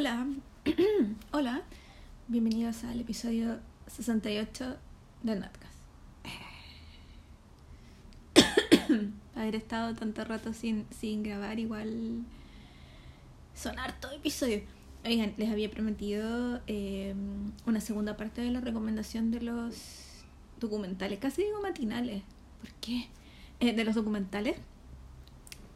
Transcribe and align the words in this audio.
Hola, 0.00 0.26
hola, 1.30 1.62
bienvenidos 2.26 2.84
al 2.84 3.00
episodio 3.00 3.58
68 3.86 4.78
del 5.22 5.40
Notcast. 5.40 5.74
Haber 9.34 9.56
estado 9.56 9.94
tanto 9.94 10.24
rato 10.24 10.54
sin, 10.54 10.86
sin 10.88 11.22
grabar, 11.22 11.58
igual 11.58 12.24
son 13.54 13.78
hartos 13.78 14.14
episodios. 14.14 14.62
Oigan, 15.04 15.34
les 15.36 15.50
había 15.50 15.70
prometido 15.70 16.62
eh, 16.66 17.14
una 17.66 17.82
segunda 17.82 18.16
parte 18.16 18.40
de 18.40 18.52
la 18.52 18.62
recomendación 18.62 19.30
de 19.30 19.42
los 19.42 19.74
documentales, 20.60 21.18
casi 21.18 21.42
digo 21.42 21.60
matinales. 21.60 22.22
¿Por 22.62 22.70
qué? 22.80 23.08
Eh, 23.60 23.74
de 23.74 23.84
los 23.84 23.96
documentales, 23.96 24.56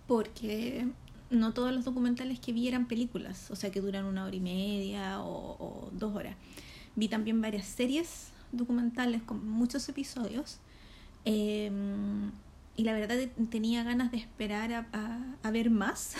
porque 0.07 0.87
no 1.35 1.53
todos 1.53 1.73
los 1.73 1.85
documentales 1.85 2.41
que 2.41 2.53
vi 2.53 2.69
eran 2.69 2.87
películas, 2.87 3.51
o 3.51 3.57
sea 3.57 3.71
que 3.71 3.81
duran 3.81 4.05
una 4.05 4.25
hora 4.25 4.37
y 4.37 4.41
media 4.41 5.21
o, 5.21 5.91
dos 5.93 6.15
horas. 6.15 6.37
Vi 6.97 7.09
también 7.09 7.41
varias 7.41 7.67
series 7.67 8.29
documentales 8.53 9.23
con 9.23 9.49
muchos 9.49 9.89
episodios. 9.89 10.59
Em, 11.25 12.31
y 12.77 12.85
la 12.85 12.93
verdad 12.93 13.17
tenía 13.51 13.83
ganas 13.85 14.11
de 14.11 14.19
esperar 14.19 14.87
a, 14.93 15.51
ver 15.51 15.71
más, 15.71 16.15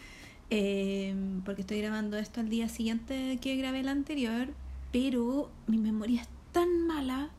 em, 0.50 1.42
porque 1.42 1.62
estoy 1.62 1.80
grabando 1.80 2.16
esto 2.16 2.40
al 2.40 2.48
día 2.48 2.68
siguiente 2.68 3.38
que 3.40 3.56
grabé 3.56 3.80
el 3.80 3.88
anterior, 3.88 4.48
pero 4.92 5.50
mi 5.66 5.78
memoria 5.78 6.22
es 6.22 6.28
tan 6.52 6.86
mala 6.86 7.30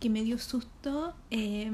que 0.00 0.10
me 0.10 0.22
dio 0.22 0.38
susto. 0.38 1.14
Eh, 1.30 1.70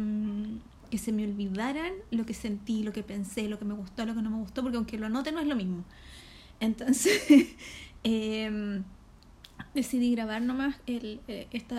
que 0.97 1.03
se 1.03 1.13
me 1.13 1.25
olvidaran 1.25 1.93
lo 2.11 2.25
que 2.25 2.33
sentí, 2.33 2.83
lo 2.83 2.91
que 2.91 3.03
pensé, 3.03 3.49
lo 3.49 3.59
que 3.59 3.67
me 3.67 3.75
gustó, 3.75 4.07
lo 4.07 4.15
que 4.15 4.23
no 4.23 4.31
me 4.31 4.39
gustó, 4.39 4.63
porque 4.63 4.79
aunque 4.79 4.97
lo 4.97 5.05
anote 5.05 5.31
no 5.31 5.41
es 5.41 5.47
lo 5.47 5.55
mismo. 5.55 5.85
Entonces, 6.59 7.23
em, 8.03 8.83
decidí 9.75 10.13
grabar 10.13 10.41
nomás 10.41 10.77
el, 10.87 11.21
este 11.29 11.77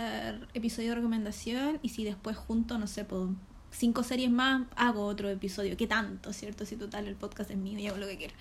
episodio 0.54 0.90
de 0.90 0.96
recomendación 0.98 1.80
y 1.82 1.90
si 1.90 2.04
después 2.04 2.38
junto, 2.38 2.78
no 2.78 2.86
sé, 2.86 3.06
por 3.06 3.30
cinco 3.72 4.04
series 4.04 4.30
más, 4.30 4.68
hago 4.76 5.06
otro 5.06 5.30
episodio. 5.30 5.76
¿Qué 5.78 5.88
tanto, 5.88 6.32
cierto? 6.32 6.64
Si 6.68 6.76
total 6.76 7.08
el 7.08 7.16
podcast 7.16 7.50
es 7.50 7.58
mío 7.58 7.80
y 7.80 7.88
hago 7.88 7.98
lo 7.98 8.06
que 8.06 8.18
quiero. 8.18 8.36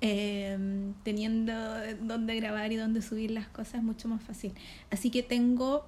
Em, 0.00 0.94
teniendo 1.02 1.52
dónde 2.00 2.34
grabar 2.36 2.72
y 2.72 2.76
dónde 2.76 3.02
subir 3.02 3.30
las 3.30 3.46
cosas 3.48 3.74
es 3.74 3.82
mucho 3.82 4.08
más 4.08 4.22
fácil. 4.22 4.54
Así 4.90 5.10
que 5.10 5.22
tengo 5.22 5.86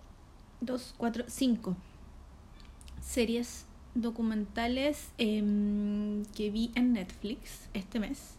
dos, 0.61 0.95
cuatro, 0.99 1.25
cinco 1.27 1.75
series 3.01 3.65
documentales 3.97 5.09
em, 5.19 6.25
que 6.37 6.51
vi 6.51 6.71
en 6.75 6.93
Netflix 6.93 7.69
este 7.75 7.99
mes. 7.99 8.35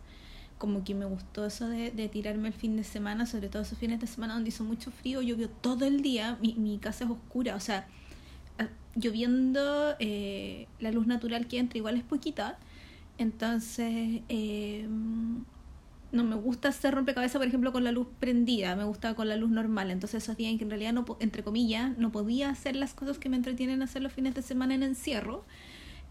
Como 0.58 0.84
que 0.84 0.96
me 0.96 1.06
gustó 1.06 1.46
eso 1.46 1.68
de, 1.68 2.10
tirarme 2.10 2.48
el 2.48 2.54
fin 2.54 2.78
de 2.78 2.84
semana, 2.84 3.26
sobre 3.26 3.50
todo 3.50 3.62
esos 3.62 3.78
fines 3.78 4.00
de 4.00 4.08
semana 4.08 4.34
donde 4.34 4.50
hizo 4.50 4.64
mucho 4.64 4.92
frío, 4.92 5.22
llovió 5.22 5.50
todo 5.50 5.86
el 5.86 6.02
día, 6.02 6.38
mi, 6.42 6.56
mi 6.56 6.80
casa 6.80 7.06
es 7.06 7.12
oscura, 7.12 7.56
o 7.56 7.60
sea, 7.60 7.88
lloviendo, 8.96 9.96
eh, 10.00 10.68
la 10.80 10.92
luz 10.92 11.08
natural 11.08 11.48
que 11.48 11.60
entra 11.60 11.78
igual 11.78 11.98
es 11.98 12.04
poquita, 12.04 12.58
entonces 13.18 14.22
eh, 14.30 14.88
no 16.12 16.24
me 16.24 16.36
gusta 16.36 16.70
hacer 16.70 16.94
rompecabezas, 16.94 17.40
por 17.40 17.48
ejemplo, 17.48 17.72
con 17.72 17.84
la 17.84 17.92
luz 17.92 18.08
prendida, 18.20 18.76
me 18.76 18.84
gusta 18.84 19.14
con 19.14 19.28
la 19.28 19.36
luz 19.36 19.50
normal. 19.50 19.92
Entonces 19.92 20.24
esos 20.24 20.38
días 20.38 20.52
en 20.52 20.58
que 20.58 20.64
en 20.64 20.70
realidad, 20.70 20.94
no, 20.94 21.06
entre 21.20 21.44
comillas, 21.44 21.98
no 21.98 22.12
podía 22.12 22.50
hacer 22.50 22.76
las 22.76 22.94
cosas 22.94 23.18
que 23.18 23.30
me 23.30 23.38
entretienen 23.38 23.82
hacer 23.82 24.02
los 24.02 24.14
fines 24.14 24.34
de 24.36 24.42
semana 24.42 24.76
en 24.76 24.84
encierro, 24.84 25.46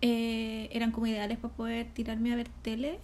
eh, 0.03 0.69
eran 0.73 0.93
como 0.93 1.07
ideales 1.07 1.39
para 1.39 1.55
poder 1.55 1.87
tirarme 1.93 2.33
a 2.33 2.37
ver 2.37 2.49
tele. 2.63 2.99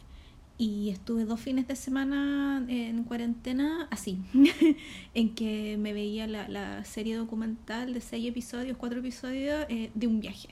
Y 0.59 0.91
estuve 0.91 1.25
dos 1.25 1.41
fines 1.41 1.67
de 1.67 1.75
semana 1.75 2.65
en 2.69 3.03
cuarentena 3.05 3.89
así, 3.91 4.19
en 5.15 5.35
que 5.35 5.77
me 5.79 5.93
veía 5.93 6.27
la, 6.27 6.47
la, 6.47 6.85
serie 6.85 7.17
documental 7.17 7.95
de 7.95 8.01
seis 8.01 8.29
episodios, 8.29 8.77
cuatro 8.77 9.01
episodios 9.01 9.65
eh, 9.69 9.91
de 9.95 10.07
un 10.07 10.21
viaje. 10.21 10.51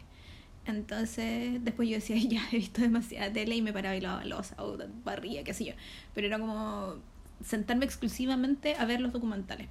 Entonces, 0.66 1.62
después 1.64 1.88
yo 1.88 1.96
decía, 1.96 2.16
ya 2.28 2.42
he 2.52 2.56
visto 2.56 2.80
demasiada 2.80 3.32
tele 3.32 3.56
y 3.56 3.62
me 3.62 3.72
paraba 3.72 3.96
y 3.96 4.00
lavaba 4.00 4.24
losa 4.24 4.56
o 4.62 4.76
barría, 5.04 5.44
qué 5.44 5.54
sé 5.54 5.64
yo. 5.66 5.72
Pero 6.14 6.26
era 6.26 6.38
como 6.38 6.96
sentarme 7.44 7.84
exclusivamente 7.84 8.74
a 8.76 8.84
ver 8.84 9.00
los 9.00 9.12
documentales. 9.12 9.68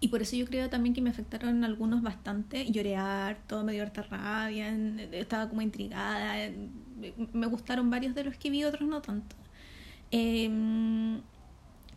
Y 0.00 0.08
por 0.08 0.22
eso 0.22 0.34
yo 0.34 0.46
creo 0.46 0.70
también 0.70 0.94
que 0.94 1.02
me 1.02 1.10
afectaron 1.10 1.62
algunos 1.62 2.02
bastante. 2.02 2.70
Lloré 2.70 2.96
harto, 2.96 3.62
me 3.64 3.72
dio 3.72 3.82
harta 3.82 4.02
rabia, 4.02 4.74
estaba 5.12 5.48
como 5.48 5.60
intrigada. 5.60 6.50
Me 7.32 7.46
gustaron 7.46 7.90
varios 7.90 8.14
de 8.14 8.24
los 8.24 8.36
que 8.36 8.48
vi, 8.48 8.64
otros 8.64 8.88
no 8.88 9.02
tanto. 9.02 9.36
Em, 10.10 11.20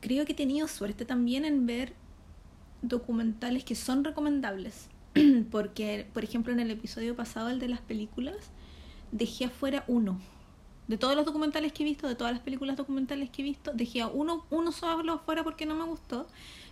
creo 0.01 0.25
que 0.25 0.33
he 0.33 0.35
tenido 0.35 0.67
suerte 0.67 1.05
también 1.05 1.45
en 1.45 1.65
ver 1.65 1.93
documentales 2.81 3.63
que 3.63 3.75
son 3.75 4.03
recomendables. 4.03 4.89
porque, 5.51 6.07
por 6.13 6.23
ejemplo, 6.23 6.53
en 6.53 6.59
el 6.59 6.71
episodio 6.71 7.15
pasado, 7.15 7.49
el 7.49 7.59
de 7.59 7.67
las 7.67 7.81
películas, 7.81 8.51
dejé 9.11 9.45
afuera 9.45 9.83
uno. 9.87 10.19
De 10.87 10.97
todos 10.97 11.15
los 11.15 11.25
documentales 11.25 11.71
que 11.71 11.83
he 11.83 11.85
visto, 11.85 12.07
de 12.07 12.15
todas 12.15 12.33
las 12.33 12.41
películas 12.41 12.75
documentales 12.75 13.29
que 13.29 13.41
he 13.41 13.45
visto, 13.45 13.71
dejé 13.73 14.03
uno, 14.05 14.45
uno 14.49 14.71
solo 14.71 15.13
afuera 15.13 15.43
porque 15.43 15.65
no 15.65 15.75
me 15.75 15.85
gustó. 15.85 16.27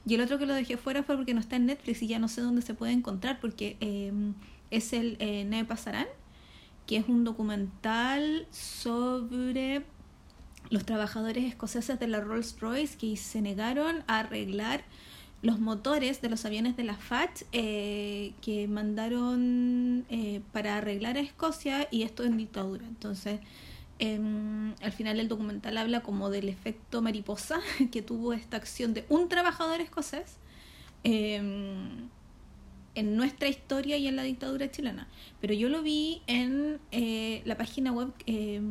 Y 0.05 0.15
el 0.15 0.21
otro 0.21 0.37
que 0.37 0.45
lo 0.45 0.53
dejé 0.53 0.73
afuera 0.73 1.03
fue 1.03 1.15
porque 1.15 1.33
no 1.33 1.39
está 1.39 1.55
en 1.55 1.67
Netflix 1.67 2.01
y 2.01 2.07
ya 2.07 2.19
no 2.19 2.27
sé 2.27 2.41
dónde 2.41 2.61
se 2.61 2.73
puede 2.73 2.91
encontrar, 2.91 3.39
porque 3.39 3.77
em, 3.79 4.33
es 4.69 4.93
el 4.93 5.15
eh, 5.19 5.45
Neve 5.45 5.65
Pasarán, 5.65 6.07
que 6.87 6.97
es 6.97 7.07
un 7.07 7.23
documental 7.23 8.47
sobre 8.51 9.85
los 10.69 10.85
trabajadores 10.85 11.45
escoceses 11.45 11.99
de 11.99 12.07
la 12.07 12.19
Rolls 12.19 12.59
Royce 12.59 12.97
que 12.97 13.15
se 13.15 13.41
negaron 13.41 14.03
a 14.07 14.19
arreglar 14.19 14.83
los 15.41 15.59
motores 15.59 16.21
de 16.21 16.29
los 16.29 16.45
aviones 16.45 16.77
de 16.77 16.83
la 16.83 16.95
FAT 16.95 17.43
eh, 17.51 18.33
que 18.41 18.67
mandaron 18.67 20.05
eh, 20.09 20.41
para 20.51 20.77
arreglar 20.77 21.17
a 21.17 21.21
Escocia 21.21 21.87
y 21.89 22.03
esto 22.03 22.23
en 22.23 22.37
dictadura. 22.37 22.85
Entonces, 22.85 23.39
em, 23.99 24.73
al 24.81 24.91
final 24.91 25.19
el 25.19 25.27
documental 25.27 25.77
habla 25.77 26.01
como 26.01 26.29
del 26.29 26.47
efecto 26.47 27.01
mariposa 27.01 27.59
que 27.91 28.01
tuvo 28.01 28.33
esta 28.33 28.57
acción 28.57 28.93
de 28.93 29.05
un 29.09 29.29
trabajador 29.29 29.81
escocés. 29.81 30.37
Em, 32.93 33.11
en 33.11 33.15
nuestra 33.15 33.47
historia 33.47 33.97
y 33.97 34.07
en 34.07 34.15
la 34.15 34.23
dictadura 34.23 34.69
chilena. 34.69 35.07
Pero 35.39 35.53
yo 35.53 35.69
lo 35.69 35.81
vi 35.81 36.21
en 36.27 36.79
eh, 36.91 37.41
la 37.45 37.57
página 37.57 37.91
web, 37.91 38.13
eh, 38.25 38.61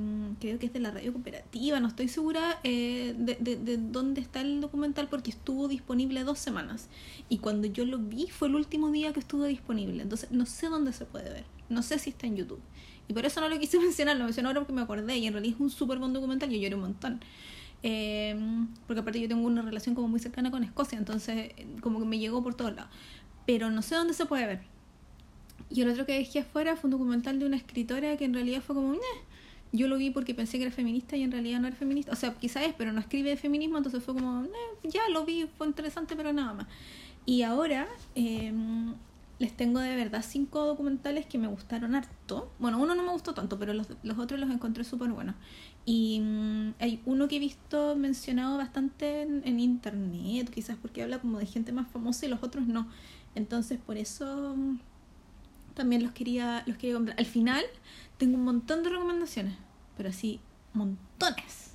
creo 0.40 0.58
que 0.58 0.66
es 0.66 0.72
de 0.72 0.80
la 0.80 0.90
radio 0.90 1.12
cooperativa, 1.12 1.80
no 1.80 1.88
estoy 1.88 2.08
segura 2.08 2.58
eh, 2.62 3.14
de, 3.16 3.36
de, 3.36 3.76
dónde 3.76 4.20
está 4.20 4.40
el 4.40 4.60
documental 4.60 5.08
porque 5.08 5.30
estuvo 5.30 5.68
disponible 5.68 6.24
dos 6.24 6.38
semanas. 6.38 6.88
Y 7.28 7.38
cuando 7.38 7.66
yo 7.66 7.84
lo 7.84 7.98
vi 7.98 8.26
fue 8.28 8.48
el 8.48 8.54
último 8.54 8.90
día 8.90 9.12
que 9.12 9.20
estuvo 9.20 9.44
disponible. 9.44 10.02
Entonces 10.02 10.30
no 10.30 10.46
sé 10.46 10.68
dónde 10.68 10.92
se 10.92 11.06
puede 11.06 11.30
ver. 11.30 11.44
No 11.68 11.82
sé 11.82 11.98
si 11.98 12.10
está 12.10 12.26
en 12.26 12.36
YouTube. 12.36 12.60
Y 13.08 13.12
por 13.12 13.24
eso 13.26 13.40
no 13.40 13.48
lo 13.48 13.58
quise 13.58 13.78
mencionar, 13.80 14.16
lo 14.16 14.24
mencioné 14.24 14.48
ahora 14.48 14.60
porque 14.60 14.72
me 14.72 14.82
acordé. 14.82 15.16
Y 15.18 15.26
en 15.26 15.32
realidad 15.32 15.56
es 15.56 15.60
un 15.60 15.70
súper 15.70 15.98
buen 15.98 16.12
documental, 16.12 16.50
yo 16.50 16.58
lloré 16.58 16.74
un 16.74 16.82
montón. 16.82 17.20
porque 18.86 19.00
aparte 19.00 19.20
yo 19.20 19.28
tengo 19.28 19.46
una 19.46 19.62
relación 19.62 19.94
como 19.94 20.08
muy 20.08 20.20
cercana 20.20 20.50
con 20.50 20.62
Escocia, 20.62 20.98
entonces 20.98 21.52
como 21.80 21.98
que 21.98 22.04
me 22.04 22.18
llegó 22.18 22.42
por 22.42 22.54
todos 22.54 22.74
lados 22.74 22.90
pero 23.50 23.68
no 23.68 23.82
sé 23.82 23.96
dónde 23.96 24.14
se 24.14 24.26
puede 24.26 24.46
ver. 24.46 24.60
Y 25.70 25.80
el 25.80 25.90
otro 25.90 26.06
que 26.06 26.12
dejé 26.12 26.38
afuera 26.38 26.76
fue 26.76 26.86
un 26.86 26.92
documental 26.92 27.40
de 27.40 27.46
una 27.46 27.56
escritora 27.56 28.16
que 28.16 28.24
en 28.24 28.32
realidad 28.32 28.62
fue 28.62 28.76
como, 28.76 28.94
yo 29.72 29.88
lo 29.88 29.98
vi 29.98 30.10
porque 30.10 30.36
pensé 30.36 30.58
que 30.58 30.66
era 30.66 30.72
feminista 30.72 31.16
y 31.16 31.24
en 31.24 31.32
realidad 31.32 31.58
no 31.58 31.66
era 31.66 31.74
feminista. 31.74 32.12
O 32.12 32.16
sea, 32.16 32.32
quizá 32.34 32.64
es, 32.64 32.74
pero 32.74 32.92
no 32.92 33.00
escribe 33.00 33.30
de 33.30 33.36
feminismo, 33.36 33.76
entonces 33.76 34.04
fue 34.04 34.14
como, 34.14 34.46
ya 34.84 35.00
lo 35.12 35.24
vi, 35.24 35.48
fue 35.58 35.66
interesante, 35.66 36.14
pero 36.14 36.32
nada 36.32 36.54
más. 36.54 36.66
Y 37.26 37.42
ahora 37.42 37.88
em, 38.14 38.94
les 39.40 39.56
tengo 39.56 39.80
de 39.80 39.96
verdad 39.96 40.24
cinco 40.24 40.64
documentales 40.64 41.26
que 41.26 41.36
me 41.36 41.48
gustaron 41.48 41.96
harto. 41.96 42.52
Bueno, 42.60 42.78
uno 42.78 42.94
no 42.94 43.02
me 43.02 43.10
gustó 43.10 43.34
tanto, 43.34 43.58
pero 43.58 43.74
los, 43.74 43.88
los 44.04 44.16
otros 44.16 44.38
los 44.38 44.50
encontré 44.50 44.84
súper 44.84 45.10
buenos. 45.10 45.34
Y 45.84 46.20
mm, 46.20 46.74
hay 46.78 47.00
uno 47.04 47.26
que 47.26 47.36
he 47.36 47.40
visto 47.40 47.96
mencionado 47.96 48.58
bastante 48.58 49.22
en, 49.22 49.42
en, 49.44 49.58
internet, 49.58 50.50
quizás 50.50 50.76
porque 50.80 51.02
habla 51.02 51.18
como 51.18 51.38
de 51.38 51.46
gente 51.46 51.72
más 51.72 51.88
famosa 51.90 52.26
y 52.26 52.28
los 52.28 52.44
otros 52.44 52.68
no. 52.68 52.86
Entonces 53.34 53.78
por 53.78 53.96
eso 53.96 54.54
mm, 54.56 54.80
también 55.74 56.02
los 56.02 56.12
quería, 56.12 56.62
los 56.66 56.76
quería 56.76 56.94
comprar. 56.94 57.18
Al 57.18 57.26
final 57.26 57.64
tengo 58.18 58.36
un 58.36 58.44
montón 58.44 58.82
de 58.82 58.90
recomendaciones, 58.90 59.54
pero 59.96 60.08
así, 60.08 60.40
montones. 60.72 61.74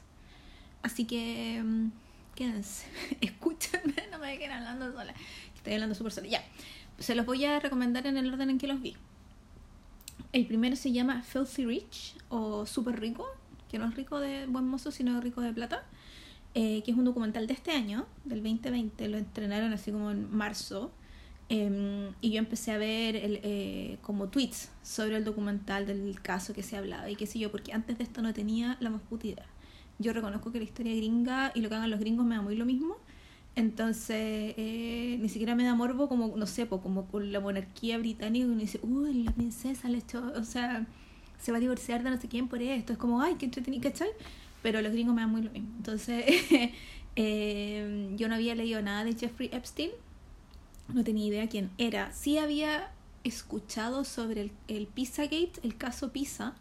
Así 0.82 1.06
que 1.06 1.62
mm, 1.64 1.92
quédense, 2.36 2.88
escúchenme, 3.22 3.96
no 4.12 4.20
me 4.20 4.28
dejen 4.28 4.52
hablando 4.52 4.92
sola. 4.92 5.14
Estoy 5.56 5.74
hablando 5.74 5.96
súper 5.96 6.12
sola. 6.12 6.28
Ya, 6.28 6.44
se 7.00 7.16
los 7.16 7.26
voy 7.26 7.46
a 7.46 7.60
recomendar 7.60 8.06
en 8.08 8.18
el 8.18 8.32
orden 8.32 8.50
en 8.50 8.58
que 8.58 8.68
los 8.68 8.82
vi. 8.82 8.96
El 10.32 10.46
primero 10.46 10.76
se 10.76 10.92
llama 10.92 11.24
Filthy 11.24 11.66
Rich 11.66 12.18
o 12.30 12.66
Super 12.66 13.00
Rico, 13.00 13.26
que 13.70 13.80
no 13.80 13.88
es 13.88 13.96
rico 13.96 14.20
de 14.20 14.46
buen 14.48 14.68
mozo, 14.68 14.92
sino 14.92 15.20
rico 15.22 15.42
de 15.42 15.54
plata. 15.54 15.84
Eh, 16.58 16.84
que 16.84 16.92
es 16.92 16.98
un 16.98 17.04
documental 17.04 17.48
de 17.48 17.54
este 17.54 17.72
año, 17.72 18.06
del 18.24 18.42
2020, 18.42 19.10
lo 19.10 19.18
entrenaron 19.18 19.74
así 19.74 19.92
como 19.92 20.12
en 20.12 20.34
marzo. 20.34 20.94
Em, 21.48 22.14
y 22.22 22.32
yo 22.32 22.40
empecé 22.40 22.72
a 22.72 22.78
ver 22.78 23.16
el, 23.16 23.40
eh, 23.44 23.98
como 24.02 24.30
tweets 24.30 24.72
sobre 24.82 25.18
el 25.18 25.24
documental 25.24 25.86
del 25.86 26.20
caso 26.22 26.54
que 26.54 26.64
se 26.64 26.76
hablaba 26.76 27.10
y 27.10 27.16
qué 27.16 27.28
sé 27.28 27.38
yo, 27.38 27.52
porque 27.52 27.72
antes 27.72 27.98
de 27.98 28.04
esto 28.04 28.22
no 28.22 28.34
tenía 28.34 28.78
la 28.80 28.90
más 28.90 29.02
puta 29.02 29.28
idea. 29.28 29.46
Yo 30.00 30.12
reconozco 30.14 30.52
que 30.52 30.58
la 30.60 30.66
historia 30.66 30.96
gringa 30.96 31.52
y 31.56 31.62
lo 31.62 31.70
que 31.70 31.76
hagan 31.76 31.92
los 31.92 32.00
gringos 32.00 32.26
me 32.26 32.36
da 32.36 32.42
muy 32.42 32.56
lo 32.56 32.66
mismo, 32.66 32.98
Entonces, 33.56 34.54
eh, 34.58 35.18
ni 35.22 35.30
siquiera 35.30 35.56
me 35.56 35.64
da 35.64 35.76
morbo 35.76 36.10
como, 36.10 36.36
no 36.38 36.46
sé, 36.48 36.68
como 36.68 37.06
con 37.08 37.32
la 37.32 37.40
monarquía 37.40 37.98
británica, 37.98 38.46
uno 38.46 38.58
dice, 38.58 38.80
uy, 38.84 39.24
la 39.24 39.32
princesa 39.32 39.88
le 39.90 40.00
echó, 40.00 40.34
o 40.36 40.44
sea, 40.44 40.86
se 41.40 41.52
va 41.52 41.58
a 41.58 41.62
divorciar 41.62 42.04
de 42.04 42.10
no 42.10 42.20
sé 42.20 42.28
quién 42.28 42.48
por 42.50 42.62
esto. 42.62 42.94
Es 42.94 43.00
como, 43.00 43.22
ay, 43.22 43.36
qué 43.36 43.46
entretenido, 43.46 43.84
¿cachai? 43.84 44.10
Pero 44.62 44.82
los 44.82 44.92
gringos 44.92 45.16
me 45.16 45.22
dan 45.22 45.32
muy 45.32 45.42
lo 45.44 45.52
mismo. 45.52 45.70
Entonces, 45.78 46.26
eh, 47.16 48.14
yo 48.18 48.28
no 48.28 48.36
había 48.36 48.56
leído 48.56 48.82
nada 48.82 49.04
de 49.06 49.14
Jeffrey 49.16 49.50
Epstein, 49.54 49.92
no 50.94 51.04
tenía 51.04 51.28
idea 51.28 51.50
quién 51.50 51.72
era. 51.78 52.12
Sí 52.14 52.38
había 52.38 52.92
escuchado 53.24 54.04
sobre 54.04 54.42
el, 54.42 54.52
el 54.68 54.88
Pizzagate, 54.88 55.54
el 55.64 55.78
caso 55.78 56.12
Pizza, 56.12 56.56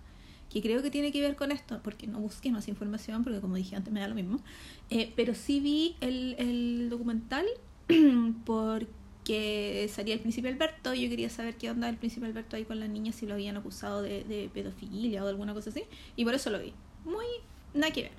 que 0.55 0.63
creo 0.63 0.83
que 0.83 0.91
tiene 0.91 1.11
que 1.11 1.21
ver 1.21 1.35
con 1.35 1.51
esto, 1.51 1.81
porque 1.83 2.07
no 2.07 2.21
busqué 2.21 2.53
más 2.53 2.69
información, 2.69 3.25
porque 3.25 3.41
como 3.41 3.57
dije 3.57 3.75
antes 3.75 3.93
me 3.93 4.01
da 4.01 4.09
lo 4.09 4.15
mismo, 4.15 4.41
eh, 4.89 5.13
pero 5.17 5.35
sí 5.35 5.59
vi 5.59 5.97
el, 6.01 6.37
el 6.39 6.89
documental 6.91 7.45
porque 8.47 9.91
salía 9.93 10.15
el 10.15 10.21
príncipe 10.21 10.49
Alberto 10.49 10.95
y 10.95 11.03
yo 11.03 11.09
quería 11.11 11.29
saber 11.29 11.57
qué 11.57 11.71
onda 11.71 11.89
el 11.89 11.97
príncipe 11.97 12.27
Alberto 12.27 12.55
ahí 12.55 12.65
con 12.65 12.79
las 12.79 12.89
niñas, 12.89 13.17
si 13.17 13.27
lo 13.27 13.35
habían 13.35 13.57
acusado 13.57 14.01
de, 14.01 14.49
pedofilia 14.55 15.25
o 15.25 15.29
alguna 15.29 15.55
cosa 15.55 15.71
así, 15.71 15.83
y 16.15 16.25
por 16.25 16.35
eso 16.35 16.51
lo 16.51 16.61
vi. 16.61 16.73
Muy 17.05 17.27
nada 17.75 17.93
que 17.93 18.03
ver. 18.03 18.13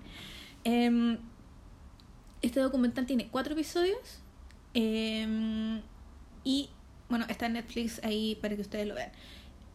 Em, 0.66 1.18
este 2.42 2.60
documental 2.60 3.06
tiene 3.06 3.30
cuatro 3.30 3.54
episodios 3.54 4.20
em, 4.74 5.82
y 6.46 6.70
bueno, 7.10 7.26
está 7.28 7.48
en 7.48 7.54
Netflix 7.54 8.02
ahí 8.04 8.38
para 8.42 8.56
que 8.56 8.62
ustedes 8.62 8.88
lo 8.88 8.96
vean. 8.96 9.12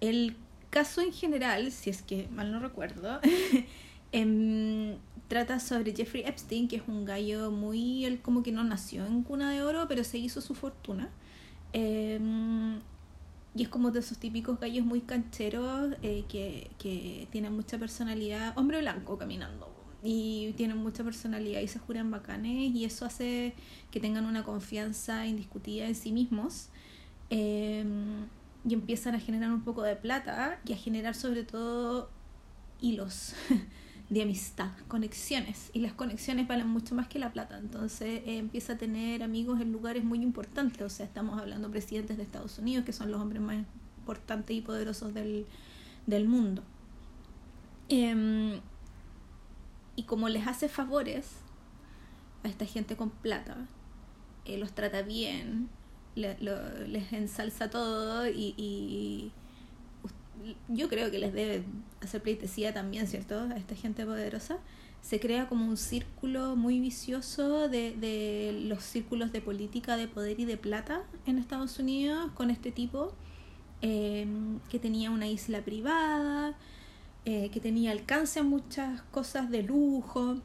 El 0.00 0.36
caso 0.70 1.02
en 1.02 1.12
general, 1.12 1.70
si 1.72 1.90
es 1.90 2.00
que 2.00 2.28
mal 2.28 2.50
no 2.50 2.60
recuerdo, 2.60 3.20
em, 4.12 4.96
trata 5.28 5.60
sobre 5.60 5.94
Jeffrey 5.94 6.22
Epstein, 6.24 6.68
que 6.68 6.76
es 6.76 6.82
un 6.88 7.04
gallo 7.04 7.50
muy, 7.50 8.06
él 8.06 8.20
como 8.22 8.42
que 8.42 8.52
no 8.52 8.64
nació 8.64 9.04
en 9.06 9.22
cuna 9.22 9.50
de 9.52 9.62
oro, 9.62 9.86
pero 9.88 10.04
se 10.04 10.18
hizo 10.18 10.40
su 10.40 10.54
fortuna. 10.54 11.10
Em, 11.72 12.80
y 13.54 13.62
es 13.62 13.68
como 13.68 13.90
de 13.90 14.00
esos 14.00 14.18
típicos 14.18 14.58
gallos 14.60 14.86
muy 14.86 15.00
cancheros 15.00 15.94
eh, 16.02 16.24
que, 16.28 16.70
que 16.78 17.26
tienen 17.30 17.52
mucha 17.54 17.78
personalidad, 17.78 18.56
hombre 18.56 18.80
blanco 18.80 19.18
caminando. 19.18 19.79
Y 20.02 20.54
tienen 20.56 20.78
mucha 20.78 21.04
personalidad 21.04 21.60
y 21.60 21.68
se 21.68 21.78
juran 21.78 22.10
bacanes 22.10 22.74
y 22.74 22.84
eso 22.84 23.04
hace 23.04 23.54
que 23.90 24.00
tengan 24.00 24.24
una 24.24 24.44
confianza 24.44 25.26
indiscutida 25.26 25.86
en 25.86 25.94
sí 25.94 26.12
mismos. 26.12 26.68
Eh, 27.28 27.84
y 28.68 28.74
empiezan 28.74 29.14
a 29.14 29.20
generar 29.20 29.52
un 29.52 29.62
poco 29.62 29.82
de 29.82 29.96
plata 29.96 30.60
y 30.66 30.72
a 30.72 30.76
generar 30.76 31.14
sobre 31.14 31.44
todo 31.44 32.10
hilos 32.80 33.34
de 34.10 34.22
amistad, 34.22 34.72
conexiones. 34.88 35.70
Y 35.72 35.80
las 35.80 35.92
conexiones 35.92 36.46
valen 36.46 36.68
mucho 36.68 36.94
más 36.94 37.08
que 37.08 37.18
la 37.18 37.32
plata. 37.32 37.58
Entonces 37.58 38.22
eh, 38.26 38.38
empieza 38.38 38.74
a 38.74 38.78
tener 38.78 39.22
amigos 39.22 39.60
en 39.60 39.72
lugares 39.72 40.04
muy 40.04 40.22
importantes. 40.22 40.82
O 40.82 40.88
sea, 40.90 41.06
estamos 41.06 41.40
hablando 41.40 41.68
de 41.68 41.72
presidentes 41.72 42.16
de 42.16 42.22
Estados 42.22 42.58
Unidos, 42.58 42.84
que 42.84 42.92
son 42.92 43.10
los 43.10 43.20
hombres 43.20 43.40
más 43.40 43.64
importantes 43.98 44.56
y 44.56 44.60
poderosos 44.60 45.14
del, 45.14 45.46
del 46.06 46.28
mundo. 46.28 46.62
Em, 47.88 48.60
y 50.00 50.04
como 50.04 50.30
les 50.30 50.46
hace 50.46 50.70
favores 50.70 51.26
a 52.42 52.48
esta 52.48 52.64
gente 52.64 52.96
con 52.96 53.10
plata, 53.10 53.68
eh, 54.46 54.56
los 54.56 54.72
trata 54.72 55.02
bien, 55.02 55.68
les 56.14 57.12
ensalza 57.12 57.68
todo 57.68 58.26
y, 58.26 59.30
yo 60.68 60.88
creo 60.88 61.10
que 61.10 61.18
les 61.18 61.34
debe 61.34 61.64
hacer 62.00 62.22
pleitesía 62.22 62.72
también, 62.72 63.06
¿cierto? 63.06 63.40
A 63.40 63.56
esta 63.58 63.74
gente 63.74 64.06
poderosa. 64.06 64.56
Se 65.02 65.20
crea 65.20 65.46
como 65.48 65.66
un 65.66 65.76
círculo 65.76 66.56
muy 66.56 66.80
vicioso 66.80 67.68
de, 67.68 67.94
de 67.94 68.58
los 68.64 68.82
círculos 68.82 69.32
de 69.32 69.42
política, 69.42 69.98
de 69.98 70.08
poder 70.08 70.40
y 70.40 70.46
de 70.46 70.56
plata 70.56 71.02
en 71.26 71.36
Estados 71.36 71.78
Unidos 71.78 72.30
con 72.32 72.48
este 72.48 72.72
tipo 72.72 73.12
em, 73.82 74.60
que 74.70 74.78
tenía 74.78 75.10
una 75.10 75.26
isla 75.26 75.60
privada, 75.60 76.56
eh, 77.24 77.50
que 77.50 77.60
tenía 77.60 77.92
alcance 77.92 78.40
a 78.40 78.42
muchas 78.42 79.02
cosas 79.10 79.50
de 79.50 79.62
lujo, 79.62 80.36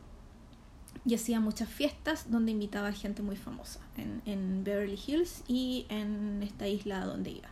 y 1.05 1.13
hacía 1.13 1.39
muchas 1.39 1.69
fiestas 1.69 2.31
donde 2.31 2.51
invitaba 2.51 2.87
a 2.87 2.91
gente 2.91 3.21
muy 3.21 3.35
famosa 3.35 3.79
en, 3.95 4.21
en 4.25 4.63
Beverly 4.63 4.99
Hills 5.05 5.43
y 5.47 5.85
en 5.89 6.41
esta 6.41 6.67
isla 6.67 7.05
donde 7.05 7.31
iba. 7.31 7.49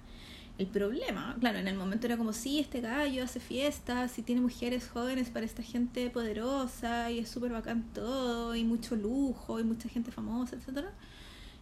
El 0.57 0.67
problema, 0.67 1.35
claro, 1.39 1.57
en 1.57 1.67
el 1.67 1.75
momento 1.75 2.05
era 2.05 2.15
como, 2.15 2.31
sí, 2.31 2.59
este 2.59 2.79
gallo 2.79 3.23
hace 3.23 3.39
fiestas 3.39 4.17
y 4.19 4.21
tiene 4.21 4.41
mujeres 4.41 4.87
jóvenes 4.87 5.29
para 5.29 5.45
esta 5.45 5.63
gente 5.63 6.09
poderosa 6.11 7.09
y 7.09 7.19
es 7.19 7.29
súper 7.29 7.51
bacán 7.51 7.83
todo 7.93 8.55
y 8.55 8.63
mucho 8.63 8.95
lujo 8.95 9.59
y 9.59 9.63
mucha 9.63 9.89
gente 9.89 10.11
famosa, 10.11 10.55
etc. 10.55 10.85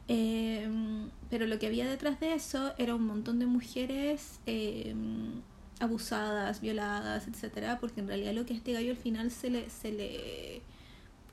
Em, 0.09 1.09
pero 1.29 1.45
lo 1.47 1.57
que 1.57 1.67
había 1.67 1.89
detrás 1.89 2.19
de 2.19 2.33
eso 2.33 2.73
era 2.77 2.93
un 2.93 3.05
montón 3.05 3.39
de 3.39 3.45
mujeres 3.45 4.41
em, 4.45 5.41
abusadas, 5.81 6.61
violadas, 6.61 7.27
etc. 7.27 7.77
Porque 7.79 7.99
en 7.99 8.07
realidad 8.07 8.33
lo 8.33 8.45
que 8.45 8.53
a 8.53 8.57
este 8.57 8.73
gallo 8.73 8.91
al 8.91 8.97
final 8.97 9.31
se 9.31 9.49
le, 9.49 9.69
se 9.69 9.91
le 9.91 10.61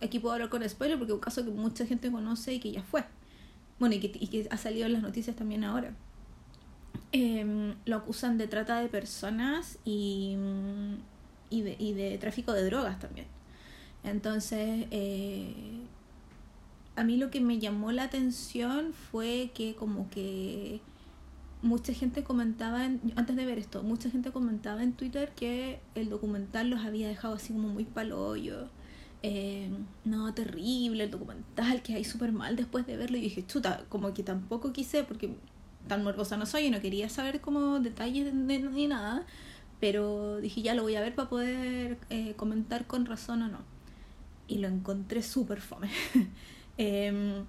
aquí 0.00 0.18
puedo 0.18 0.34
hablar 0.34 0.48
con 0.48 0.68
spoiler 0.68 0.98
porque 0.98 1.12
es 1.12 1.14
un 1.16 1.20
caso 1.20 1.44
que 1.44 1.50
mucha 1.50 1.86
gente 1.86 2.10
conoce 2.10 2.54
y 2.54 2.60
que 2.60 2.72
ya 2.72 2.82
fue. 2.82 3.04
Bueno, 3.78 3.94
y 3.94 4.00
que, 4.00 4.18
y 4.18 4.26
que 4.26 4.48
ha 4.50 4.56
salido 4.56 4.86
en 4.86 4.94
las 4.94 5.02
noticias 5.02 5.36
también 5.36 5.64
ahora. 5.64 5.94
Em, 7.12 7.74
lo 7.84 7.96
acusan 7.96 8.36
de 8.38 8.48
trata 8.48 8.80
de 8.80 8.88
personas 8.88 9.78
y, 9.84 10.36
y, 11.48 11.62
de, 11.62 11.76
y 11.78 11.92
de 11.92 12.18
tráfico 12.18 12.52
de 12.52 12.64
drogas 12.64 12.98
también. 12.98 13.26
Entonces, 14.04 14.86
eh, 14.90 15.80
a 16.96 17.04
mí 17.04 17.16
lo 17.16 17.30
que 17.30 17.40
me 17.40 17.58
llamó 17.58 17.92
la 17.92 18.04
atención 18.04 18.92
fue 18.92 19.50
que 19.54 19.74
como 19.74 20.10
que 20.10 20.80
mucha 21.62 21.92
gente 21.92 22.22
comentaba, 22.24 22.82
antes 22.82 23.36
de 23.36 23.46
ver 23.46 23.58
esto, 23.58 23.82
mucha 23.82 24.10
gente 24.10 24.30
comentaba 24.30 24.82
en 24.82 24.92
Twitter 24.92 25.32
que 25.34 25.80
el 25.94 26.08
documental 26.08 26.70
los 26.70 26.80
había 26.84 27.08
dejado 27.08 27.34
así 27.34 27.52
como 27.52 27.68
muy 27.68 27.84
palollo 27.84 28.68
eh, 29.22 29.68
no, 30.04 30.32
terrible 30.32 31.04
el 31.04 31.10
documental, 31.10 31.82
que 31.82 31.94
hay 31.94 32.04
súper 32.04 32.32
mal 32.32 32.56
después 32.56 32.86
de 32.86 32.96
verlo. 32.96 33.16
Y 33.16 33.22
dije, 33.22 33.46
chuta, 33.46 33.84
como 33.88 34.14
que 34.14 34.22
tampoco 34.22 34.72
quise, 34.72 35.04
porque 35.04 35.34
tan 35.88 36.04
nervosa 36.04 36.36
no 36.36 36.46
soy 36.46 36.66
y 36.66 36.70
no 36.70 36.80
quería 36.80 37.08
saber 37.08 37.40
como 37.40 37.80
detalles 37.80 38.32
ni 38.34 38.86
nada. 38.86 39.26
Pero 39.80 40.38
dije, 40.38 40.62
ya 40.62 40.74
lo 40.74 40.82
voy 40.82 40.96
a 40.96 41.00
ver 41.00 41.14
para 41.14 41.28
poder 41.28 41.98
eh, 42.10 42.34
comentar 42.36 42.86
con 42.86 43.06
razón 43.06 43.42
o 43.42 43.48
no. 43.48 43.58
Y 44.48 44.58
lo 44.58 44.68
encontré 44.68 45.22
súper 45.22 45.60
fome. 45.60 45.90
eh, 46.78 47.44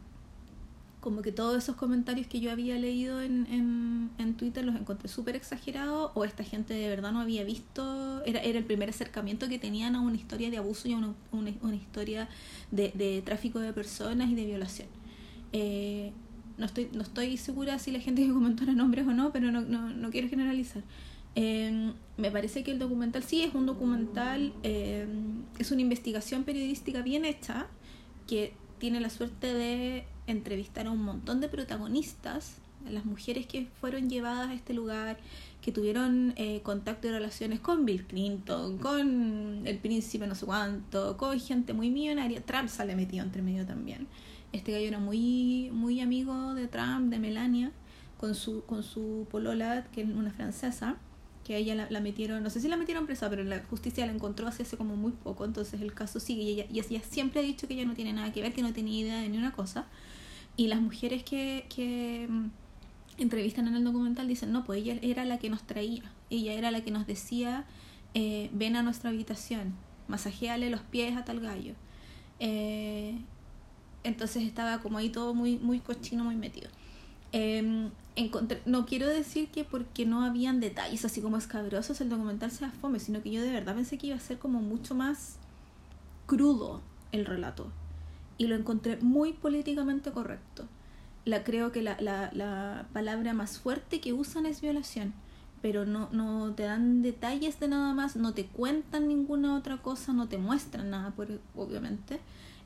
como 1.00 1.22
que 1.22 1.32
todos 1.32 1.64
esos 1.64 1.76
comentarios 1.76 2.28
que 2.28 2.40
yo 2.40 2.52
había 2.52 2.78
leído 2.78 3.22
en, 3.22 3.48
en, 3.50 4.10
en 4.18 4.34
Twitter 4.36 4.66
los 4.66 4.76
encontré 4.76 5.08
súper 5.08 5.36
exagerados 5.36 6.12
o 6.14 6.26
esta 6.26 6.44
gente 6.44 6.74
de 6.74 6.90
verdad 6.90 7.12
no 7.12 7.22
había 7.22 7.44
visto, 7.44 8.24
era, 8.26 8.42
era 8.42 8.60
el 8.60 8.66
primer 8.66 8.90
acercamiento 8.90 9.48
que 9.48 9.60
tenían 9.60 9.96
a 9.96 10.02
una 10.02 10.18
historia 10.18 10.50
de 10.50 10.58
abuso 10.58 10.88
y 10.90 10.94
a 10.94 10.98
una, 10.98 11.14
una, 11.32 11.76
historia 11.76 12.28
de, 12.72 12.92
de, 12.96 13.22
tráfico 13.22 13.60
de 13.60 13.72
personas 13.72 14.30
y 14.30 14.36
de 14.36 14.46
violación. 14.46 14.88
Eh, 15.54 16.12
no, 16.58 16.66
estoy, 16.66 16.90
no 16.94 17.04
estoy 17.04 17.38
segura 17.38 17.80
si 17.80 17.92
la 17.92 18.00
gente 18.00 18.26
que 18.26 18.34
comentó 18.34 18.64
era 18.64 18.74
nombres 18.74 19.08
o 19.08 19.14
no, 19.14 19.32
pero 19.32 19.52
no, 19.52 19.62
no, 19.62 19.90
no 19.90 20.10
quiero 20.10 20.28
generalizar. 20.28 20.84
Eh, 21.36 21.94
me 22.18 22.32
parece 22.32 22.64
que 22.64 22.72
el 22.72 22.80
documental 22.80 23.24
sí 23.24 23.44
es 23.44 23.54
un 23.54 23.66
documental, 23.66 24.54
eh, 24.64 25.08
es 25.58 25.72
una 25.72 25.82
investigación 25.82 26.44
periodística 26.44 27.02
bien 27.02 27.24
hecha 27.24 27.68
que 28.28 28.54
tiene 28.80 29.00
la 29.00 29.10
suerte 29.10 29.54
de 29.54 30.06
entrevistar 30.32 30.88
a 30.88 30.92
un 30.92 31.04
montón 31.04 31.42
de 31.42 31.50
protagonistas, 31.50 32.58
las 32.90 33.06
mujeres 33.06 33.46
que 33.46 33.68
fueron 33.80 34.10
llevadas 34.10 34.50
a 34.50 34.54
este 34.54 34.74
lugar, 34.74 35.18
que 35.62 35.72
tuvieron 35.72 36.34
eh, 36.38 36.62
contacto 36.64 37.08
y 37.08 37.12
relaciones 37.12 37.60
con 37.60 37.86
Bill 37.86 38.06
Clinton, 38.06 38.78
con 38.78 39.68
el 39.68 39.78
príncipe 39.80 40.26
no 40.28 40.36
sé 40.36 40.46
cuánto, 40.46 41.18
con 41.18 41.40
gente 41.40 41.74
muy 41.74 41.90
millonaria. 41.90 42.42
Trump 42.42 42.70
sale 42.70 42.96
metido 42.96 43.24
entre 43.24 43.42
medio 43.42 43.66
también. 43.66 44.08
Este 44.54 44.72
gallo 44.72 44.88
era 44.88 45.00
muy, 45.00 45.70
muy 45.74 46.00
amigo 46.02 46.54
de 46.54 46.68
Trump, 46.68 47.12
de 47.12 47.20
Melania, 47.20 47.72
con 48.18 48.36
su, 48.36 48.64
con 48.64 48.84
su 48.84 49.28
polola, 49.30 49.86
que 49.92 50.02
es 50.02 50.10
una 50.10 50.32
francesa 50.32 50.98
que 51.50 51.58
ella 51.58 51.88
la, 51.90 52.00
metieron, 52.00 52.44
no 52.44 52.52
sé 52.52 52.60
si 52.60 52.68
la 52.68 52.78
metieron 52.78 53.08
presa, 53.08 53.28
pero 53.28 53.44
la 53.44 53.60
justicia 53.64 54.06
la 54.06 54.12
encontró 54.12 54.48
hace, 54.48 54.62
hace 54.62 54.78
como 54.78 54.96
muy 54.96 55.14
poco, 55.14 55.46
entonces 55.46 55.82
el 55.82 55.96
caso 55.96 56.20
sigue 56.20 56.44
y 56.44 56.50
ella, 56.50 56.66
y 56.72 56.80
ella 56.80 57.02
siempre 57.10 57.40
ha 57.40 57.44
dicho 57.44 57.68
que 57.68 57.74
ella 57.74 57.86
no 57.86 57.96
tiene 57.96 58.14
nada 58.14 58.32
que 58.32 58.44
ver, 58.44 58.54
que 58.54 58.62
no 58.62 58.72
tenía 58.72 59.02
idea 59.02 59.20
de 59.20 59.30
ni 59.30 59.38
una 59.40 59.52
cosa. 59.52 59.88
Y 60.60 60.68
las 60.68 60.82
mujeres 60.82 61.24
que, 61.24 61.66
que 61.74 62.28
mm, 62.30 62.50
entrevistan 63.18 63.70
en 63.70 63.76
el 63.76 63.84
documental 63.86 64.28
dicen, 64.28 64.52
no, 64.52 64.66
pues 64.66 64.82
ella 64.82 65.00
era 65.02 65.24
la 65.24 65.40
que 65.40 65.50
nos 65.50 65.64
traía, 65.64 66.04
ella 66.30 66.52
era 66.52 66.70
la 66.70 66.84
que 66.84 66.92
nos 66.92 67.08
decía, 67.08 67.64
eh, 68.14 68.50
ven 68.52 68.76
a 68.76 68.84
nuestra 68.84 69.10
habitación, 69.10 69.74
masajeale 70.10 70.70
los 70.70 70.82
pies 70.82 71.16
a 71.16 71.24
tal 71.24 71.40
gallo. 71.40 71.76
Eh, 72.42 73.18
entonces 74.04 74.44
estaba 74.44 74.80
como 74.80 74.98
ahí 74.98 75.08
todo 75.08 75.34
muy, 75.34 75.58
muy 75.60 75.80
cochino, 75.80 76.26
muy 76.26 76.36
metido. 76.36 76.70
Eh, 77.32 77.90
no 78.66 78.86
quiero 78.86 79.08
decir 79.08 79.48
que 79.52 79.64
porque 79.64 80.06
no 80.06 80.26
habían 80.26 80.60
detalles 80.60 81.06
así 81.06 81.22
como 81.22 81.38
escabrosos 81.38 82.02
el 82.02 82.10
documental 82.10 82.52
sea 82.52 82.70
fome, 82.70 83.00
sino 83.00 83.24
que 83.24 83.32
yo 83.32 83.42
de 83.42 83.52
verdad 83.52 83.76
pensé 83.76 83.98
que 83.98 84.08
iba 84.08 84.18
a 84.18 84.20
ser 84.20 84.40
como 84.40 84.60
mucho 84.60 84.94
más 84.94 85.38
crudo 86.26 86.82
el 87.14 87.26
relato. 87.26 87.72
Y 88.40 88.48
lo 88.48 88.56
encontré 88.56 88.98
muy 88.98 89.34
políticamente 89.34 90.12
correcto. 90.12 90.68
La, 91.26 91.44
creo 91.44 91.72
que 91.72 91.84
la, 91.84 91.98
la, 92.00 92.32
la 92.34 92.88
palabra 92.94 93.34
más 93.34 93.60
fuerte 93.60 94.00
que 94.00 94.14
usan 94.14 94.48
es 94.48 94.62
violación, 94.62 95.14
pero 95.62 95.86
no, 95.86 96.10
no 96.12 96.54
te 96.56 96.64
dan 96.64 97.02
detalles 97.02 97.60
de 97.60 97.68
nada 97.68 97.94
más, 97.94 98.16
no 98.16 98.34
te 98.34 98.46
cuentan 98.46 99.10
ninguna 99.10 99.56
otra 99.56 99.78
cosa, 99.78 100.14
no 100.14 100.30
te 100.30 100.38
muestran 100.38 100.90
nada, 100.90 101.12
por, 101.12 101.28
obviamente. 101.56 102.20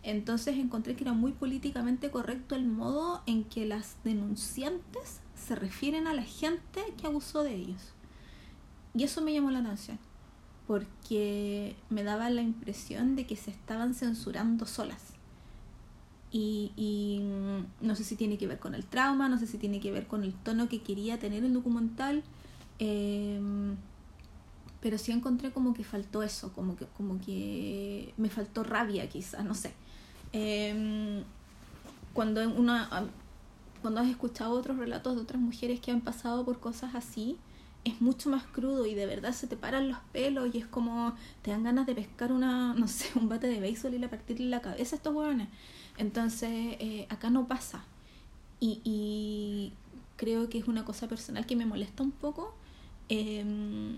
Entonces 0.03 0.57
encontré 0.57 0.95
que 0.95 1.03
era 1.05 1.13
muy 1.13 1.31
políticamente 1.31 2.11
correcto 2.11 2.55
el 2.55 2.65
modo 2.65 3.23
en 3.25 3.43
que 3.43 3.65
las 3.65 3.95
denunciantes 4.03 5.21
se 5.35 5.55
refieren 5.55 6.07
a 6.07 6.13
la 6.13 6.23
gente 6.23 6.81
que 6.97 7.07
abusó 7.07 7.41
de 7.41 7.55
ellos. 7.55 7.93
Y 8.93 9.03
eso 9.03 9.21
me 9.21 9.33
llamó 9.33 9.49
la 9.49 9.59
atención, 9.59 9.97
porque 10.67 11.75
me 11.89 12.03
daba 12.03 12.29
la 12.29 12.43
impresión 12.43 13.15
de 13.15 13.25
que 13.25 13.35
se 13.35 13.49
estaban 13.49 13.95
censurando 13.95 14.67
solas. 14.67 15.12
Y, 16.35 17.19
mm, 17.21 17.85
no 17.85 17.95
sé 17.95 18.03
si 18.03 18.15
tiene 18.15 18.39
que 18.39 18.47
ver 18.47 18.59
con 18.59 18.73
el 18.73 18.85
trauma, 18.85 19.29
no 19.29 19.37
sé 19.37 19.45
si 19.45 19.59
tiene 19.59 19.79
que 19.79 19.91
ver 19.91 20.07
con 20.07 20.23
el 20.23 20.33
tono 20.33 20.67
que 20.67 20.81
quería 20.81 21.19
tener 21.19 21.43
el 21.43 21.53
documental, 21.53 22.23
em, 22.79 23.75
pero 24.81 24.97
sí 24.97 25.11
encontré 25.11 25.51
como 25.51 25.75
que 25.75 25.83
faltó 25.83 26.23
eso, 26.23 26.51
como 26.53 26.75
que, 26.75 26.85
como 26.97 27.21
que 27.21 28.13
me 28.17 28.29
faltó 28.29 28.63
rabia 28.63 29.07
quizás, 29.09 29.45
no 29.45 29.53
sé. 29.53 29.73
Em, 30.33 31.23
cuando, 32.13 32.41
una, 32.49 32.89
cuando 33.81 34.01
has 34.01 34.09
escuchado 34.09 34.53
otros 34.53 34.77
relatos 34.77 35.15
de 35.15 35.21
otras 35.21 35.41
mujeres 35.41 35.79
que 35.79 35.91
han 35.91 36.01
pasado 36.01 36.43
por 36.45 36.59
cosas 36.59 36.95
así, 36.95 37.37
es 37.83 38.01
mucho 38.01 38.29
más 38.29 38.43
crudo 38.45 38.85
y 38.85 38.95
de 38.95 39.05
verdad 39.05 39.33
se 39.33 39.47
te 39.47 39.57
paran 39.57 39.89
los 39.89 39.99
pelos 40.11 40.53
y 40.53 40.57
es 40.57 40.65
como 40.65 41.15
te 41.41 41.51
dan 41.51 41.63
ganas 41.63 41.85
de 41.85 41.95
pescar 41.95 42.31
una, 42.31 42.73
no 42.77 42.87
sé, 42.87 43.07
un 43.15 43.29
bate 43.29 43.47
de 43.47 43.59
béisbol 43.59 43.93
y 43.93 43.99
le 43.99 44.07
partirle 44.07 44.47
la 44.47 44.61
cabeza 44.61 44.95
a 44.95 44.97
estos 44.97 45.13
huevones. 45.13 45.49
Entonces, 45.97 46.75
eh, 46.79 47.07
acá 47.09 47.29
no 47.29 47.47
pasa. 47.47 47.85
Y, 48.59 49.73
creo 50.15 50.47
que 50.47 50.57
es 50.57 50.67
una 50.67 50.85
cosa 50.85 51.07
personal 51.09 51.45
que 51.45 51.55
me 51.55 51.65
molesta 51.65 52.01
un 52.01 52.11
poco, 52.11 52.55
em, 53.09 53.97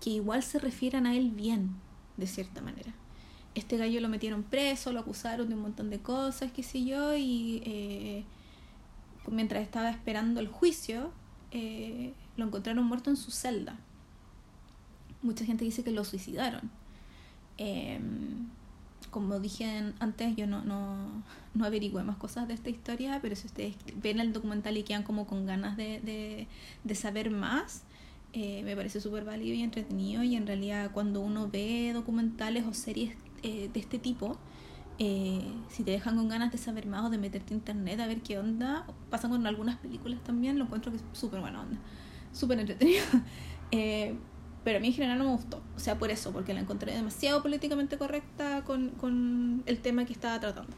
que 0.00 0.10
igual 0.10 0.42
se 0.42 0.58
refieran 0.58 1.06
a 1.06 1.14
él 1.14 1.30
bien, 1.30 1.76
de 2.16 2.26
cierta 2.26 2.62
manera. 2.62 2.92
Este 3.54 3.76
gallo 3.76 4.00
lo 4.00 4.08
metieron 4.08 4.42
preso, 4.42 4.92
lo 4.92 5.00
acusaron 5.00 5.48
de 5.48 5.54
un 5.54 5.60
montón 5.62 5.90
de 5.90 6.00
cosas, 6.00 6.50
qué 6.52 6.62
sé 6.62 6.84
yo, 6.84 7.14
y 7.16 7.62
eh, 7.64 8.24
mientras 9.28 9.62
estaba 9.62 9.90
esperando 9.90 10.40
el 10.40 10.48
juicio, 10.48 11.12
eh, 11.52 12.14
lo 12.36 12.46
encontraron 12.46 12.84
muerto 12.84 13.10
en 13.10 13.16
su 13.16 13.30
celda. 13.30 13.78
Mucha 15.22 15.44
gente 15.44 15.64
dice 15.64 15.84
que 15.84 15.92
lo 15.92 16.04
suicidaron. 16.04 16.70
Como 19.10 19.40
dije 19.40 19.92
antes, 19.98 20.36
yo 20.36 20.46
no, 20.46 20.62
no, 20.62 21.22
no 21.54 21.64
averigüé 21.64 22.02
más 22.02 22.16
cosas 22.16 22.46
de 22.48 22.54
esta 22.54 22.70
historia, 22.70 23.18
pero 23.20 23.34
si 23.34 23.46
ustedes 23.46 23.74
ven 23.96 24.20
el 24.20 24.32
documental 24.32 24.76
y 24.76 24.82
quedan 24.84 25.02
como 25.02 25.26
con 25.26 25.46
ganas 25.46 25.76
de, 25.76 26.46
de, 26.84 26.94
saber 26.94 27.30
más, 27.30 27.82
eh, 28.32 28.62
me 28.64 28.76
parece 28.76 29.00
súper 29.00 29.24
válido 29.24 29.54
y 29.54 29.62
entretenido. 29.62 30.22
Y 30.22 30.36
en 30.36 30.46
realidad 30.46 30.90
cuando 30.92 31.20
uno 31.20 31.48
ve 31.48 31.92
documentales 31.92 32.64
o 32.66 32.74
series 32.74 33.16
eh, 33.42 33.68
de 33.72 33.80
este 33.80 33.98
tipo, 33.98 34.36
eh, 34.98 35.42
si 35.68 35.82
te 35.82 35.90
dejan 35.90 36.16
con 36.16 36.28
ganas 36.28 36.52
de 36.52 36.58
saber 36.58 36.86
más 36.86 37.04
o 37.04 37.10
de 37.10 37.18
meterte 37.18 37.54
a 37.54 37.56
internet 37.56 37.98
a 38.00 38.06
ver 38.06 38.20
qué 38.20 38.38
onda, 38.38 38.86
pasan 39.08 39.30
con 39.30 39.46
algunas 39.46 39.76
películas 39.78 40.22
también, 40.22 40.58
lo 40.58 40.66
encuentro 40.66 40.92
que 40.92 40.98
es 40.98 41.04
súper 41.12 41.40
buena 41.40 41.62
onda, 41.62 41.78
súper 42.32 42.60
entretenido. 42.60 43.04
pero 44.64 44.78
a 44.78 44.80
mí 44.80 44.88
en 44.88 44.94
general 44.94 45.18
no 45.18 45.24
me 45.24 45.30
gustó. 45.32 45.62
O 45.76 45.80
sea, 45.80 45.98
por 45.98 46.10
eso, 46.10 46.32
porque 46.32 46.52
la 46.54 46.60
encontré 46.60 46.94
demasiado 46.94 47.42
políticamente 47.42 47.96
correcta 47.96 48.62
con, 48.64 48.90
con 48.90 49.62
el 49.66 49.80
tema 49.80 50.04
que 50.04 50.12
estaba 50.12 50.38
tratando. 50.38 50.72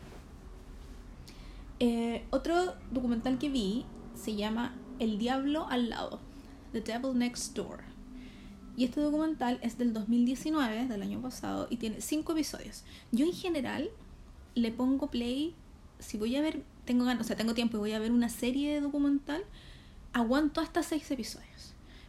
Eh, 1.80 2.24
otro 2.30 2.74
documental 2.90 3.38
que 3.38 3.48
vi 3.48 3.84
se 4.14 4.36
llama 4.36 4.74
El 5.00 5.18
Diablo 5.18 5.66
al 5.68 5.90
lado, 5.90 6.20
The 6.72 6.80
Devil 6.80 7.18
Next 7.18 7.56
Door. 7.56 7.80
Y 8.76 8.84
este 8.84 9.00
documental 9.00 9.58
es 9.62 9.76
del 9.76 9.92
2019, 9.92 10.86
del 10.86 11.02
año 11.02 11.20
pasado, 11.20 11.66
y 11.68 11.76
tiene 11.76 12.00
cinco 12.00 12.32
episodios. 12.32 12.84
Yo 13.10 13.26
en 13.26 13.32
general 13.32 13.90
le 14.54 14.70
pongo 14.70 15.10
play, 15.10 15.54
si 15.98 16.16
voy 16.16 16.36
a 16.36 16.40
ver, 16.40 16.62
tengo 16.84 17.04
ganas, 17.04 17.22
o 17.22 17.26
sea, 17.26 17.36
tengo 17.36 17.52
tiempo 17.52 17.76
y 17.76 17.80
voy 17.80 17.92
a 17.92 17.98
ver 17.98 18.12
una 18.12 18.28
serie 18.28 18.72
de 18.72 18.80
documental, 18.80 19.44
aguanto 20.12 20.60
hasta 20.60 20.82
seis 20.82 21.10
episodios 21.10 21.51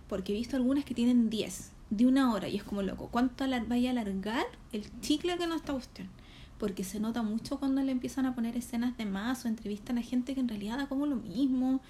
porque 0.07 0.33
he 0.33 0.35
visto 0.35 0.55
algunas 0.55 0.85
que 0.85 0.93
tienen 0.93 1.29
10 1.29 1.71
de 1.89 2.05
una 2.05 2.33
hora 2.33 2.47
y 2.47 2.55
es 2.55 2.63
como 2.63 2.81
loco, 2.81 3.09
¿cuánto 3.11 3.45
vaya 3.67 3.89
a 3.89 3.91
alargar 3.91 4.45
el 4.71 4.85
chicle 5.01 5.37
que 5.37 5.47
no 5.47 5.55
está 5.55 5.73
cuestión? 5.73 6.09
Porque 6.57 6.83
se 6.83 6.99
nota 6.99 7.23
mucho 7.23 7.59
cuando 7.59 7.81
le 7.81 7.91
empiezan 7.91 8.25
a 8.25 8.35
poner 8.35 8.55
escenas 8.57 8.97
de 8.97 9.05
más 9.05 9.45
o 9.45 9.47
entrevistan 9.47 9.97
a 9.97 10.01
gente 10.01 10.33
que 10.33 10.39
en 10.39 10.47
realidad 10.47 10.77
da 10.77 10.87
como 10.87 11.05
lo 11.05 11.17
mismo. 11.17 11.81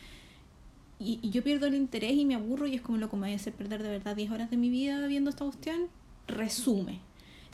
Y, 1.00 1.30
yo 1.30 1.44
pierdo 1.44 1.68
el 1.68 1.76
interés 1.76 2.14
y 2.14 2.26
me 2.26 2.36
aburro 2.36 2.66
y 2.66 2.76
es 2.76 2.82
como 2.82 2.98
loco, 2.98 3.18
me 3.18 3.28
voy 3.28 3.34
a 3.34 3.36
hacer 3.36 3.54
perder 3.54 3.84
de 3.84 3.90
verdad 3.90 4.16
10 4.16 4.32
horas 4.32 4.50
de 4.50 4.58
mi 4.58 4.70
vida 4.70 5.06
viendo 5.08 5.30
esta 5.30 5.46
cuestión. 5.46 5.88
Resume. 6.28 7.00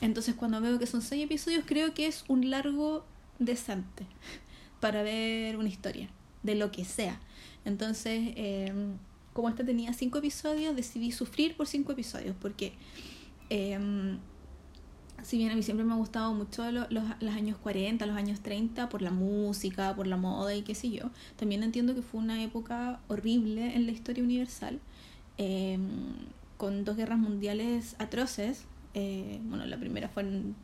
Entonces 0.00 0.34
cuando 0.34 0.60
veo 0.60 0.78
que 0.78 0.86
son 0.86 1.02
6 1.02 1.24
episodios 1.24 1.64
creo 1.66 1.94
que 1.94 2.06
es 2.06 2.24
un 2.28 2.48
largo 2.48 3.04
decente 3.38 4.06
para 4.80 5.02
ver 5.02 5.56
una 5.56 5.68
historia, 5.68 6.08
de 6.42 6.54
lo 6.54 6.70
que 6.70 6.84
sea. 6.84 7.20
Entonces... 7.64 8.32
Eh, 8.36 8.72
como 9.40 9.48
esta 9.48 9.64
tenía 9.64 9.94
cinco 9.94 10.18
episodios, 10.18 10.76
decidí 10.76 11.12
sufrir 11.12 11.56
por 11.56 11.66
cinco 11.66 11.92
episodios, 11.92 12.36
porque 12.38 12.74
em, 13.48 14.18
si 15.22 15.38
bien 15.38 15.50
a 15.50 15.56
mí 15.56 15.62
siempre 15.62 15.82
me 15.82 15.94
ha 15.94 15.96
gustado 15.96 16.34
mucho 16.34 16.70
los, 16.70 16.90
los, 16.90 17.34
años 17.34 17.56
40, 17.56 18.04
los 18.04 18.16
años 18.16 18.40
30, 18.40 18.90
por 18.90 19.00
la 19.00 19.10
música, 19.10 19.96
por 19.96 20.06
la 20.06 20.18
moda 20.18 20.54
y 20.54 20.60
qué 20.60 20.74
sé 20.74 20.90
yo, 20.90 21.10
también 21.36 21.62
entiendo 21.62 21.94
que 21.94 22.02
fue 22.02 22.20
una 22.20 22.42
época 22.42 23.00
horrible 23.08 23.74
en 23.74 23.86
la 23.86 23.92
historia 23.92 24.22
universal, 24.22 24.78
em, 25.38 25.88
con 26.58 26.84
dos 26.84 26.98
guerras 26.98 27.18
mundiales 27.18 27.96
atroces. 27.98 28.66
Eh, 28.92 29.40
bueno, 29.44 29.64
la 29.64 29.78
primera 29.78 30.10
fue 30.10 30.24
en, 30.24 30.54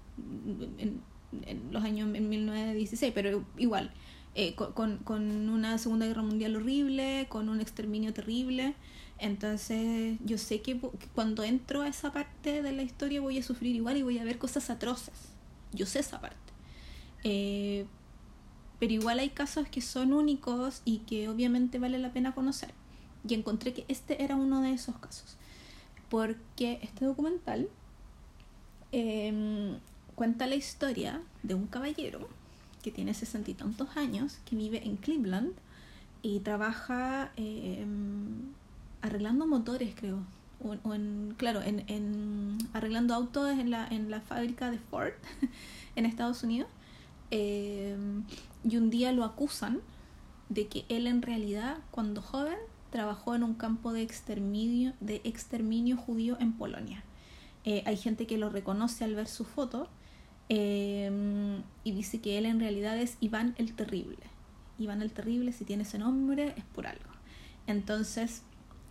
en, 0.76 1.00
en 1.46 1.72
los 1.72 1.82
años 1.82 2.14
en 2.14 2.28
1916, 2.28 3.12
pero 3.14 3.42
igual 3.56 3.90
eh, 4.38 4.54
con, 4.54 4.98
con, 4.98 5.48
una 5.48 5.78
Segunda 5.78 6.04
Guerra 6.04 6.20
Mundial 6.20 6.56
horrible, 6.56 7.26
con 7.30 7.48
un 7.48 7.62
exterminio 7.62 8.12
terrible. 8.12 8.74
Entonces 9.18 10.18
yo 10.26 10.36
sé 10.36 10.60
que, 10.60 10.78
cuando 11.14 11.42
entro 11.42 11.80
a 11.80 11.88
esa 11.88 12.12
parte 12.12 12.60
de 12.60 12.72
la 12.72 12.82
historia 12.82 13.22
voy 13.22 13.38
a 13.38 13.42
sufrir 13.42 13.74
igual 13.74 13.96
y 13.96 14.02
voy 14.02 14.18
a 14.18 14.24
ver 14.24 14.36
cosas 14.36 14.68
atroces. 14.68 15.14
Yo 15.72 15.86
sé 15.86 16.00
esa 16.00 16.20
parte. 16.20 16.36
Eh, 17.24 17.86
pero 18.78 18.92
igual 18.92 19.20
hay 19.20 19.30
casos 19.30 19.68
que 19.68 19.80
son 19.80 20.12
únicos 20.12 20.82
y 20.84 20.98
que 20.98 21.30
obviamente 21.30 21.78
vale 21.78 21.98
la 21.98 22.12
pena 22.12 22.34
conocer. 22.34 22.74
Y 23.26 23.32
encontré 23.32 23.72
que 23.72 23.86
este 23.88 24.22
era 24.22 24.36
uno 24.36 24.60
de 24.60 24.72
esos 24.72 24.98
casos. 24.98 25.38
Porque 26.10 26.78
este 26.82 27.06
documental 27.06 27.70
em, 28.92 29.78
cuenta 30.14 30.46
la 30.46 30.56
historia 30.56 31.22
de 31.42 31.54
un 31.54 31.66
caballero 31.68 32.28
que 32.86 32.92
tiene 32.92 33.14
sesenta 33.14 33.50
y 33.50 33.54
tantos 33.54 33.96
años, 33.96 34.38
que 34.44 34.54
vive 34.54 34.86
en 34.86 34.96
Cleveland 34.96 35.54
y 36.22 36.38
trabaja 36.38 37.32
em, 37.34 38.52
arreglando 39.02 39.44
motores, 39.44 39.92
creo. 39.96 40.20
O, 40.62 40.94
en, 40.94 41.34
claro, 41.36 41.62
en, 41.62 41.82
en, 41.88 42.58
arreglando 42.74 43.12
autos 43.12 43.50
en 43.58 43.72
la, 43.72 43.88
en 43.88 44.08
la 44.08 44.20
fábrica 44.20 44.70
de 44.70 44.78
Ford 44.78 45.14
en 45.96 46.06
Estados 46.06 46.44
Unidos. 46.44 46.68
Em, 47.32 48.22
y 48.62 48.76
un 48.76 48.88
día 48.88 49.10
lo 49.10 49.24
acusan 49.24 49.80
de 50.48 50.68
que 50.68 50.84
él 50.88 51.08
en 51.08 51.22
realidad, 51.22 51.78
cuando 51.90 52.22
joven, 52.22 52.58
trabajó 52.90 53.34
en 53.34 53.42
un 53.42 53.54
campo 53.54 53.92
de 53.92 54.02
exterminio, 54.02 54.92
de 55.00 55.22
exterminio 55.24 55.96
judío 55.96 56.36
en 56.38 56.52
Polonia. 56.52 57.02
Eh, 57.64 57.82
hay 57.84 57.96
gente 57.96 58.28
que 58.28 58.38
lo 58.38 58.48
reconoce 58.48 59.02
al 59.02 59.16
ver 59.16 59.26
su 59.26 59.44
foto 59.44 59.88
Em, 60.48 61.62
y 61.82 61.92
dice 61.92 62.20
que 62.20 62.38
él 62.38 62.46
en 62.46 62.60
realidad 62.60 62.98
es 62.98 63.16
Iván 63.20 63.54
el 63.58 63.74
Terrible. 63.74 64.18
Iván 64.78 65.02
el 65.02 65.12
Terrible, 65.12 65.52
si 65.52 65.64
tiene 65.64 65.82
ese 65.82 65.98
nombre, 65.98 66.54
es 66.56 66.64
por 66.64 66.86
algo. 66.86 67.10
Entonces, 67.66 68.42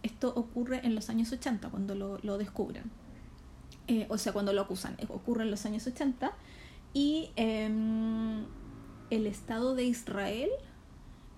esto 0.04 0.34
ocurre 0.36 0.82
en 0.86 0.96
los 0.96 1.10
años 1.10 1.32
80, 1.32 1.70
cuando 1.70 1.96
lo, 1.96 2.20
lo 2.24 2.38
descubren. 2.38 2.84
Eh, 3.88 4.06
o 4.10 4.18
sea, 4.18 4.34
cuando 4.34 4.54
lo 4.54 4.62
acusan. 4.62 4.96
Eh, 4.98 5.06
ocurre 5.10 5.44
en 5.44 5.52
los 5.52 5.66
años 5.66 5.86
80. 5.88 6.34
Y 6.94 7.30
em, 7.36 8.46
el 9.10 9.28
Estado 9.28 9.76
de 9.76 9.86
Israel 9.86 10.50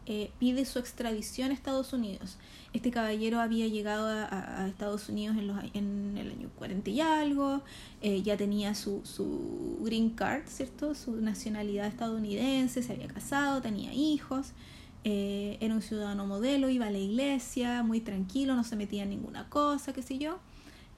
eh, 0.09 0.31
pide 0.39 0.63
su 0.63 0.79
extradición 0.79 1.51
a 1.51 1.53
Estados 1.53 1.91
Unidos. 1.91 2.37
Este 2.71 2.91
caballero 2.91 3.41
había 3.41 3.67
llegado 3.67 4.07
a, 4.07 4.67
Estados 4.67 5.09
Unidos 5.09 5.35
en, 5.37 5.47
los, 5.47 5.57
en, 5.73 6.17
el 6.17 6.31
año 6.31 6.49
40 6.55 6.89
y 6.89 7.01
algo, 7.01 7.61
eh, 8.01 8.21
ya 8.21 8.37
tenía 8.37 8.73
su, 8.73 9.01
su 9.03 9.79
green 9.81 10.11
card, 10.11 10.43
¿cierto? 10.47 10.95
Su 10.95 11.17
nacionalidad 11.17 11.87
estadounidense, 11.87 12.83
se 12.83 12.93
había 12.93 13.09
casado, 13.09 13.61
tenía 13.61 13.93
hijos, 13.93 14.53
eh, 15.03 15.57
era 15.59 15.73
un 15.73 15.81
ciudadano 15.81 16.25
modelo, 16.25 16.69
iba 16.69 16.87
a 16.87 16.91
la 16.91 16.99
iglesia, 16.99 17.83
muy 17.83 17.99
tranquilo, 17.99 18.55
no 18.55 18.63
se 18.63 18.77
metía 18.77 19.03
en 19.03 19.09
ninguna 19.09 19.49
cosa, 19.49 19.91
qué 19.91 20.01
sé 20.01 20.17
yo. 20.17 20.39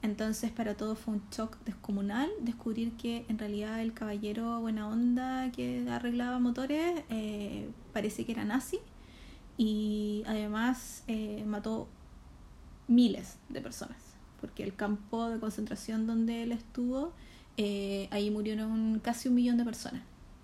Entonces 0.02 0.52
para 0.52 0.76
todos 0.76 1.00
fue 1.00 1.16
un 1.16 1.24
shock 1.32 1.58
descomunal 1.66 2.30
descubrir 2.42 2.94
que 2.94 3.26
en 3.28 3.38
realidad 3.38 3.82
el 3.82 3.94
caballero 3.94 4.62
buena 4.62 4.88
onda 4.88 5.52
que 5.52 5.86
arreglaba 5.90 6.40
motores 6.40 7.04
eh, 7.10 7.70
parece 7.92 8.26
que 8.26 8.32
era 8.32 8.46
nazi 8.46 8.80
y 9.60 10.24
además 10.26 11.04
eh, 11.08 11.44
mató 11.46 11.88
miles 12.88 13.36
de 13.50 13.62
personas 13.62 13.98
porque 14.42 14.64
el 14.64 14.74
campo 14.74 15.30
de 15.30 15.40
concentración 15.40 16.08
donde 16.08 16.44
él 16.44 16.54
estuvo 16.54 17.12
eh, 17.58 18.08
ahí 18.10 18.32
murieron 18.32 19.00
casi 19.04 19.28
un 19.28 19.36
millón 19.36 19.58
de 19.58 19.66
personas 19.66 20.02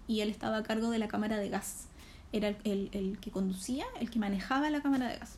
y 0.08 0.20
él 0.20 0.30
estaba 0.30 0.58
a 0.58 0.64
cargo 0.64 0.92
de 0.92 1.00
la 1.00 1.08
cámara 1.08 1.38
de 1.38 1.50
gas 1.50 1.88
era 2.34 2.50
el, 2.66 2.90
el, 2.92 3.18
que 3.20 3.32
conducía 3.32 3.86
el 4.00 4.12
que 4.12 4.20
manejaba 4.20 4.70
la 4.70 4.82
cámara 4.82 5.08
de 5.08 5.18
gas 5.18 5.38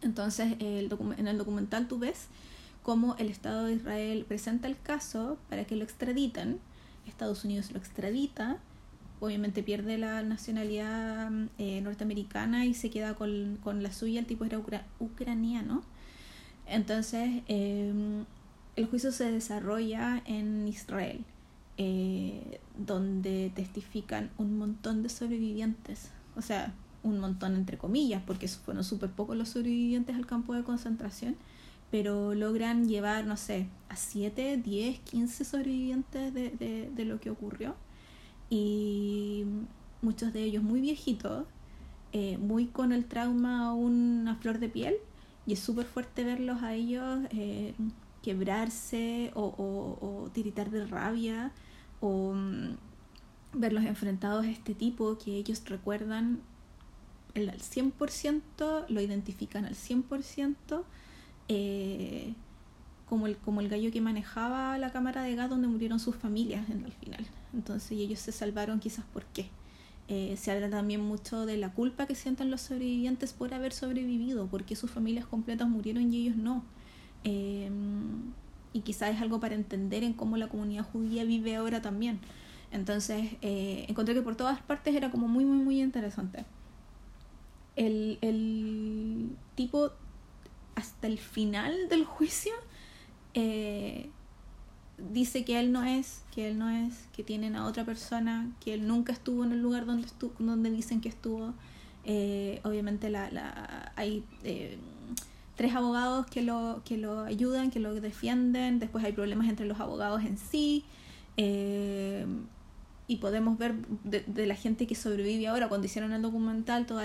entonces 0.00 0.54
el 0.60 0.90
en 1.18 1.28
el 1.28 1.36
documental 1.36 1.88
tú 1.88 1.98
ves 1.98 2.28
cómo 2.88 3.16
el 3.18 3.28
Estado 3.28 3.64
de 3.64 3.74
Israel 3.74 4.24
presenta 4.26 4.66
el 4.66 4.80
caso 4.80 5.36
para 5.50 5.66
que 5.66 5.76
lo 5.76 5.84
extraditen. 5.84 6.58
Estados 7.06 7.44
Unidos 7.44 7.70
lo 7.70 7.78
extradita, 7.78 8.56
obviamente 9.20 9.62
pierde 9.62 9.98
la 9.98 10.22
nacionalidad 10.22 11.30
eh, 11.58 11.80
norteamericana 11.80 12.66
y 12.66 12.74
se 12.74 12.90
queda 12.90 13.14
con, 13.14 13.58
la 13.82 13.92
suya, 13.92 14.20
el 14.20 14.26
tipo 14.26 14.44
era 14.44 14.60
ucraniano. 14.98 15.82
Entonces, 16.66 17.42
em, 17.48 18.24
el 18.76 18.86
juicio 18.86 19.12
se 19.12 19.30
desarrolla 19.32 20.22
en 20.26 20.68
Israel, 20.68 21.24
eh, 21.78 22.60
donde 22.76 23.50
testifican 23.54 24.30
un 24.38 24.58
montón 24.58 25.02
de 25.02 25.08
sobrevivientes, 25.08 26.10
o 26.36 26.42
sea, 26.42 26.74
un 27.02 27.18
montón 27.20 27.54
entre 27.56 27.78
comillas, 27.78 28.22
porque 28.26 28.48
fueron 28.48 28.84
súper 28.84 29.10
pocos 29.10 29.36
los 29.36 29.50
sobrevivientes 29.50 30.16
al 30.16 30.26
campo 30.26 30.54
de 30.54 30.62
concentración 30.64 31.36
pero 31.90 32.34
logran 32.34 32.88
llevar, 32.88 33.24
no 33.24 33.36
sé, 33.36 33.66
a 33.88 33.96
7, 33.96 34.58
10, 34.58 35.00
15 35.00 35.44
sobrevivientes 35.44 36.34
de, 36.34 36.50
de, 36.50 36.90
de 36.94 37.04
lo 37.04 37.18
que 37.20 37.30
ocurrió. 37.30 37.74
Y 38.50 39.44
muchos 40.02 40.32
de 40.32 40.42
ellos 40.42 40.62
muy 40.62 40.80
viejitos, 40.80 41.46
eh, 42.12 42.38
muy 42.38 42.66
con 42.66 42.92
el 42.92 43.04
trauma 43.04 43.70
a 43.70 44.34
flor 44.36 44.58
de 44.58 44.68
piel. 44.68 44.96
Y 45.46 45.54
es 45.54 45.60
súper 45.60 45.86
fuerte 45.86 46.24
verlos 46.24 46.62
a 46.62 46.74
ellos 46.74 47.20
eh, 47.30 47.74
quebrarse 48.22 49.30
o, 49.34 49.44
o, 49.46 50.30
tiritar 50.30 50.70
de 50.70 50.86
rabia 50.86 51.52
o 52.00 52.34
mm, 52.34 52.76
verlos 53.54 53.84
enfrentados 53.84 54.44
a 54.44 54.50
este 54.50 54.74
tipo 54.74 55.16
que 55.16 55.36
ellos 55.36 55.62
recuerdan 55.66 56.40
al 57.34 57.58
100%, 57.58 58.84
lo 58.88 59.00
identifican 59.00 59.64
al 59.64 59.74
100% 59.74 60.82
eh, 61.48 62.34
como, 63.08 63.26
el, 63.26 63.36
como 63.36 63.60
el 63.60 63.68
gallo 63.68 63.90
que 63.90 64.00
manejaba 64.00 64.76
la 64.78 64.90
cámara 64.90 65.22
de 65.22 65.34
gas 65.34 65.48
donde 65.50 65.68
murieron 65.68 65.98
sus 66.00 66.16
familias 66.16 66.68
en 66.70 66.84
el 66.84 66.92
final. 66.92 67.26
Entonces 67.54 67.92
ellos 67.92 68.18
se 68.18 68.32
salvaron 68.32 68.80
quizás 68.80 69.04
por 69.12 69.24
qué. 69.26 69.48
Eh, 70.08 70.36
se 70.38 70.50
habla 70.50 70.70
también 70.70 71.02
mucho 71.02 71.44
de 71.44 71.56
la 71.56 71.72
culpa 71.72 72.06
que 72.06 72.14
sienten 72.14 72.50
los 72.50 72.62
sobrevivientes 72.62 73.32
por 73.32 73.52
haber 73.52 73.72
sobrevivido, 73.72 74.46
porque 74.46 74.74
sus 74.76 74.90
familias 74.90 75.26
completas 75.26 75.68
murieron 75.68 76.12
y 76.12 76.22
ellos 76.22 76.36
no. 76.36 76.64
Eh, 77.24 77.70
y 78.72 78.80
quizás 78.80 79.14
es 79.14 79.20
algo 79.20 79.40
para 79.40 79.54
entender 79.54 80.04
en 80.04 80.12
cómo 80.12 80.36
la 80.36 80.48
comunidad 80.48 80.84
judía 80.84 81.24
vive 81.24 81.56
ahora 81.56 81.82
también. 81.82 82.20
Entonces 82.70 83.32
encontré 83.40 84.14
que 84.14 84.22
por 84.22 84.36
todas 84.36 84.60
partes 84.60 84.94
era 84.94 85.10
como 85.10 85.26
muy, 85.26 85.44
muy, 85.44 85.56
muy 85.56 85.80
interesante. 85.80 86.44
El, 87.76 88.18
el 88.20 89.30
tipo 89.54 89.92
hasta 90.74 91.06
el 91.06 91.18
final 91.18 91.88
del 91.88 92.04
juicio 92.04 92.52
eh, 93.34 94.10
dice 95.12 95.44
que 95.44 95.60
él 95.60 95.72
no 95.72 95.84
es, 95.84 96.22
que 96.34 96.48
él 96.48 96.58
no 96.58 96.68
es, 96.70 97.06
que 97.14 97.22
tienen 97.22 97.56
a 97.56 97.66
otra 97.66 97.84
persona, 97.84 98.50
que 98.60 98.74
él 98.74 98.86
nunca 98.86 99.12
estuvo 99.12 99.44
en 99.44 99.52
el 99.52 99.60
lugar 99.60 99.86
donde, 99.86 100.06
estuvo, 100.06 100.32
donde 100.38 100.70
dicen 100.70 101.00
que 101.00 101.08
estuvo. 101.08 101.54
Eh, 102.04 102.60
obviamente 102.64 103.10
la, 103.10 103.30
la, 103.30 103.92
hay 103.96 104.24
eh, 104.42 104.78
tres 105.56 105.74
abogados 105.74 106.26
que 106.26 106.42
lo, 106.42 106.82
que 106.84 106.96
lo 106.96 107.20
ayudan, 107.20 107.70
que 107.70 107.80
lo 107.80 107.94
defienden, 108.00 108.78
después 108.78 109.04
hay 109.04 109.12
problemas 109.12 109.48
entre 109.48 109.66
los 109.66 109.78
abogados 109.80 110.22
en 110.24 110.38
sí 110.38 110.84
y 113.08 113.16
podemos 113.16 113.56
ver 113.56 113.74
de, 114.04 114.46
la 114.46 114.54
gente 114.54 114.86
que 114.86 114.94
sobrevive 114.94 115.48
ahora 115.48 115.68
cuando 115.68 115.86
hicieron 115.86 116.12
el 116.12 116.20
documental 116.20 116.84
todos 116.84 117.02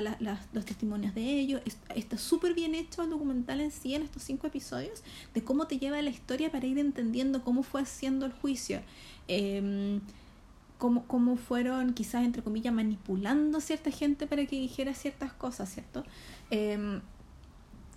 los 0.51 0.65
testimonios 0.65 1.15
de 1.15 1.39
ellos. 1.39 1.61
Está 1.95 2.17
súper 2.17 2.53
bien 2.53 2.75
hecho 2.75 3.03
el 3.03 3.09
documental 3.09 3.61
en 3.61 3.71
sí 3.71 3.95
en 3.95 4.03
estos 4.03 4.21
cinco 4.21 4.45
episodios 4.45 5.01
de 5.33 5.43
cómo 5.43 5.65
te 5.65 5.79
lleva 5.79 6.01
la 6.01 6.09
historia 6.09 6.51
para 6.51 6.67
ir 6.67 6.77
entendiendo 6.77 7.41
cómo 7.41 7.63
fue 7.63 7.81
haciendo 7.81 8.25
el 8.25 8.33
juicio. 8.33 8.81
Eh, 9.29 10.01
cómo, 10.77 11.05
cómo 11.07 11.37
fueron 11.37 11.93
quizás 11.93 12.25
entre 12.25 12.43
comillas 12.43 12.73
manipulando 12.73 13.59
a 13.59 13.61
cierta 13.61 13.89
gente 13.89 14.27
para 14.27 14.45
que 14.45 14.59
dijera 14.59 14.93
ciertas 14.93 15.31
cosas 15.31 15.73
cierto 15.73 16.03
em, 16.51 16.99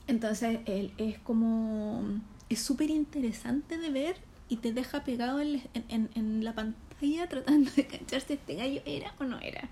entonces 0.06 0.60
él 0.66 0.92
es 0.96 1.18
como 1.18 2.04
es 2.48 2.60
súper 2.60 2.90
interesante 2.90 3.76
de 3.76 3.90
ver 3.90 4.16
y 4.48 4.58
te 4.58 4.72
deja 4.72 5.02
pegado 5.02 5.40
en, 5.40 5.62
en, 5.88 6.10
en 6.14 6.44
la 6.44 6.54
pantalla 6.54 6.85
tratando 7.28 7.70
de 7.72 7.86
cacharse 7.86 8.34
este 8.34 8.54
gallo 8.54 8.80
era 8.84 9.14
o 9.18 9.24
no 9.24 9.38
era. 9.40 9.68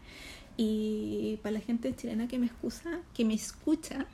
Y 0.56 1.38
para 1.42 1.54
la 1.54 1.60
gente 1.60 1.94
chilena 1.94 2.28
que 2.28 2.38
me 2.38 2.46
excusa, 2.46 3.00
que 3.12 3.24
me 3.24 3.34
escucha, 3.34 4.06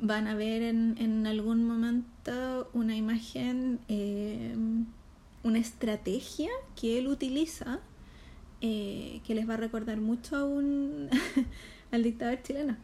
van 0.00 0.26
a 0.26 0.34
ver 0.34 0.62
en, 0.62 0.96
en 0.98 1.26
algún 1.26 1.64
momento 1.66 2.68
una 2.72 2.96
imagen, 2.96 3.78
eh, 3.88 4.54
una 5.44 5.58
estrategia 5.58 6.50
que 6.74 6.98
él 6.98 7.06
utiliza 7.06 7.80
eh, 8.60 9.20
que 9.26 9.34
les 9.34 9.48
va 9.48 9.54
a 9.54 9.58
recordar 9.58 10.00
mucho 10.00 10.36
a 10.36 10.44
un, 10.44 11.08
al 11.92 12.02
dictador 12.02 12.42
chileno. 12.42 12.76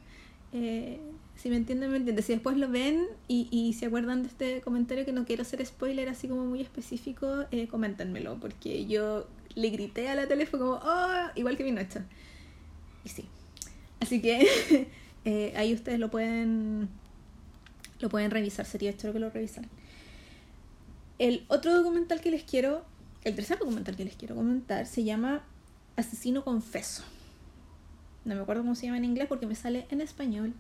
Eh, 0.52 1.00
si 1.36 1.48
me 1.48 1.56
entienden, 1.56 1.90
me 1.90 1.96
entienden. 1.96 2.22
Si 2.22 2.32
después 2.32 2.56
lo 2.58 2.68
ven 2.68 3.06
y, 3.28 3.48
y 3.50 3.72
se 3.72 3.86
acuerdan 3.86 4.22
de 4.22 4.28
este 4.28 4.60
comentario 4.60 5.04
que 5.04 5.12
no 5.12 5.24
quiero 5.24 5.42
hacer 5.42 5.64
spoiler 5.64 6.08
así 6.08 6.28
como 6.28 6.44
muy 6.44 6.60
específico, 6.60 7.46
eh, 7.50 7.66
coméntenmelo, 7.66 8.38
porque 8.38 8.86
yo 8.86 9.26
le 9.54 9.70
grité 9.70 10.08
a 10.08 10.14
la 10.14 10.26
tele, 10.26 10.46
fue 10.46 10.58
como, 10.58 10.72
oh, 10.72 11.30
igual 11.34 11.56
que 11.56 11.64
mi 11.64 11.72
noche. 11.72 12.00
Y 13.04 13.08
sí. 13.08 13.24
Así 14.00 14.20
que 14.22 14.88
eh, 15.24 15.52
ahí 15.56 15.74
ustedes 15.74 15.98
lo 15.98 16.10
pueden 16.10 16.88
lo 18.00 18.08
pueden 18.08 18.30
revisar, 18.30 18.66
sería 18.66 18.90
esto 18.90 19.12
que 19.12 19.18
lo 19.18 19.30
revisaran. 19.30 19.70
El 21.18 21.44
otro 21.48 21.74
documental 21.74 22.20
que 22.20 22.30
les 22.30 22.44
quiero, 22.44 22.84
el 23.24 23.34
tercer 23.34 23.58
documental 23.58 23.94
que 23.94 24.04
les 24.04 24.16
quiero 24.16 24.34
comentar 24.34 24.86
se 24.86 25.04
llama 25.04 25.44
Asesino 25.96 26.42
Confeso. 26.42 27.02
No 28.24 28.34
me 28.34 28.40
acuerdo 28.40 28.62
cómo 28.62 28.74
se 28.74 28.86
llama 28.86 28.98
en 28.98 29.04
inglés 29.04 29.28
porque 29.28 29.46
me 29.46 29.54
sale 29.54 29.86
en 29.90 30.00
español 30.00 30.54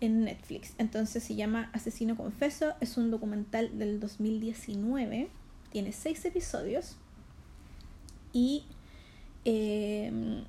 en 0.00 0.24
Netflix. 0.24 0.74
Entonces 0.78 1.24
se 1.24 1.34
llama 1.34 1.70
Asesino 1.72 2.16
Confeso. 2.16 2.74
Es 2.80 2.96
un 2.96 3.10
documental 3.10 3.76
del 3.78 3.98
2019. 3.98 5.28
Tiene 5.70 5.92
seis 5.92 6.24
episodios. 6.24 6.96
Y 8.36 8.64
em, 9.46 10.44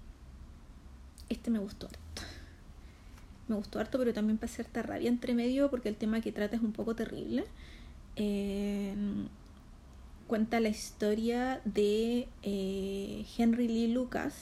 este 1.29 1.49
me 1.49 1.59
gustó 1.59 1.87
harto. 1.87 2.21
Me 3.47 3.55
gustó 3.55 3.79
harto, 3.79 3.97
pero 3.97 4.13
también 4.13 4.37
para 4.37 4.51
hacerte 4.51 4.83
rabia 4.83 5.07
entre 5.07 5.33
medio 5.33 5.69
porque 5.69 5.87
el 5.87 5.95
tema 5.95 6.19
que 6.19 6.33
trata 6.33 6.57
es 6.57 6.61
un 6.61 6.73
poco 6.73 6.95
terrible. 6.95 7.45
Em, 8.17 9.29
cuenta 10.27 10.59
la 10.59 10.67
historia 10.67 11.61
de 11.63 12.27
eh, 12.43 13.25
Henry 13.37 13.69
Lee 13.69 13.87
Lucas, 13.87 14.33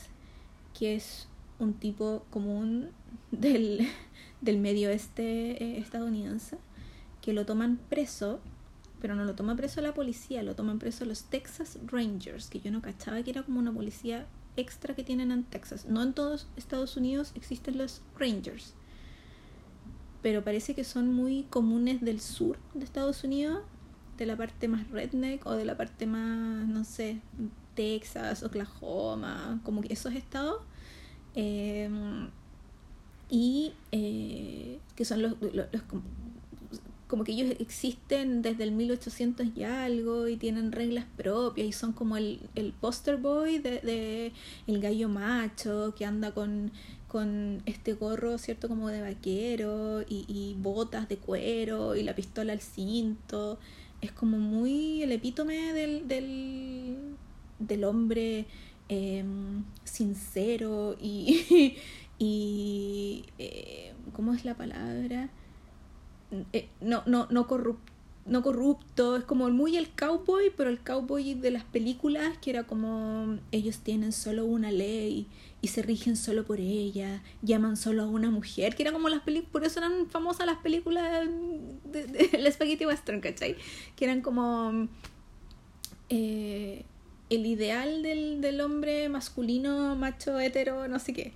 que 0.74 0.96
es 0.96 1.28
un 1.60 1.76
tipo 1.76 2.26
común 2.32 2.90
del, 3.32 3.88
del 4.42 4.58
medio 4.58 4.90
oeste 4.90 5.64
eh, 5.64 5.78
estadounidense, 5.78 6.58
que 7.22 7.32
lo 7.32 7.46
toman 7.46 7.78
preso 7.90 8.40
pero 9.06 9.14
no 9.14 9.24
lo 9.24 9.36
toma 9.36 9.56
preso 9.56 9.82
la 9.82 9.94
policía, 9.94 10.42
lo 10.42 10.56
toman 10.56 10.80
preso 10.80 11.06
los 11.06 11.26
Texas 11.26 11.78
Rangers, 11.86 12.50
que 12.50 12.60
yo 12.60 12.72
no 12.72 12.82
cachaba 12.82 13.22
que 13.22 13.30
era 13.30 13.44
como 13.44 13.60
una 13.60 13.72
policía 13.72 14.26
extra 14.58 14.96
que 14.96 15.04
tienen 15.04 15.32
en 15.32 15.44
Texas. 15.44 15.86
No 15.86 16.02
en 16.02 16.14
todos 16.14 16.48
Estados 16.56 16.98
Unidos 16.98 17.32
existen 17.36 17.78
los 17.78 18.02
Rangers, 18.18 18.74
pero 20.24 20.44
parece 20.44 20.74
que 20.74 20.84
son 20.84 21.14
muy 21.14 21.44
comunes 21.52 22.02
del 22.02 22.20
sur 22.20 22.58
de 22.74 22.84
Estados 22.84 23.24
Unidos, 23.24 23.62
de 24.18 24.26
la 24.26 24.36
parte 24.36 24.68
más 24.68 24.90
redneck 24.90 25.46
o 25.46 25.52
de 25.52 25.66
la 25.66 25.78
parte 25.78 26.08
más, 26.08 26.68
no 26.68 26.84
sé, 26.84 27.22
Texas, 27.76 28.42
Oklahoma, 28.42 29.62
como 29.64 29.82
que 29.82 29.94
esos 29.94 30.16
estados. 30.16 30.64
Em, 31.36 32.32
y 33.30 33.72
eh, 33.92 34.80
que 34.96 35.06
son 35.06 35.22
los, 35.22 35.36
los, 35.54 35.68
como 37.16 37.24
que 37.24 37.32
ellos 37.32 37.56
existen 37.62 38.42
desde 38.42 38.66
el 38.66 38.74
1800 38.74 39.48
y 39.56 39.64
algo 39.64 40.28
y 40.28 40.36
tienen 40.36 40.74
reglas 40.74 41.06
propias 41.16 41.66
y 41.66 41.72
son 41.72 41.94
como 41.94 42.18
el, 42.18 42.42
el 42.56 42.74
poster 42.74 43.16
boy 43.16 43.58
de, 43.60 44.34
el 44.68 44.82
gallo 44.82 45.08
macho 45.08 45.96
que 45.98 46.04
anda 46.04 46.34
con, 46.34 46.74
con 47.08 47.64
este 47.66 47.94
gorro, 47.94 48.38
¿cierto? 48.38 48.68
Como 48.68 48.90
de 48.90 49.00
vaquero 49.00 50.02
y, 50.02 50.26
y 50.28 50.58
botas 50.60 51.08
de 51.08 51.16
cuero 51.16 51.96
y 51.96 52.04
la 52.04 52.16
pistola 52.16 52.52
al 52.52 52.60
cinto. 52.60 53.60
es 54.02 54.12
como 54.12 54.38
muy 54.38 55.02
el 55.02 55.14
epítome 55.14 55.72
del, 55.72 56.10
del, 56.10 56.98
del 57.60 57.84
hombre 57.86 58.46
em, 58.90 59.64
sincero 59.86 60.98
y, 61.02 61.78
y 62.20 63.24
eh, 63.40 63.94
¿cómo 64.12 64.34
es 64.34 64.44
la 64.44 64.56
palabra? 64.56 65.30
Eh, 66.54 66.70
no, 66.82 67.04
no, 67.06 67.28
no 67.30 67.48
corrupto 67.48 67.96
no 68.26 68.42
corrupto, 68.42 69.18
es 69.18 69.24
como 69.24 69.50
muy 69.52 69.78
el 69.78 69.90
cowboy, 69.90 70.52
pero 70.58 70.72
el 70.72 70.80
cowboy 70.80 71.36
de 71.36 71.52
las 71.52 71.64
películas, 71.64 72.38
que 72.40 72.50
era 72.50 72.64
como 72.64 73.38
ellos 73.52 73.78
tienen 73.80 74.12
solo 74.12 74.46
una 74.46 74.72
ley 74.72 75.28
y 75.62 75.68
se 75.68 75.84
rigen 75.84 76.16
solo 76.16 76.44
por 76.44 76.60
ella, 76.60 77.22
llaman 77.44 77.78
solo 77.78 78.02
a 78.04 78.08
una 78.08 78.32
mujer, 78.32 78.76
que 78.76 78.82
era 78.82 78.92
como 78.92 79.10
las 79.10 79.22
películas, 79.22 79.52
por 79.52 79.64
eso 79.64 79.80
eran 79.80 80.10
famosas 80.10 80.48
las 80.48 80.58
películas 80.58 81.28
de, 81.84 82.06
de, 82.08 82.52
Spaghetti 82.52 82.88
Western, 82.88 83.22
¿cachai? 83.22 83.58
Que 83.96 84.06
eran 84.06 84.22
como 84.22 84.88
eh, 86.10 86.84
el 87.30 87.46
ideal 87.46 88.02
del, 88.02 88.42
del, 88.42 88.60
hombre 88.62 89.08
masculino, 89.08 89.96
macho, 89.96 90.40
hetero, 90.40 90.88
no 90.88 90.98
sé 90.98 91.14
qué. 91.14 91.34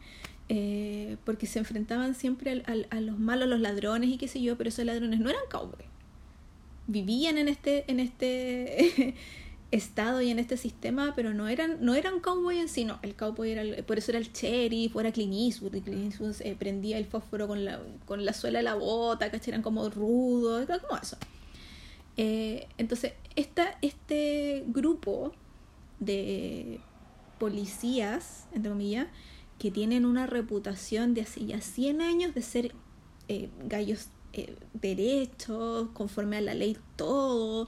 Eh, 0.52 1.18
porque 1.26 1.46
se 1.46 1.60
enfrentaban 1.60 2.16
siempre 2.16 2.64
a, 2.66 2.96
a 2.96 3.02
los 3.02 3.20
malos, 3.20 3.48
los 3.48 3.60
ladrones 3.60 4.10
y 4.10 4.18
qué 4.18 4.28
sé 4.28 4.42
yo, 4.42 4.58
pero 4.58 4.70
esos 4.70 4.84
ladrones 4.84 5.20
no 5.20 5.30
eran 5.30 5.44
cowboys. 5.50 5.88
Vivían 6.88 7.38
en 7.38 7.48
este, 7.48 7.90
en 7.90 8.00
este 8.00 9.14
estado 9.72 10.22
y 10.22 10.32
en 10.32 10.40
este 10.40 10.58
sistema, 10.58 11.14
pero 11.16 11.34
no 11.34 11.48
eran, 11.48 11.78
no 11.82 11.94
eran 11.94 12.20
cowboy 12.20 12.58
en 12.58 12.68
sí, 12.68 12.84
no, 12.84 12.98
el 13.04 13.16
cowboy 13.16 13.52
era, 13.52 13.84
por 13.84 14.00
eso 14.00 14.12
era 14.12 14.18
el 14.18 14.32
sheriff, 14.32 14.94
fuera 14.94 15.12
Clint 15.12 15.34
y 15.34 15.82
Clint 15.82 16.14
Eastwood 16.14 16.42
eh, 16.42 16.56
prendía 16.58 16.98
el 16.98 17.06
fósforo 17.06 17.48
con 17.48 17.64
la, 17.64 17.80
con 18.06 18.26
la 18.26 18.34
suela 18.34 18.60
de 18.60 18.64
la 18.64 18.74
bota, 18.74 19.30
que 19.30 19.40
eran 19.48 19.62
como 19.62 19.88
rudos, 19.90 20.64
era 20.64 20.80
como 20.80 21.00
eso. 21.00 21.18
Eh, 22.18 22.68
entonces, 22.78 23.14
esta, 23.36 23.78
este 23.82 24.64
grupo 24.68 25.32
de 26.00 26.82
policías, 27.38 28.48
entre 28.52 28.72
comillas, 28.72 29.08
que 29.60 29.70
tienen 29.70 30.06
una 30.06 30.26
reputación 30.26 31.14
de 31.14 31.22
hace 31.22 31.46
ya 31.46 31.62
100 31.62 32.02
años 32.02 32.34
de 32.34 32.42
ser 32.42 32.74
eh, 33.28 33.50
gallos 33.66 34.10
eh, 34.34 34.56
derechos, 34.74 35.90
conforme 35.94 36.38
a 36.38 36.42
la 36.42 36.54
ley 36.54 36.78
todo, 36.96 37.68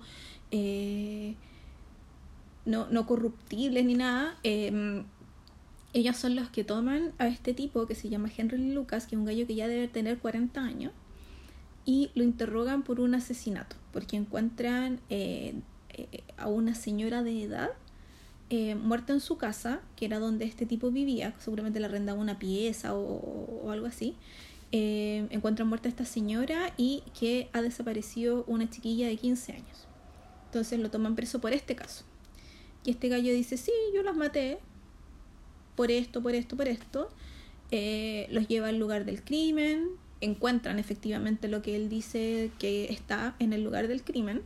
eh, 0.52 1.36
no, 2.66 2.88
no 2.90 3.06
corruptibles 3.06 3.86
ni 3.86 3.96
nada. 3.96 4.38
Em, 4.44 5.04
ellos 5.94 6.16
son 6.16 6.36
los 6.36 6.50
que 6.50 6.64
toman 6.64 7.12
a 7.18 7.28
este 7.28 7.54
tipo 7.54 7.86
que 7.86 7.96
se 7.96 8.10
llama 8.10 8.30
Henry 8.36 8.74
Lucas, 8.74 9.06
que 9.06 9.16
es 9.16 9.20
un 9.20 9.26
gallo 9.26 9.46
que 9.46 9.56
ya 9.56 9.68
debe 9.68 9.88
tener 9.90 10.20
40 10.20 10.62
años, 10.62 10.94
y 11.86 12.12
lo 12.16 12.24
interrogan 12.24 12.84
por 12.84 13.02
un 13.02 13.16
asesinato, 13.16 13.76
porque 13.92 14.16
encuentran 14.16 15.02
eh, 15.10 15.56
a 16.38 16.48
una 16.48 16.74
señora 16.76 17.24
de 17.24 17.44
edad 17.44 17.72
muerta 18.76 19.14
en 19.14 19.22
su 19.22 19.38
casa, 19.38 19.82
que 19.96 20.06
era 20.06 20.20
donde 20.20 20.46
este 20.46 20.66
tipo 20.66 20.92
vivía, 20.92 21.34
seguramente 21.40 21.80
le 21.80 21.86
arrendaba 21.86 22.20
una 22.20 22.38
pieza 22.38 22.94
o, 22.94 23.72
algo 23.72 23.88
así, 23.88 24.16
eh, 24.74 25.26
encuentran 25.30 25.68
muerta 25.68 25.88
esta 25.88 26.06
señora 26.06 26.74
y 26.78 27.04
que 27.18 27.50
ha 27.54 27.62
desaparecido 27.62 28.44
una 28.48 28.70
chiquilla 28.70 29.08
de 29.08 29.16
15 29.16 29.54
años. 29.54 29.88
Entonces 30.46 30.80
lo 30.80 30.92
toman 30.92 31.16
preso 31.16 31.40
por 31.40 31.54
este 31.54 31.76
caso. 31.76 32.04
Y 32.84 32.92
este 32.92 33.08
gallo 33.08 33.34
dice, 33.34 33.56
sí, 33.58 33.72
yo 33.96 34.04
las 34.04 34.16
maté 34.16 34.60
por 35.76 35.92
esto, 35.92 36.22
por 36.22 36.36
esto, 36.36 36.58
por 36.58 36.68
esto. 36.68 37.10
Eh, 37.72 38.28
los 38.32 38.48
lleva 38.48 38.68
al 38.68 38.78
lugar 38.78 39.06
del 39.06 39.24
crimen, 39.24 39.88
encuentran 40.20 40.78
efectivamente 40.78 41.48
lo 41.48 41.62
que 41.62 41.76
él 41.76 41.88
dice 41.88 42.52
que 42.60 42.92
está 42.92 43.36
en 43.40 43.54
el 43.54 43.64
lugar 43.64 43.88
del 43.88 44.04
crimen 44.04 44.42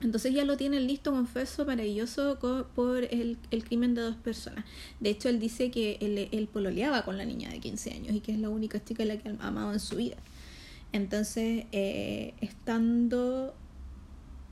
entonces 0.00 0.32
ya 0.32 0.44
lo 0.44 0.56
tienen 0.56 0.86
listo, 0.86 1.12
confeso, 1.12 1.66
maravilloso 1.66 2.38
por 2.74 3.04
el, 3.04 3.36
el, 3.50 3.64
crimen 3.64 3.94
de 3.94 4.00
dos 4.00 4.16
personas. 4.16 4.64
De 4.98 5.10
hecho, 5.10 5.28
él 5.28 5.38
dice 5.38 5.70
que 5.70 5.98
él, 6.00 6.28
él, 6.32 6.48
pololeaba 6.48 7.04
con 7.04 7.18
la 7.18 7.26
niña 7.26 7.50
de 7.50 7.60
15 7.60 7.92
años 7.92 8.14
y 8.14 8.20
que 8.20 8.32
es 8.32 8.38
la 8.38 8.48
única 8.48 8.82
chica 8.82 9.04
la 9.04 9.18
que 9.18 9.28
ha 9.28 9.46
amado 9.46 9.72
en 9.74 9.80
su 9.80 9.96
vida. 9.96 10.16
Entonces, 10.92 11.66
eh, 11.72 12.32
estando 12.40 13.54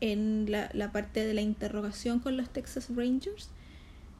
en 0.03 0.51
la, 0.51 0.69
la 0.75 0.93
parte 0.93 1.25
de 1.25 1.33
la 1.33 1.41
interrogación 1.41 2.21
con 2.21 2.37
los 2.37 2.51
Texas 2.51 2.89
Rangers, 2.95 3.49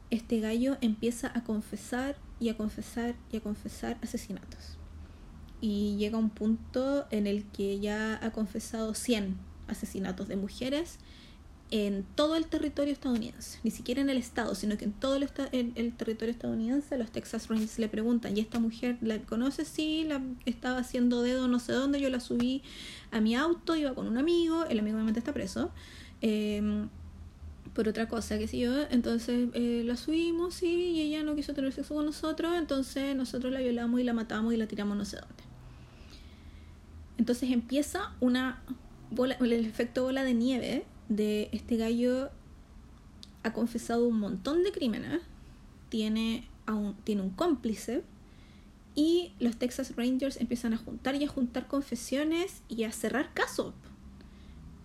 este 0.09 0.39
gallo 0.39 0.77
empieza 0.81 1.31
a 1.35 1.43
confesar 1.43 2.17
y 2.39 2.49
a 2.49 2.57
confesar 2.57 3.15
y 3.31 3.37
a 3.37 3.41
confesar 3.41 3.99
asesinatos. 4.01 4.79
Y 5.61 5.95
llega 5.97 6.17
a 6.17 6.19
un 6.19 6.31
punto 6.31 7.05
en 7.11 7.27
el 7.27 7.45
que 7.51 7.79
ya 7.79 8.19
ha 8.25 8.31
confesado 8.31 8.95
100 8.95 9.37
asesinatos 9.67 10.27
de 10.27 10.35
mujeres 10.35 10.97
en 11.71 12.03
todo 12.15 12.35
el 12.35 12.45
territorio 12.47 12.91
estadounidense, 12.91 13.59
ni 13.63 13.69
siquiera 13.69 14.01
en 14.01 14.09
el 14.09 14.17
estado, 14.17 14.55
sino 14.55 14.77
que 14.77 14.85
en 14.85 14.91
todo 14.91 15.15
el, 15.15 15.29
el, 15.51 15.93
territorio 15.93 16.31
estadounidense, 16.31 16.97
los 16.97 17.11
Texas 17.11 17.47
Rangers 17.47 17.77
le 17.77 17.87
preguntan, 17.87 18.35
¿y 18.35 18.39
esta 18.39 18.59
mujer 18.59 18.97
la 19.01 19.19
conoce? 19.19 19.65
Sí, 19.65 20.03
la 20.03 20.21
estaba 20.45 20.79
haciendo 20.79 21.21
dedo 21.21 21.47
no 21.47 21.59
sé 21.59 21.73
dónde, 21.73 22.01
yo 22.01 22.09
la 22.09 22.19
subí 22.19 22.63
a 23.11 23.21
mi 23.21 23.35
auto, 23.35 23.75
iba 23.75 23.93
con 23.93 24.07
un 24.07 24.17
amigo, 24.17 24.65
el 24.65 24.79
amigo 24.79 24.95
obviamente 24.95 25.19
está 25.19 25.31
preso, 25.31 25.71
em, 26.21 26.89
por 27.75 27.87
otra 27.87 28.07
cosa, 28.07 28.39
que 28.39 28.47
sé 28.47 28.57
yo, 28.57 28.73
entonces 28.89 29.49
eh, 29.53 29.83
la 29.85 29.95
subimos 29.95 30.63
y 30.63 31.01
ella 31.01 31.21
no 31.23 31.35
quiso 31.35 31.53
tener 31.53 31.71
sexo 31.71 31.93
con 31.93 32.05
nosotros, 32.05 32.57
entonces 32.57 33.15
nosotros 33.15 33.53
la 33.53 33.59
violamos 33.59 33.99
y 33.99 34.03
la 34.03 34.13
matamos 34.13 34.55
y 34.55 34.57
la 34.57 34.67
tiramos 34.67 34.97
no 34.97 35.05
sé 35.05 35.17
dónde. 35.17 35.43
Entonces 37.19 37.51
empieza 37.51 38.11
una 38.21 38.63
bola, 39.11 39.35
el 39.35 39.53
efecto 39.53 40.03
bola 40.03 40.23
de 40.23 40.33
nieve 40.33 40.85
de 41.09 41.49
este 41.51 41.75
gallo 41.77 42.29
ha 43.43 43.53
confesado 43.53 44.07
un 44.07 44.19
montón 44.19 44.63
de 44.63 44.71
crímenes, 44.71 45.21
tiene, 45.89 46.47
un, 46.67 46.95
tiene 47.03 47.21
un 47.21 47.31
cómplice 47.31 48.03
y 48.95 49.31
los 49.39 49.57
Texas 49.57 49.95
Rangers 49.95 50.37
empiezan 50.37 50.73
a 50.73 50.77
juntar 50.77 51.15
y 51.15 51.23
a 51.23 51.27
juntar 51.27 51.67
confesiones 51.67 52.61
y 52.69 52.83
a 52.83 52.91
cerrar 52.91 53.33
casos. 53.33 53.73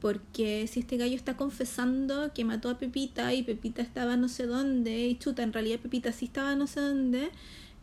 Porque 0.00 0.66
si 0.66 0.80
este 0.80 0.96
gallo 0.98 1.16
está 1.16 1.36
confesando 1.36 2.32
que 2.34 2.44
mató 2.44 2.68
a 2.68 2.78
Pepita 2.78 3.32
y 3.32 3.42
Pepita 3.42 3.82
estaba 3.82 4.16
no 4.16 4.28
sé 4.28 4.46
dónde, 4.46 5.06
y 5.06 5.18
chuta, 5.18 5.42
en 5.42 5.52
realidad 5.52 5.80
Pepita 5.80 6.12
sí 6.12 6.26
estaba 6.26 6.54
no 6.56 6.66
sé 6.66 6.80
dónde, 6.80 7.30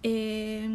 eh, 0.03 0.69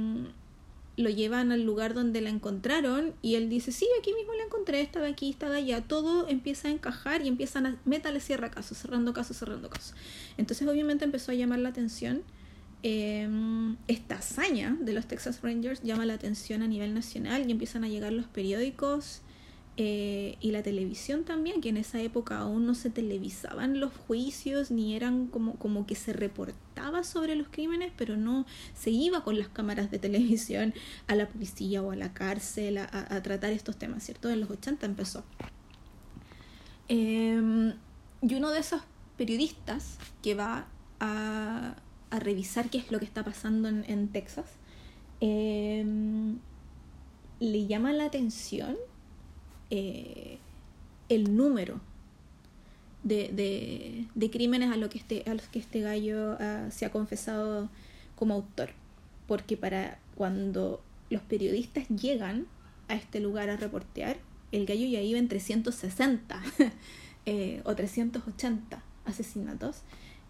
lo 0.96 1.11
llevan 1.11 1.52
al 1.52 1.62
lugar 1.62 1.92
donde 1.92 2.20
la 2.20 2.30
encontraron 2.30 3.14
y 3.20 3.35
él 3.35 3.48
dice, 3.50 3.70
sí, 3.70 3.87
aquí 4.00 4.14
mismo 4.14 4.32
la 4.35 4.44
encontré, 4.44 4.80
estaba 4.80 5.06
aquí, 5.06 5.30
estaba 5.30 5.56
allá, 5.56 5.82
todo 5.82 6.26
empieza 6.28 6.68
a 6.68 6.70
encajar 6.70 7.22
y 7.22 7.28
empiezan 7.28 7.66
a, 7.66 7.80
métale, 7.85 8.20
cierra 8.20 8.50
casos, 8.50 8.78
cerrando 8.78 9.12
casos, 9.12 9.37
cerrando 9.37 9.68
casos. 9.68 9.94
Entonces 10.38 10.66
obviamente 10.66 11.04
empezó 11.04 11.32
a 11.32 11.35
llamar 11.35 11.59
la 11.59 11.68
atención, 11.68 12.22
em, 12.82 13.76
esta 13.88 14.16
hazaña 14.16 14.76
de 14.80 14.94
los 14.94 15.06
Texas 15.06 15.40
Rangers 15.42 15.82
llama 15.82 16.06
la 16.06 16.14
atención 16.14 16.62
a 16.62 16.66
nivel 16.66 16.94
nacional 16.94 17.46
y 17.46 17.52
empiezan 17.52 17.85
a 17.85 17.88
llegar 17.88 18.12
los 18.12 18.26
periódicos 18.26 19.20
eh, 19.78 20.38
y 20.40 20.52
la 20.52 20.62
televisión 20.62 21.24
también, 21.24 21.60
que 21.60 21.68
en 21.68 21.76
esa 21.76 22.00
época 22.00 22.38
aún 22.38 22.64
no 22.64 22.74
se 22.74 22.88
televisaban 22.88 23.78
los 23.78 23.92
juicios 23.92 24.70
ni 24.70 24.96
eran 24.96 25.26
como, 25.26 25.56
como 25.56 25.86
que 25.86 25.94
se 25.94 26.14
reportaba 26.14 27.04
sobre 27.04 27.36
los 27.36 27.48
crímenes, 27.48 27.92
pero 27.94 28.16
no 28.16 28.46
se 28.74 28.90
iba 28.90 29.22
con 29.22 29.38
las 29.38 29.48
cámaras 29.48 29.90
de 29.90 29.98
televisión 29.98 30.72
a 31.08 31.14
la 31.14 31.28
policía 31.28 31.82
o 31.82 31.90
a 31.90 31.96
la 31.96 32.14
cárcel 32.14 32.78
a, 32.78 33.22
tratar 33.22 33.52
estos 33.52 33.76
temas, 33.76 34.02
¿cierto? 34.02 34.30
En 34.30 34.40
los 34.40 34.50
80 34.50 34.86
empezó. 34.86 35.24
Em, 36.88 37.74
y 38.22 38.34
uno 38.34 38.50
de 38.50 38.60
esos 38.60 38.80
periodistas 39.18 39.98
que 40.22 40.34
va 40.34 40.68
a, 41.00 41.76
revisar 42.10 42.70
qué 42.70 42.78
es 42.78 42.90
lo 42.90 42.98
que 42.98 43.04
está 43.04 43.24
pasando 43.24 43.68
en, 43.68 43.84
en 43.88 44.08
Texas, 44.08 44.46
em, 45.20 46.38
le 47.40 47.66
llama 47.66 47.92
la 47.92 48.06
atención 48.06 48.76
eh, 49.70 50.38
el 51.09 51.37
número 51.37 51.81
de, 53.02 54.07
de, 54.14 54.31
crímenes 54.31 54.72
a, 54.72 54.76
lo 54.76 54.88
que 54.88 54.98
este, 54.98 55.22
a 55.26 55.35
los 55.35 55.46
que 55.46 55.59
este 55.59 55.81
gallo 55.81 56.37
ah, 56.40 56.68
se 56.70 56.87
ha 56.87 56.90
confesado 56.90 57.68
como 58.16 58.35
autor. 58.35 58.70
Porque 59.26 59.57
para 59.57 59.98
cuando 60.16 60.83
los 61.11 61.22
periodistas 61.22 61.88
llegan 61.88 62.46
a 62.88 62.94
este 62.94 63.20
lugar 63.20 63.50
a 63.50 63.57
reportear, 63.57 64.16
el 64.52 64.66
gallo 64.66 64.87
ya 64.87 65.00
iba 65.00 65.18
en 65.18 65.29
360 65.29 66.42
eh, 67.26 67.61
o 67.64 67.74
380 67.74 68.83
asesinatos 69.05 69.83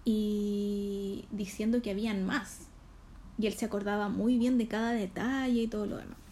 y 0.05 1.25
diciendo 1.31 1.83
que 1.83 1.91
habían 1.91 2.25
más. 2.25 2.69
Y 3.39 3.47
él 3.47 3.55
se 3.55 3.67
acordaba 3.67 4.09
muy 4.09 4.39
bien 4.39 4.57
de 4.59 4.67
cada 4.67 4.93
detalle 4.93 5.63
y 5.63 5.67
todo 5.67 5.87
lo 5.87 5.97
demás. 5.97 6.26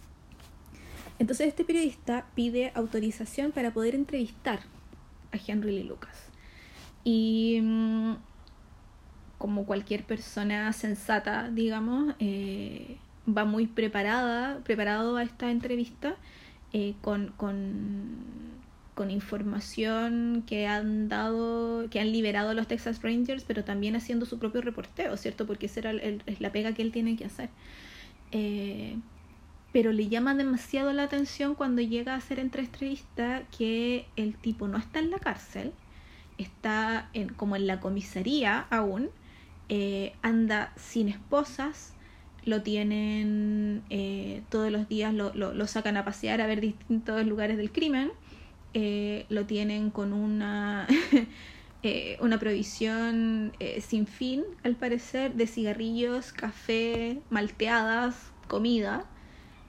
Entonces 1.19 1.49
este 1.49 1.65
periodista 1.65 2.27
pide 2.35 2.73
autorización 2.75 3.53
para 3.53 3.73
poder 3.73 3.95
entrevistar 3.95 4.61
a 5.33 5.39
Henry 5.47 5.73
Lee 5.73 5.85
Lucas. 5.85 6.29
Y 7.05 7.61
mm, 7.63 8.15
como 9.39 9.67
cualquier 9.67 10.05
persona 10.05 10.73
sensata, 10.73 11.51
digamos, 11.51 12.15
eh, 12.19 12.97
va 13.27 13.45
muy 13.45 13.67
preparada, 13.67 14.59
preparado 14.65 15.17
a 15.17 15.23
esta 15.23 15.51
entrevista 15.51 16.17
eh, 16.73 16.95
con, 17.03 17.29
con, 17.37 18.17
con 18.95 19.11
información 19.11 20.45
que 20.47 20.67
han 20.67 21.09
dado, 21.09 21.89
que 21.91 22.01
han 22.01 22.11
liberado 22.13 22.55
los 22.55 22.67
Texas 22.67 23.03
Rangers, 23.03 23.45
pero 23.45 23.65
también 23.65 23.97
haciendo 23.97 24.27
su 24.27 24.39
propio 24.39 24.61
reporteo, 24.61 25.17
¿cierto? 25.17 25.47
Porque 25.47 25.67
esa 25.67 25.81
era 25.81 25.91
el, 25.91 26.23
la 26.39 26.51
pega 26.51 26.73
que 26.73 26.83
él 26.83 26.93
tiene 26.93 27.17
que 27.17 27.25
hacer. 27.27 27.51
Eh, 28.33 28.97
pero 29.75 29.91
le 29.91 30.07
llama 30.07 30.37
demasiado 30.37 30.93
la 30.93 31.03
atención 31.03 31.57
cuando 31.57 31.83
llega 31.83 32.15
a 32.15 32.19
hacer 32.19 32.39
entrevista 32.39 33.43
que 33.59 34.07
el 34.15 34.37
tipo 34.37 34.69
no 34.69 34.79
está 34.79 35.01
en 35.01 35.11
la 35.11 35.19
cárcel, 35.19 35.73
está 36.39 37.11
en, 37.13 37.31
como 37.31 37.57
en 37.57 37.67
la 37.67 37.81
comisaría 37.81 38.69
aún, 38.71 39.11
eh, 39.69 40.13
anda 40.23 40.73
sin 40.77 41.09
esposas, 41.09 41.93
lo 42.45 42.63
tienen 42.63 43.83
eh, 43.91 44.43
todos 44.49 44.71
los 44.71 44.89
días, 44.89 45.13
lo, 45.13 45.35
lo, 45.35 45.67
sacan 45.67 45.97
a 45.97 46.05
pasear 46.05 46.41
a 46.41 46.47
ver 46.47 46.61
distintos 46.61 47.27
lugares 47.27 47.57
del 47.57 47.73
crimen, 47.73 48.13
eh, 48.75 49.27
lo 49.29 49.45
tienen 49.45 49.91
con 49.91 50.13
una, 50.13 50.87
una 52.21 52.39
provisión 52.39 53.53
sin 53.81 54.07
fin, 54.07 54.45
al 54.63 54.77
parecer, 54.77 55.35
de 55.35 55.49
cigarrillos, 55.49 56.33
café, 56.33 57.19
malteadas, 57.29 58.31
comida 58.47 59.05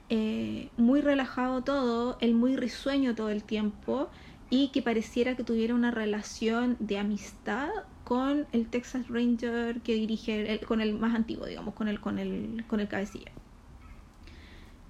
eh, 0.08 0.70
muy 0.76 1.00
relajado 1.00 1.62
todo, 1.62 2.16
él 2.20 2.34
muy 2.34 2.56
risueño 2.56 3.14
todo 3.14 3.30
el 3.30 3.42
tiempo 3.42 4.08
y 4.50 4.68
que 4.68 4.82
pareciera 4.82 5.34
que 5.36 5.42
tuviera 5.42 5.74
una 5.74 5.90
relación 5.90 6.76
de 6.78 6.98
amistad 6.98 7.70
con 8.04 8.46
el 8.52 8.68
Texas 8.68 9.08
Ranger 9.08 9.80
que 9.80 9.94
dirige, 9.94 10.60
con 10.66 10.80
el 10.80 10.94
más 10.94 11.14
antiguo, 11.14 11.46
digamos, 11.46 11.74
con 11.74 11.88
el, 11.88 12.00
con 12.00 12.20
el, 12.20 12.64
con 12.68 12.78
el 12.78 12.86
cabecilla. 12.86 13.32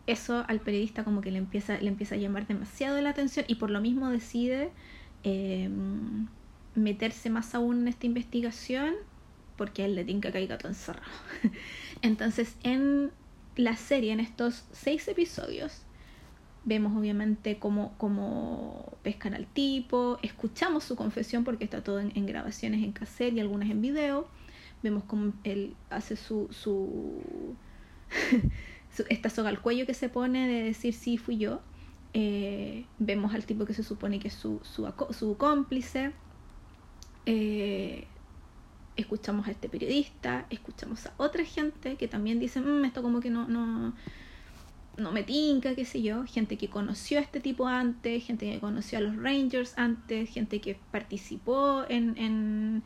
Eso 0.06 0.44
al 0.46 0.60
periodista 0.60 1.02
como 1.02 1.22
que 1.22 1.30
le 1.30 1.38
empieza, 1.38 1.78
le 1.78 1.88
empieza 1.88 2.14
a 2.14 2.18
llamar 2.18 2.46
demasiado 2.46 3.00
la 3.00 3.10
atención 3.10 3.46
y 3.48 3.54
por 3.54 3.70
lo 3.70 3.80
mismo 3.80 4.10
decide 4.10 4.70
em, 5.24 6.28
meterse 6.74 7.30
más 7.30 7.54
aún 7.54 7.80
en 7.80 7.88
esta 7.88 8.06
investigación 8.06 8.94
porque 9.56 9.86
él 9.86 9.94
le 9.94 10.04
tiene 10.04 10.20
que 10.20 10.30
caer 10.30 10.46
gato 10.46 10.68
encerrado. 10.68 11.10
Entonces, 12.02 12.56
en 12.62 13.10
la 13.56 13.76
serie 13.76 14.12
en 14.12 14.20
estos 14.20 14.64
seis 14.72 15.08
episodios 15.08 15.82
vemos 16.66 16.96
obviamente 16.96 17.58
cómo, 17.58 17.94
cómo, 17.96 18.92
pescan 19.02 19.34
al 19.34 19.46
tipo, 19.46 20.18
escuchamos 20.22 20.84
su 20.84 20.96
confesión 20.96 21.44
porque 21.44 21.64
está 21.64 21.82
todo 21.82 22.00
en, 22.00 22.26
grabaciones 22.26 22.82
en 22.82 22.92
cassette 22.92 23.34
y 23.34 23.40
algunas 23.40 23.70
en 23.70 23.80
video, 23.80 24.26
vemos 24.82 25.04
cómo 25.04 25.32
él 25.44 25.76
hace 25.90 26.16
su, 26.16 26.48
su, 26.52 27.22
esta 29.08 29.30
soga 29.30 29.48
al 29.48 29.60
cuello 29.60 29.86
que 29.86 29.94
se 29.94 30.08
pone 30.08 30.48
de 30.48 30.64
decir 30.64 30.92
sí 30.92 31.18
fui 31.18 31.38
yo, 31.38 31.60
eh, 32.14 32.84
vemos 32.98 33.32
al 33.32 33.46
tipo 33.46 33.64
que 33.64 33.72
se 33.72 33.84
supone 33.84 34.18
que 34.18 34.26
es 34.28 34.34
su, 34.34 34.58
su, 34.64 34.92
su 35.10 35.36
cómplice, 35.36 36.10
eh, 37.26 38.08
escuchamos 38.96 39.46
a 39.48 39.50
este 39.50 39.68
periodista, 39.68 40.46
escuchamos 40.50 41.06
a 41.06 41.12
otra 41.18 41.44
gente 41.44 41.96
que 41.96 42.08
también 42.08 42.40
dice, 42.40 42.60
mm, 42.60 42.84
esto 42.84 43.02
como 43.02 43.20
que 43.20 43.30
no, 43.30 43.46
no, 43.46 43.94
no 44.96 45.12
me 45.12 45.22
tinca, 45.22 45.74
qué 45.74 45.84
sé 45.84 46.02
yo, 46.02 46.24
gente 46.24 46.56
que 46.56 46.68
conoció 46.68 47.18
a 47.18 47.22
este 47.22 47.40
tipo 47.40 47.66
antes, 47.66 48.24
gente 48.24 48.50
que 48.50 48.58
conoció 48.58 48.98
a 48.98 49.02
los 49.02 49.16
Rangers 49.16 49.74
antes, 49.76 50.30
gente 50.30 50.60
que 50.60 50.78
participó 50.90 51.84
en, 51.88 52.16
en 52.16 52.82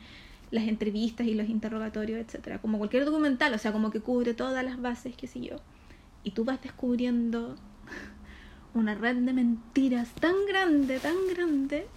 las 0.51 0.67
entrevistas 0.67 1.25
y 1.27 1.33
los 1.33 1.49
interrogatorios, 1.49 2.19
etcétera, 2.19 2.59
como 2.59 2.77
cualquier 2.77 3.05
documental, 3.05 3.53
o 3.53 3.57
sea, 3.57 3.71
como 3.71 3.89
que 3.91 4.01
cubre 4.01 4.33
todas 4.33 4.63
las 4.65 4.81
bases, 4.81 5.15
qué 5.15 5.27
sé 5.27 5.39
yo. 5.39 5.57
Y 6.23 6.31
tú 6.31 6.43
vas 6.43 6.61
descubriendo 6.61 7.55
una 8.73 8.93
red 8.95 9.15
de 9.15 9.33
mentiras 9.33 10.09
tan 10.15 10.35
grande, 10.47 10.99
tan 10.99 11.15
grande, 11.33 11.87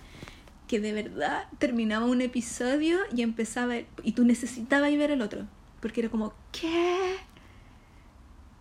que 0.69 0.81
de 0.81 0.93
verdad 0.93 1.47
terminaba 1.59 2.07
un 2.07 2.21
episodio 2.21 2.99
y 3.15 3.23
empezaba 3.23 3.77
y 4.03 4.13
tú 4.13 4.25
necesitabas 4.25 4.91
ir 4.91 4.99
ver 4.99 5.11
el 5.11 5.23
otro 5.23 5.47
porque 5.81 6.01
era 6.01 6.09
como 6.09 6.33
qué 6.53 7.17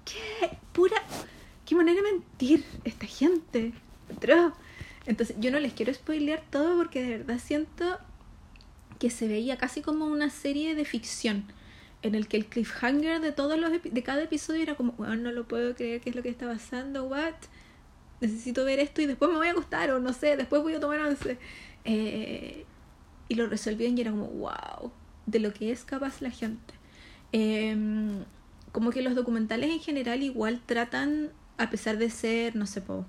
qué 0.06 0.58
pura 0.74 0.98
qué 1.66 1.76
manera 1.76 2.02
de 2.02 2.12
mentir 2.12 2.66
esta 2.84 3.06
gente 3.06 3.74
entonces 5.06 5.36
yo 5.40 5.52
no 5.52 5.60
les 5.60 5.74
quiero 5.74 5.94
spoilear 5.94 6.44
todo 6.50 6.78
porque 6.78 7.02
de 7.02 7.18
verdad 7.18 7.40
siento 7.40 7.98
que 9.00 9.10
se 9.10 9.28
veía 9.28 9.58
casi 9.58 9.82
como 9.82 10.06
una 10.06 10.30
serie 10.30 10.76
de 10.76 10.86
ficción 10.86 11.46
en 12.02 12.16
el 12.16 12.28
que 12.28 12.38
el 12.38 12.46
cliffhanger 12.46 13.22
de 13.22 13.32
todos 13.32 13.58
los 13.58 13.72
de 13.72 14.04
cada 14.04 14.24
episodio 14.24 14.62
era 14.62 14.76
como 14.76 14.92
bueno 14.94 15.16
no 15.16 15.32
lo 15.32 15.48
puedo 15.48 15.74
creer 15.76 16.02
qué 16.02 16.10
es 16.10 16.16
lo 16.16 16.22
que 16.22 16.30
está 16.30 16.48
pasando 16.48 17.06
what 17.06 17.34
necesito 18.20 18.66
ver 18.66 18.80
esto 18.80 19.02
y 19.02 19.06
después 19.06 19.32
me 19.32 19.38
voy 19.38 19.48
a 19.48 19.52
acostar 19.52 19.90
o 19.92 20.00
no 20.00 20.14
sé 20.14 20.36
después 20.38 20.62
voy 20.62 20.74
a 20.74 20.80
tomar 20.80 21.00
once 21.00 21.38
eh, 21.86 22.66
y 23.28 23.36
lo 23.36 23.48
resolvían 23.48 23.98
y 23.98 24.02
era 24.02 24.12
como, 24.12 24.28
wow, 24.28 24.92
de 25.26 25.40
lo 25.40 25.54
que 25.54 25.72
es 25.72 25.84
capaz 25.84 26.22
la 26.22 26.32
gente. 26.32 26.74
Em, 27.32 28.24
como 28.72 28.92
que 28.92 29.02
los 29.02 29.16
documentales 29.16 29.72
en 29.72 29.80
general 29.80 30.24
igual 30.24 30.62
tratan, 30.66 31.32
a 31.58 31.70
pesar 31.70 31.98
de 31.98 32.10
ser, 32.10 32.56
no 32.56 32.66
sé, 32.68 32.82
po, 32.82 33.06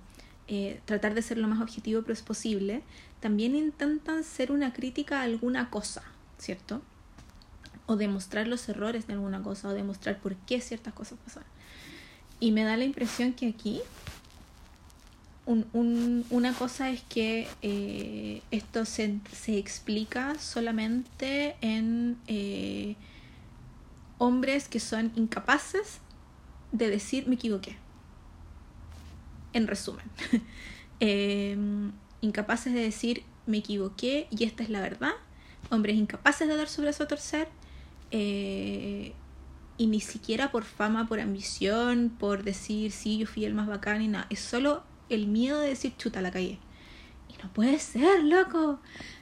eh, 0.46 0.80
tratar 0.84 1.14
de 1.14 1.22
ser 1.22 1.38
lo 1.38 1.48
más 1.48 1.60
objetivo 1.60 2.02
posible, 2.02 2.82
también 3.20 3.54
intentan 3.54 4.24
ser 4.24 4.52
una 4.52 4.72
crítica 4.72 5.20
a 5.20 5.22
alguna 5.22 5.70
cosa, 5.70 6.02
¿cierto? 6.38 6.82
O 7.87 7.96
demostrar 7.96 8.46
los 8.46 8.68
errores 8.68 9.06
de 9.06 9.14
alguna 9.14 9.42
cosa, 9.42 9.68
o 9.68 9.72
demostrar 9.72 10.18
por 10.18 10.37
qué 10.37 10.60
ciertas 10.60 10.92
cosas 10.92 11.18
pasan. 11.24 11.44
Y 12.40 12.52
me 12.52 12.64
da 12.64 12.76
la 12.76 12.84
impresión 12.84 13.32
que 13.32 13.48
aquí 13.48 13.80
un, 15.46 16.24
una 16.30 16.52
cosa 16.54 16.90
es 16.90 17.02
que 17.02 17.48
eh, 17.62 18.42
esto 18.50 18.85
se, 18.85 19.18
se, 19.33 19.59
explica 19.59 20.38
solamente 20.38 21.57
en 21.61 22.16
eh, 22.26 22.96
hombres 24.18 24.68
que 24.68 24.80
son 24.80 25.12
incapaces 25.16 26.00
de 26.72 26.88
decir 26.88 27.28
me 27.28 27.35
equivoqué. 27.35 27.76
En 29.52 29.66
resumen, 29.66 30.04
em, 31.00 31.92
incapaces 32.20 32.72
de 32.72 32.80
decir 32.80 33.22
me 33.46 33.59
equivoqué 33.59 34.26
y 34.30 34.44
esta 34.44 34.62
es 34.62 34.70
la 34.70 34.80
verdad. 34.80 35.12
Hombres 35.70 35.96
incapaces 35.96 36.48
de 36.48 36.57
dar 36.57 36.68
su 36.68 36.83
brazo 36.83 37.04
a 37.04 37.09
torcer. 37.09 37.48
Eh, 38.11 39.12
y 39.76 39.88
ni 39.88 40.00
siquiera 40.00 40.52
por 40.52 40.64
fama, 40.64 41.07
por 41.07 41.18
ambición, 41.20 42.14
por 42.18 42.44
decir 42.44 42.92
sí, 42.92 43.18
yo 43.18 43.26
fui 43.26 43.44
el 43.44 43.54
más 43.54 43.66
bacán 43.66 44.02
y 44.02 44.09
nada. 44.09 44.26
Es 44.30 44.40
solo 44.40 44.85
el 45.08 45.26
miedo 45.26 45.60
de 45.60 45.68
decir 45.68 45.94
chuta 45.96 46.20
la 46.20 46.30
calle. 46.30 46.58
Y 47.28 47.42
no 47.42 47.52
puede 47.52 47.78
ser, 47.78 48.24
loco. 48.24 48.80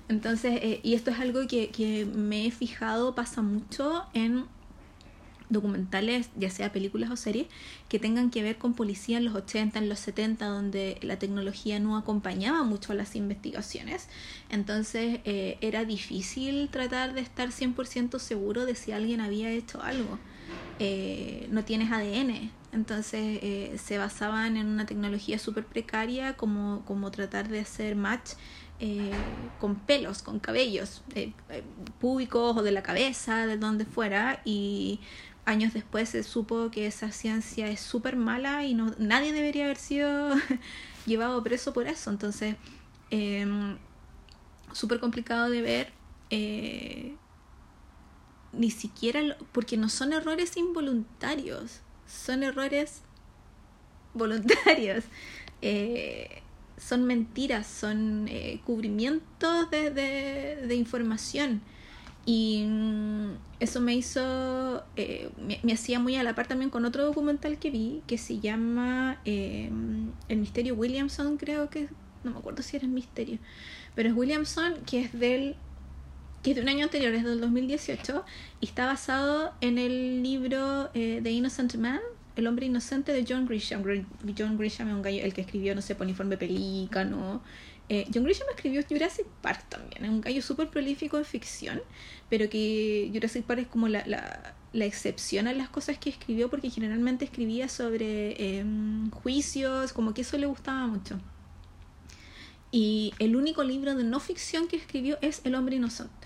Entonces, 0.08 0.58
eh, 0.62 0.80
y 0.82 0.94
esto 0.94 1.10
es 1.10 1.20
algo 1.20 1.46
que, 1.46 1.70
que 1.70 2.04
me 2.04 2.46
he 2.46 2.50
fijado, 2.50 3.14
pasa 3.14 3.42
mucho 3.42 4.04
en 4.14 4.46
documentales, 5.52 6.30
ya 6.36 6.50
sea 6.50 6.72
películas 6.72 7.10
o 7.10 7.16
series, 7.16 7.46
que 7.88 7.98
tengan 7.98 8.30
que 8.30 8.42
ver 8.42 8.58
con 8.58 8.74
policía 8.74 9.18
en 9.18 9.26
los 9.26 9.34
80, 9.34 9.78
en 9.78 9.88
los 9.88 10.00
70, 10.00 10.46
donde 10.46 10.98
la 11.02 11.18
tecnología 11.18 11.78
no 11.78 11.96
acompañaba 11.96 12.64
mucho 12.64 12.92
a 12.92 12.96
las 12.96 13.14
investigaciones. 13.14 14.08
Entonces 14.50 15.20
eh, 15.24 15.58
era 15.60 15.84
difícil 15.84 16.68
tratar 16.70 17.14
de 17.14 17.20
estar 17.20 17.50
100% 17.50 18.18
seguro 18.18 18.66
de 18.66 18.74
si 18.74 18.92
alguien 18.92 19.20
había 19.20 19.50
hecho 19.50 19.82
algo. 19.82 20.18
Eh, 20.78 21.46
no 21.50 21.64
tienes 21.64 21.92
ADN, 21.92 22.50
entonces 22.72 23.38
eh, 23.42 23.76
se 23.82 23.98
basaban 23.98 24.56
en 24.56 24.66
una 24.66 24.86
tecnología 24.86 25.38
súper 25.38 25.66
precaria 25.66 26.36
como, 26.38 26.82
como 26.86 27.10
tratar 27.10 27.48
de 27.48 27.60
hacer 27.60 27.96
match 27.96 28.30
eh, 28.80 29.12
con 29.60 29.76
pelos, 29.76 30.22
con 30.22 30.40
cabellos 30.40 31.02
eh, 31.14 31.32
públicos 32.00 32.56
o 32.56 32.62
de 32.62 32.72
la 32.72 32.82
cabeza, 32.82 33.46
de 33.46 33.58
donde 33.58 33.84
fuera. 33.84 34.40
Y 34.46 35.00
años 35.44 35.74
después 35.74 36.08
se 36.08 36.22
supo 36.22 36.70
que 36.70 36.86
esa 36.86 37.12
ciencia 37.12 37.68
es 37.68 37.80
súper 37.80 38.16
mala 38.16 38.64
y 38.64 38.72
no, 38.72 38.94
nadie 38.98 39.34
debería 39.34 39.64
haber 39.64 39.76
sido 39.76 40.30
llevado 41.06 41.42
preso 41.42 41.74
por 41.74 41.86
eso. 41.86 42.10
Entonces, 42.10 42.56
em, 43.10 43.76
súper 44.72 44.98
complicado 44.98 45.50
de 45.50 45.62
ver. 45.62 45.92
ni 48.52 48.70
siquiera, 48.70 49.36
porque 49.52 49.76
no 49.76 49.88
son 49.88 50.12
errores 50.12 50.56
involuntarios 50.56 51.82
son 52.06 52.42
errores 52.42 53.02
voluntarios, 54.14 55.04
eh, 55.62 56.42
son 56.76 57.04
mentiras, 57.04 57.66
son 57.66 58.26
eh, 58.28 58.60
cubrimientos 58.64 59.70
de, 59.70 59.90
de, 59.90 60.74
información. 60.74 61.60
Y 62.24 62.64
mm, 62.68 63.30
eso 63.60 63.80
me 63.80 63.94
hizo, 63.94 64.84
eh, 64.96 65.30
me, 65.38 65.72
hacía 65.72 65.98
muy 65.98 66.16
a 66.16 66.22
la 66.22 66.34
par 66.34 66.46
también 66.46 66.70
con 66.70 66.84
otro 66.84 67.04
documental 67.04 67.58
que 67.58 67.70
vi 67.70 68.02
que 68.06 68.18
se 68.18 68.38
llama 68.38 69.20
El 69.24 70.10
Misterio 70.28 70.74
Williamson, 70.74 71.36
creo 71.36 71.68
que, 71.70 71.88
no 72.24 72.32
me 72.32 72.38
acuerdo 72.38 72.62
si 72.62 72.76
era 72.76 72.86
el 72.86 72.92
misterio, 72.92 73.38
pero 73.94 74.08
es 74.08 74.14
Williamson, 74.14 74.74
que 74.86 75.02
es 75.02 75.12
del 75.12 75.56
que 76.42 76.50
es 76.50 76.56
de 76.56 76.62
un 76.62 76.68
año 76.68 76.84
anterior, 76.84 77.14
es 77.14 77.24
del 77.24 77.40
2018, 77.40 78.24
y 78.60 78.66
está 78.66 78.86
basado 78.86 79.52
en 79.60 79.78
el 79.78 80.22
libro 80.22 80.90
eh, 80.94 81.20
The 81.22 81.30
Innocent 81.30 81.76
Man, 81.76 82.00
El 82.34 82.46
hombre 82.46 82.66
inocente 82.66 83.12
de 83.12 83.24
John 83.28 83.46
Grisham. 83.46 83.82
John 84.36 84.58
Grisham 84.58 84.88
es 84.88 84.94
un 84.94 85.02
gallo, 85.02 85.22
el 85.22 85.32
que 85.32 85.42
escribió, 85.42 85.74
no 85.74 85.82
sé, 85.82 85.94
por 85.94 86.08
informe 86.08 86.36
pelícano, 86.36 87.42
Eh, 87.88 88.06
John 88.12 88.24
Grisham 88.24 88.46
escribió 88.54 88.82
Jurassic 88.88 89.26
Park 89.42 89.64
también, 89.68 90.04
es 90.04 90.10
un 90.10 90.20
gallo 90.20 90.40
súper 90.40 90.68
prolífico 90.68 91.18
en 91.18 91.24
ficción, 91.24 91.82
pero 92.30 92.48
que 92.48 93.10
Jurassic 93.12 93.44
Park 93.44 93.60
es 93.60 93.66
como 93.66 93.88
la, 93.88 94.02
la, 94.06 94.54
la, 94.72 94.84
excepción 94.86 95.46
a 95.46 95.52
las 95.52 95.68
cosas 95.68 95.98
que 95.98 96.08
escribió 96.08 96.48
porque 96.48 96.70
generalmente 96.70 97.24
escribía 97.24 97.68
sobre 97.68 98.58
em, 98.58 99.10
juicios, 99.10 99.92
como 99.92 100.14
que 100.14 100.22
eso 100.22 100.38
le 100.38 100.46
gustaba 100.46 100.86
mucho. 100.86 101.20
Y 102.70 103.12
el 103.18 103.36
único 103.36 103.62
libro 103.64 103.94
de 103.94 104.04
no 104.04 104.18
ficción 104.18 104.66
que 104.68 104.76
escribió 104.76 105.18
es 105.20 105.42
El 105.44 105.54
hombre 105.54 105.76
inocente. 105.76 106.21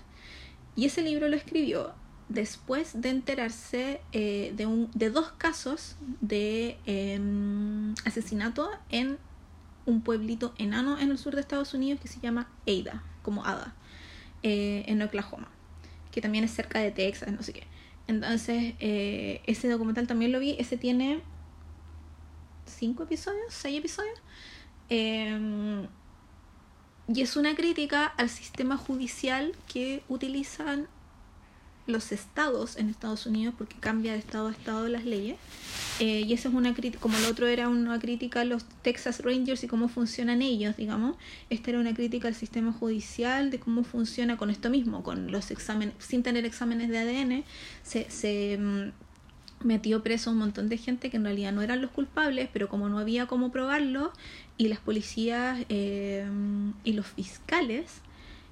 Y 0.77 0.85
ese 0.85 1.01
libro 1.01 1.27
lo 1.27 1.35
escribió 1.35 1.95
después 2.29 3.01
de 3.01 3.09
enterarse 3.09 3.99
eh, 4.11 4.53
de, 4.55 4.67
un, 4.67 4.91
de 4.93 5.09
dos 5.09 5.31
casos 5.31 5.97
de 6.21 6.77
em, 6.85 7.95
asesinato 8.05 8.69
en 8.89 9.17
un 9.87 10.01
pueblito 10.01 10.53
enano 10.59 10.99
en 10.99 11.09
el 11.09 11.17
sur 11.17 11.33
de 11.33 11.41
Estados 11.41 11.73
Unidos 11.73 11.99
que 11.99 12.07
se 12.07 12.19
llama 12.19 12.47
Ada, 12.67 13.03
como 13.23 13.43
Ada, 13.43 13.73
eh, 14.43 14.83
en 14.87 15.01
Oklahoma, 15.01 15.49
que 16.11 16.21
también 16.21 16.43
es 16.43 16.51
cerca 16.51 16.77
de 16.79 16.91
Texas, 16.91 17.31
no 17.31 17.41
sé 17.41 17.53
qué. 17.53 17.63
Entonces, 18.05 18.75
eh, 18.79 19.41
ese 19.47 19.67
documental 19.69 20.05
también 20.05 20.31
lo 20.31 20.39
vi, 20.39 20.57
ese 20.59 20.77
tiene 20.77 21.21
cinco 22.65 23.03
episodios, 23.03 23.47
seis 23.49 23.79
episodios. 23.79 24.19
Y 27.07 27.21
es 27.21 27.37
una 27.37 27.55
crítica 27.55 28.05
al 28.05 28.29
sistema 28.29 28.75
judicial 28.77 29.53
que 29.71 30.03
utilizan 30.09 30.87
los 31.87 32.11
estados 32.11 32.75
en 32.75 32.89
Estados 32.89 33.25
Unidos 33.25 33.55
porque 33.57 33.77
cambia 33.79 34.11
de 34.11 34.19
estado 34.19 34.49
a 34.49 34.51
estado 34.51 34.87
las 34.89 35.05
leyes. 35.05 35.37
Eh, 35.99 36.21
y 36.27 36.33
eso 36.33 36.49
es 36.49 36.53
una 36.53 36.73
crítica, 36.73 37.01
como 37.01 37.17
el 37.17 37.25
otro 37.25 37.47
era 37.47 37.69
una 37.69 37.97
crítica 37.97 38.41
a 38.41 38.45
los 38.45 38.65
Texas 38.83 39.21
Rangers 39.23 39.63
y 39.63 39.67
cómo 39.67 39.87
funcionan 39.87 40.41
ellos, 40.41 40.75
digamos. 40.75 41.15
Esta 41.49 41.71
era 41.71 41.79
una 41.79 41.93
crítica 41.93 42.27
al 42.27 42.35
sistema 42.35 42.71
judicial, 42.73 43.49
de 43.49 43.59
cómo 43.59 43.83
funciona 43.83 44.37
con 44.37 44.49
esto 44.49 44.69
mismo, 44.69 45.01
con 45.01 45.31
los 45.31 45.49
exámenes, 45.49 45.95
sin 45.99 46.23
tener 46.23 46.45
exámenes 46.45 46.89
de 46.89 46.97
ADN, 46.99 47.43
se, 47.83 48.09
se 48.11 48.57
mm, 48.59 48.91
metió 49.63 50.03
preso 50.03 50.31
un 50.31 50.37
montón 50.37 50.69
de 50.69 50.77
gente 50.77 51.09
que 51.09 51.17
en 51.17 51.23
realidad 51.23 51.51
no 51.51 51.61
eran 51.61 51.81
los 51.81 51.91
culpables, 51.91 52.49
pero 52.51 52.69
como 52.69 52.89
no 52.89 52.99
había 52.99 53.25
cómo 53.25 53.51
probarlo, 53.51 54.13
y 54.57 54.67
las 54.67 54.79
policías 54.79 55.59
eh, 55.69 56.27
y 56.83 56.93
los 56.93 57.07
fiscales 57.07 58.01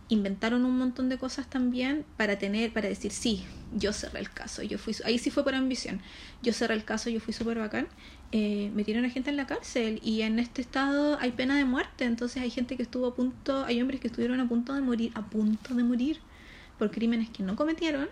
inventaron 0.07 0.65
un 0.65 0.77
montón 0.77 1.09
de 1.09 1.17
cosas 1.17 1.49
también 1.49 2.05
para 2.15 2.37
tener, 2.37 2.71
para 2.71 2.87
decir, 2.87 3.11
sí, 3.11 3.43
yo 3.75 3.91
cerré 3.91 4.19
el 4.19 4.29
caso, 4.31 4.61
yo 4.61 4.77
fui, 4.77 4.95
ahí 5.03 5.17
sí 5.17 5.31
fue 5.31 5.43
por 5.43 5.55
ambición, 5.55 5.99
yo 6.43 6.53
cerré 6.53 6.75
el 6.75 6.83
caso, 6.83 7.09
yo 7.09 7.19
fui 7.19 7.33
súper 7.33 7.57
bacán, 7.57 7.87
eh, 8.31 8.71
metieron 8.75 9.05
a 9.05 9.09
gente 9.09 9.31
en 9.31 9.37
la 9.37 9.47
cárcel 9.47 9.99
y 10.03 10.21
en 10.21 10.37
este 10.37 10.61
estado 10.61 11.17
hay 11.19 11.31
pena 11.31 11.57
de 11.57 11.65
muerte, 11.65 12.05
entonces 12.05 12.43
hay 12.43 12.51
gente 12.51 12.77
que 12.77 12.83
estuvo 12.83 13.07
a 13.07 13.15
punto, 13.15 13.65
hay 13.65 13.81
hombres 13.81 13.99
que 13.99 14.07
estuvieron 14.07 14.39
a 14.39 14.47
punto 14.47 14.73
de 14.73 14.81
morir, 14.81 15.11
a 15.15 15.25
punto 15.25 15.73
de 15.73 15.83
morir 15.83 16.19
por 16.77 16.91
crímenes 16.91 17.29
que 17.29 17.41
no 17.41 17.55
cometieron, 17.55 18.09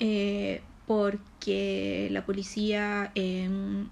eh, 0.00 0.62
porque 0.88 2.08
la 2.10 2.24
policía 2.24 3.12
em, 3.14 3.90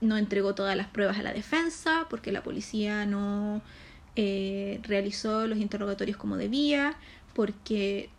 no 0.00 0.16
entregó 0.16 0.54
todas 0.54 0.76
las 0.76 0.86
pruebas 0.86 1.18
a 1.18 1.24
la 1.24 1.32
defensa, 1.32 2.06
porque 2.08 2.30
la 2.30 2.44
policía 2.44 3.04
no 3.04 3.62
eh, 4.14 4.78
realizó 4.84 5.48
los 5.48 5.58
interrogatorios 5.58 6.16
como 6.16 6.36
debía, 6.36 6.96
porque 7.34 8.10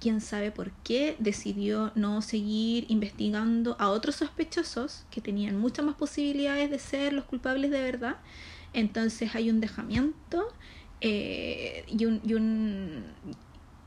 quién 0.00 0.20
sabe 0.20 0.50
por 0.50 0.72
qué 0.82 1.14
decidió 1.20 1.92
no 1.94 2.22
seguir 2.22 2.86
investigando 2.88 3.76
a 3.78 3.88
otros 3.90 4.16
sospechosos 4.16 5.04
que 5.12 5.20
tenían 5.20 5.56
muchas 5.56 5.84
más 5.84 5.94
posibilidades 5.94 6.70
de 6.70 6.80
ser 6.80 7.12
los 7.12 7.24
culpables 7.24 7.70
de 7.70 7.80
verdad. 7.80 8.16
Entonces 8.72 9.32
hay 9.36 9.48
un 9.48 9.60
dejamiento 9.60 10.52
eh, 11.00 11.84
y, 11.86 12.04
un, 12.04 12.20
y, 12.24 12.34
un, 12.34 13.04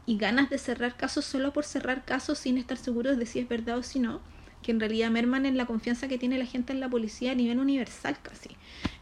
y 0.07 0.17
ganas 0.17 0.49
de 0.49 0.57
cerrar 0.57 0.95
casos 0.95 1.25
solo 1.25 1.53
por 1.53 1.65
cerrar 1.65 2.05
casos 2.05 2.39
sin 2.39 2.57
estar 2.57 2.77
seguros 2.77 3.17
de 3.17 3.25
si 3.27 3.39
es 3.39 3.47
verdad 3.47 3.77
o 3.77 3.83
si 3.83 3.99
no, 3.99 4.21
que 4.63 4.71
en 4.71 4.79
realidad 4.79 5.11
merman 5.11 5.45
en 5.45 5.57
la 5.57 5.65
confianza 5.65 6.07
que 6.07 6.17
tiene 6.17 6.39
la 6.39 6.45
gente 6.45 6.73
en 6.73 6.79
la 6.79 6.89
policía 6.89 7.33
a 7.33 7.35
nivel 7.35 7.59
universal 7.59 8.17
casi. 8.23 8.49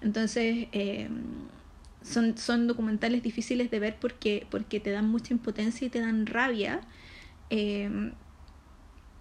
Entonces, 0.01 0.67
eh, 0.71 1.07
son, 2.01 2.37
son 2.37 2.67
documentales 2.67 3.21
difíciles 3.21 3.69
de 3.69 3.79
ver 3.79 3.97
porque, 4.01 4.47
porque 4.49 4.79
te 4.79 4.89
dan 4.89 5.07
mucha 5.07 5.31
impotencia 5.33 5.85
y 5.85 5.89
te 5.89 5.99
dan 5.99 6.25
rabia. 6.25 6.81
Eh, 7.51 8.11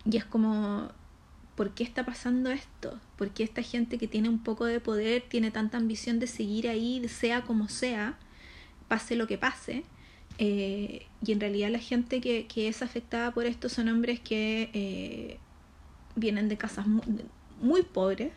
y 0.07 0.17
es 0.17 0.25
como, 0.25 0.89
¿por 1.55 1.75
qué 1.75 1.85
está 1.85 2.07
pasando 2.07 2.51
esto? 2.51 2.99
¿Por 3.17 3.31
qué 3.31 3.43
esta 3.43 3.63
gente 3.63 3.99
que 3.99 4.09
tiene 4.09 4.31
un 4.31 4.43
poco 4.43 4.65
de 4.65 4.81
poder 4.81 5.23
tiene 5.29 5.51
tanta 5.51 5.77
ambición 5.77 6.19
de 6.19 6.29
seguir 6.29 6.67
ahí, 6.67 7.07
sea 7.09 7.43
como 7.43 7.69
sea, 7.69 8.19
pase 8.89 9.17
lo 9.17 9.27
que 9.27 9.37
pase? 9.37 9.85
Eh, 10.39 11.07
y 11.25 11.33
en 11.33 11.41
realidad 11.41 11.71
la 11.71 11.79
gente 11.79 12.21
que, 12.21 12.47
que, 12.47 12.69
es 12.69 12.83
afectada 12.83 13.31
por 13.33 13.47
esto 13.47 13.69
son 13.69 13.89
hombres 13.89 14.21
que 14.21 14.71
eh, 14.73 15.39
vienen 16.17 16.49
de 16.49 16.57
casas 16.57 16.87
muy, 16.87 17.03
muy 17.61 17.83
pobres 17.83 18.33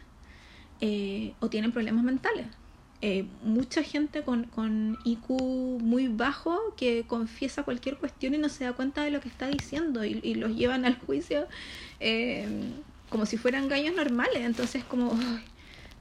o 1.40 1.50
tienen 1.50 1.72
problemas 1.72 2.04
mentales. 2.04 2.46
Eh, 3.00 3.28
mucha 3.44 3.84
gente 3.84 4.24
con, 4.24 4.46
con, 4.46 4.98
IQ 5.04 5.30
muy 5.30 6.08
bajo 6.08 6.74
que 6.76 7.04
confiesa 7.06 7.62
cualquier 7.62 7.98
cuestión 7.98 8.34
y 8.34 8.40
no 8.40 8.50
se 8.50 8.64
da 8.64 8.74
cuenta 8.74 9.04
de 9.04 9.12
lo 9.12 9.22
que 9.22 9.30
está 9.30 9.48
diciendo 9.48 10.04
y, 10.04 10.34
los 10.34 10.56
llevan 10.56 10.84
al 10.84 10.98
juicio 10.98 11.48
eh, 12.00 12.48
como 13.10 13.28
si 13.28 13.38
fueran 13.38 13.68
gallos 13.68 13.96
normales. 13.96 14.42
Entonces 14.42 14.84
como 14.84 15.16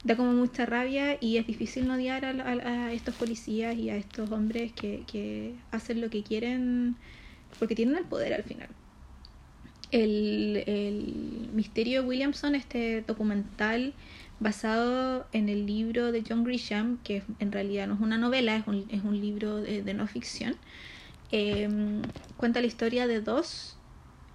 da 0.03 0.15
como 0.15 0.33
mucha 0.33 0.65
rabia 0.65 1.17
y 1.19 1.37
es 1.37 1.47
difícil 1.47 1.87
no 1.87 1.95
odiar 1.95 2.25
a, 2.25 2.93
estos 2.93 3.15
policías 3.15 3.75
y 3.75 3.89
a 3.89 3.95
estos 3.95 4.31
hombres 4.31 4.71
que, 4.73 5.03
que, 5.11 5.55
hacen 5.71 6.01
lo 6.01 6.09
que 6.09 6.23
quieren 6.23 6.95
porque 7.59 7.75
tienen 7.75 7.95
el 7.95 8.05
poder 8.05 8.33
al 8.33 8.43
final. 8.43 8.69
El, 9.91 10.63
el 10.67 11.49
misterio 11.53 12.01
de 12.01 12.07
Williamson, 12.07 12.55
este 12.55 13.01
documental 13.01 13.93
basado 14.39 15.25
en 15.31 15.49
el 15.49 15.65
libro 15.65 16.11
de 16.11 16.23
John 16.27 16.43
Grisham, 16.43 16.97
que 17.03 17.23
en 17.39 17.51
realidad 17.51 17.87
no 17.87 17.95
es 17.95 18.01
una 18.01 18.17
novela, 18.17 18.55
es 18.55 18.67
un, 18.67 18.85
es 18.89 19.03
un 19.03 19.19
libro 19.19 19.57
de, 19.57 19.93
no 19.93 20.07
ficción. 20.07 20.55
Em, 21.31 22.01
cuenta 22.37 22.61
la 22.61 22.67
historia 22.67 23.07
de 23.07 23.21
dos 23.21 23.77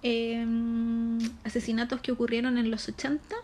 em, 0.01 1.17
asesinatos 1.43 2.01
que 2.01 2.11
ocurrieron 2.11 2.57
en 2.57 2.69
los 2.69 2.87
80 2.87 3.35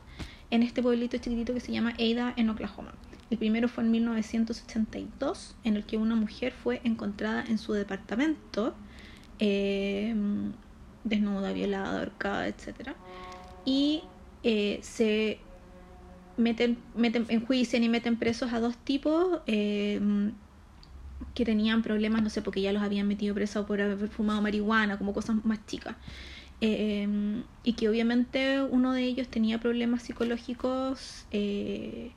en 0.51 0.63
este 0.63 0.81
pueblito 0.81 1.17
chiquitito 1.17 1.53
que 1.53 1.59
se 1.59 1.71
llama 1.71 1.93
Ada 1.99 2.33
en 2.35 2.49
Oklahoma. 2.49 2.93
El 3.29 3.37
primero 3.37 3.67
fue 3.67 3.83
en 3.83 3.91
1982, 3.91 5.55
en 5.63 5.75
el 5.75 5.85
que 5.85 5.97
una 5.97 6.15
mujer 6.15 6.51
fue 6.51 6.81
encontrada 6.83 7.43
en 7.47 7.57
su 7.59 7.73
departamento, 7.73 8.73
em, 9.37 10.51
desnuda, 11.03 11.53
violada, 11.53 11.99
ahorcada, 11.99 12.47
etc. 12.47 12.95
Y 13.65 14.03
eh, 14.43 14.79
se 14.81 15.39
meten, 16.37 16.77
meten 16.95 17.45
juicio 17.45 17.77
y 17.79 17.89
meten 17.89 18.17
presos 18.17 18.51
a 18.53 18.59
dos 18.59 18.77
tipos 18.77 19.41
eh, 19.45 19.99
que 21.35 21.45
tenían 21.45 21.83
problemas, 21.83 22.23
no 22.23 22.29
sé, 22.29 22.41
porque 22.41 22.61
ya 22.61 22.73
los 22.73 22.81
habían 22.81 23.07
metido 23.07 23.35
presos 23.35 23.65
por 23.65 23.81
haber 23.81 24.09
fumado 24.09 24.41
marihuana, 24.41 24.97
como 24.97 25.13
cosas 25.13 25.43
más 25.45 25.65
chicas. 25.67 25.95
Eh, 26.61 27.07
y 27.63 27.73
que 27.73 27.87
obviamente 27.87 28.61
uno 28.61 28.93
de 28.93 29.03
ellos 29.03 29.27
tenía 29.29 29.59
problemas 29.59 30.03
psicológicos 30.03 31.25
eh, 31.31 32.11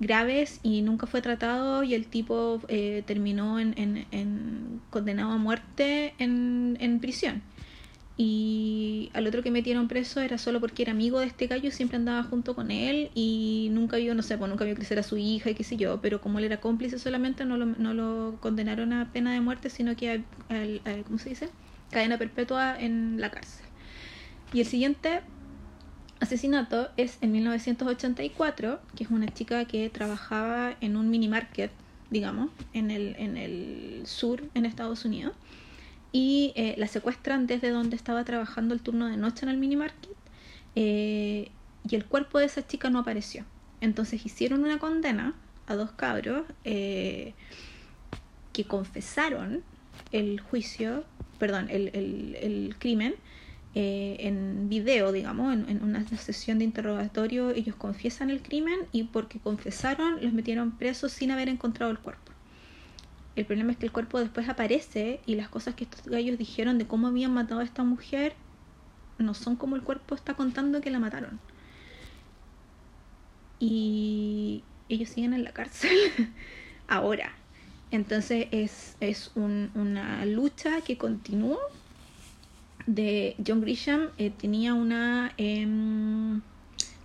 graves 0.00 0.60
y 0.62 0.82
nunca 0.82 1.06
fue 1.06 1.22
tratado 1.22 1.82
y 1.82 1.94
el 1.94 2.06
tipo 2.06 2.60
terminó 3.06 3.58
en, 3.58 3.74
en, 3.78 4.06
en, 4.10 4.80
condenado 4.90 5.32
a 5.32 5.38
muerte 5.38 6.14
en, 6.18 6.76
en 6.80 7.00
prisión 7.00 7.42
y 8.20 9.10
al 9.14 9.28
otro 9.28 9.44
que 9.44 9.52
metieron 9.52 9.86
preso 9.86 10.20
era 10.20 10.38
solo 10.38 10.58
porque 10.58 10.82
era 10.82 10.90
amigo 10.90 11.20
de 11.20 11.26
este 11.26 11.46
gallo, 11.46 11.70
siempre 11.70 11.96
andaba 11.98 12.24
junto 12.24 12.56
con 12.56 12.72
él 12.72 13.10
y 13.14 13.68
nunca 13.70 13.96
vio, 13.96 14.12
no 14.16 14.22
sé, 14.22 14.36
pues 14.36 14.50
nunca 14.50 14.64
vio 14.64 14.74
crecer 14.74 14.98
a 14.98 15.04
su 15.04 15.16
hija 15.16 15.50
y 15.50 15.54
qué 15.54 15.62
sé 15.62 15.76
yo, 15.76 16.00
pero 16.02 16.20
como 16.20 16.40
él 16.40 16.44
era 16.44 16.60
cómplice 16.60 16.98
solamente 16.98 17.44
no 17.44 17.56
lo, 17.56 17.66
no 17.66 17.94
lo 17.94 18.36
condenaron 18.40 18.92
a 18.92 19.12
pena 19.12 19.32
de 19.32 19.40
muerte, 19.40 19.70
sino 19.70 19.94
que 19.94 20.24
a, 20.48 21.02
¿cómo 21.06 21.18
se 21.18 21.28
dice? 21.28 21.48
Cadena 21.90 22.18
perpetua 22.18 22.78
en 22.78 23.20
la 23.20 23.30
cárcel. 23.30 23.66
Y 24.52 24.60
el 24.60 24.66
siguiente 24.66 25.20
asesinato 26.20 26.90
es 26.96 27.18
en 27.20 27.32
1984, 27.32 28.80
que 28.96 29.04
es 29.04 29.10
una 29.10 29.28
chica 29.28 29.64
que 29.66 29.88
trabajaba 29.90 30.76
en 30.80 30.96
un 30.96 31.10
mini 31.10 31.28
market, 31.28 31.70
digamos, 32.10 32.50
en 32.72 32.90
el, 32.90 33.14
en 33.18 33.36
el 33.36 34.02
sur, 34.06 34.42
en 34.54 34.66
Estados 34.66 35.04
Unidos 35.04 35.34
y 36.12 36.52
eh, 36.56 36.74
la 36.78 36.86
secuestran 36.86 37.46
desde 37.46 37.70
donde 37.70 37.96
estaba 37.96 38.24
trabajando 38.24 38.74
el 38.74 38.80
turno 38.80 39.06
de 39.06 39.16
noche 39.16 39.44
en 39.44 39.50
el 39.50 39.58
mini 39.58 39.76
market 39.76 40.16
eh, 40.74 41.50
y 41.88 41.94
el 41.94 42.04
cuerpo 42.04 42.38
de 42.38 42.46
esa 42.46 42.66
chica 42.66 42.90
no 42.90 43.00
apareció. 43.00 43.44
Entonces 43.80 44.24
hicieron 44.24 44.64
una 44.64 44.78
condena 44.78 45.34
a 45.66 45.74
dos 45.74 45.90
cabros 45.92 46.44
eh, 46.64 47.34
que 48.52 48.64
confesaron 48.64 49.62
el 50.12 50.40
juicio, 50.40 51.04
perdón, 51.38 51.68
el, 51.70 51.90
el, 51.94 52.36
el 52.40 52.76
crimen 52.78 53.14
en 53.74 54.68
video, 54.68 55.12
digamos, 55.12 55.54
en, 55.54 55.68
en, 55.68 55.84
una 55.84 56.04
sesión 56.08 56.58
de 56.58 56.64
interrogatorio, 56.64 57.50
ellos 57.50 57.76
confiesan 57.76 58.28
el 58.28 58.42
crimen 58.42 58.80
y 58.90 59.04
porque 59.04 59.38
confesaron 59.38 60.20
los 60.20 60.32
metieron 60.32 60.72
presos 60.72 61.12
sin 61.12 61.30
haber 61.30 61.48
encontrado 61.48 61.92
el 61.92 61.98
cuerpo. 61.98 62.32
El 63.36 63.46
problema 63.46 63.70
es 63.70 63.78
que 63.78 63.86
el 63.86 63.92
cuerpo 63.92 64.18
después 64.18 64.48
aparece 64.48 65.20
y 65.24 65.36
las 65.36 65.48
cosas 65.48 65.76
que 65.76 65.84
estos 65.84 66.04
gallos 66.06 66.38
dijeron 66.38 66.76
de 66.76 66.88
cómo 66.88 67.06
habían 67.06 67.32
matado 67.32 67.60
a 67.60 67.64
esta 67.64 67.84
mujer 67.84 68.34
no 69.18 69.32
son 69.34 69.54
como 69.54 69.76
el 69.76 69.82
cuerpo 69.82 70.16
está 70.16 70.34
contando 70.34 70.80
que 70.80 70.90
la 70.90 70.98
mataron. 70.98 71.38
Y 73.60 74.64
ellos 74.88 75.10
siguen 75.10 75.34
en 75.34 75.44
la 75.44 75.52
cárcel 75.52 75.96
ahora. 76.88 77.32
Entonces 77.90 78.48
es, 78.50 78.96
es 79.00 79.30
un, 79.34 79.70
una 79.74 80.24
lucha 80.26 80.80
que 80.82 80.98
continúa. 80.98 81.58
De 82.86 83.36
John 83.46 83.60
Grisham 83.60 84.08
eh, 84.16 84.30
tenía 84.30 84.74
una... 84.74 85.32
Eh, 85.36 85.66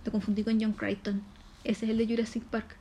lo 0.04 0.12
confundí 0.12 0.44
con 0.44 0.60
John 0.60 0.72
Crichton. 0.72 1.22
Ese 1.64 1.86
es 1.86 1.90
el 1.90 1.98
de 1.98 2.06
Jurassic 2.06 2.42
Park. 2.44 2.76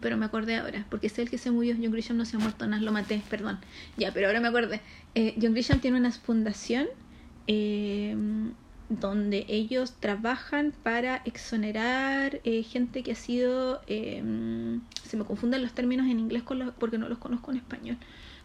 Pero 0.00 0.16
me 0.16 0.26
acordé 0.26 0.56
ahora, 0.56 0.86
porque 0.90 1.06
es 1.06 1.18
el 1.18 1.30
que 1.30 1.38
se 1.38 1.50
murió. 1.50 1.74
John 1.80 1.92
Grisham 1.92 2.16
no 2.16 2.24
se 2.24 2.36
ha 2.36 2.40
muerto, 2.40 2.66
nada, 2.66 2.82
lo 2.82 2.92
maté, 2.92 3.22
perdón. 3.30 3.58
Ya, 3.96 4.12
pero 4.12 4.26
ahora 4.26 4.40
me 4.40 4.48
acordé. 4.48 4.80
Eh, 5.14 5.34
John 5.40 5.52
Grisham 5.52 5.80
tiene 5.80 5.96
una 5.96 6.10
fundación 6.10 6.86
eh, 7.46 8.16
donde 8.88 9.46
ellos 9.48 9.94
trabajan 9.98 10.72
para 10.82 11.22
exonerar 11.24 12.40
eh, 12.44 12.62
gente 12.62 13.02
que 13.02 13.12
ha 13.12 13.16
sido, 13.16 13.80
em, 13.86 14.80
se 15.04 15.16
me 15.16 15.24
confunden 15.24 15.62
los 15.62 15.72
términos 15.72 16.06
en 16.06 16.18
inglés 16.18 16.42
con 16.42 16.58
los, 16.58 16.74
porque 16.74 16.98
no 16.98 17.08
los 17.08 17.18
conozco 17.18 17.50
en 17.50 17.58
español, 17.58 17.96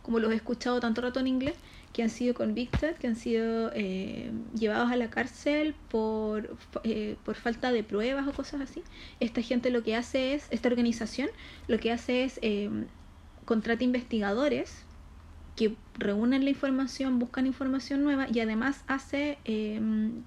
como 0.02 0.20
los 0.20 0.32
he 0.32 0.36
escuchado 0.36 0.80
tanto 0.80 1.02
rato 1.02 1.20
en 1.20 1.28
inglés, 1.28 1.56
que 1.94 2.04
han 2.04 2.10
sido 2.10 2.34
convicted, 2.34 2.96
que 2.96 3.08
han 3.08 3.16
sido 3.16 3.72
eh, 3.74 4.32
llevados 4.58 4.92
a 4.92 4.96
la 4.96 5.10
cárcel 5.10 5.76
por, 5.90 6.56
eh, 6.84 7.16
por 7.26 7.36
falta 7.36 7.72
de 7.72 7.84
pruebas 7.84 8.28
o 8.28 8.34
cosas 8.34 8.62
así. 8.62 8.84
Esta 9.20 9.42
gente 9.42 9.72
lo 9.72 9.84
que 9.84 9.96
hace 9.96 10.34
es, 10.36 10.48
esta 10.52 10.70
organización 10.70 11.30
lo 11.68 11.80
que 11.80 11.92
hace 11.92 12.24
es 12.24 12.40
em, 12.42 12.86
contrata 13.46 13.84
investigadores 13.84 14.86
que 15.60 15.76
reúnen 15.96 16.46
la 16.46 16.52
información, 16.52 17.20
buscan 17.20 17.46
información 17.46 18.02
nueva 18.02 18.28
y 18.34 18.40
además 18.40 18.86
hace 18.88 19.40
em, 19.44 20.24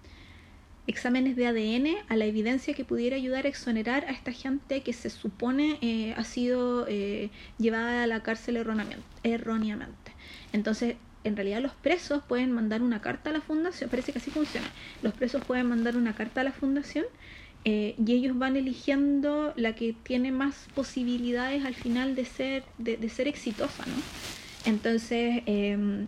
exámenes 0.86 1.36
de 1.36 1.46
ADN 1.46 1.96
a 2.10 2.16
la 2.16 2.26
evidencia 2.26 2.74
que 2.74 2.84
pudiera 2.84 3.16
ayudar 3.16 3.46
a 3.46 3.48
exonerar 3.48 4.04
a 4.04 4.10
esta 4.10 4.32
gente 4.32 4.82
que 4.82 4.92
se 4.92 5.08
supone 5.08 5.78
eh, 5.80 6.12
ha 6.18 6.24
sido 6.24 6.86
eh, 6.86 7.30
llevada 7.56 8.02
a 8.02 8.06
la 8.06 8.22
cárcel 8.22 8.58
erróneamente. 8.58 10.12
Entonces, 10.52 10.96
en 11.24 11.34
realidad 11.34 11.62
los 11.62 11.72
presos 11.72 12.22
pueden 12.22 12.52
mandar 12.52 12.82
una 12.82 13.00
carta 13.00 13.30
a 13.30 13.32
la 13.32 13.40
fundación, 13.40 13.88
parece 13.88 14.12
que 14.12 14.18
así 14.18 14.30
funciona. 14.30 14.66
Los 15.00 15.14
presos 15.14 15.42
pueden 15.42 15.66
mandar 15.66 15.96
una 15.96 16.14
carta 16.14 16.42
a 16.42 16.44
la 16.44 16.52
fundación 16.52 17.06
eh, 17.64 17.94
y 18.04 18.12
ellos 18.12 18.36
van 18.36 18.56
eligiendo 18.56 19.54
la 19.56 19.74
que 19.74 19.94
tiene 19.94 20.30
más 20.30 20.66
posibilidades 20.74 21.64
al 21.64 21.74
final 21.74 22.16
de 22.16 22.26
ser, 22.26 22.64
de, 22.76 22.98
de 22.98 23.08
ser 23.08 23.28
exitosa, 23.28 23.86
¿no? 23.86 24.41
Entonces, 24.64 25.42
em, 25.46 26.06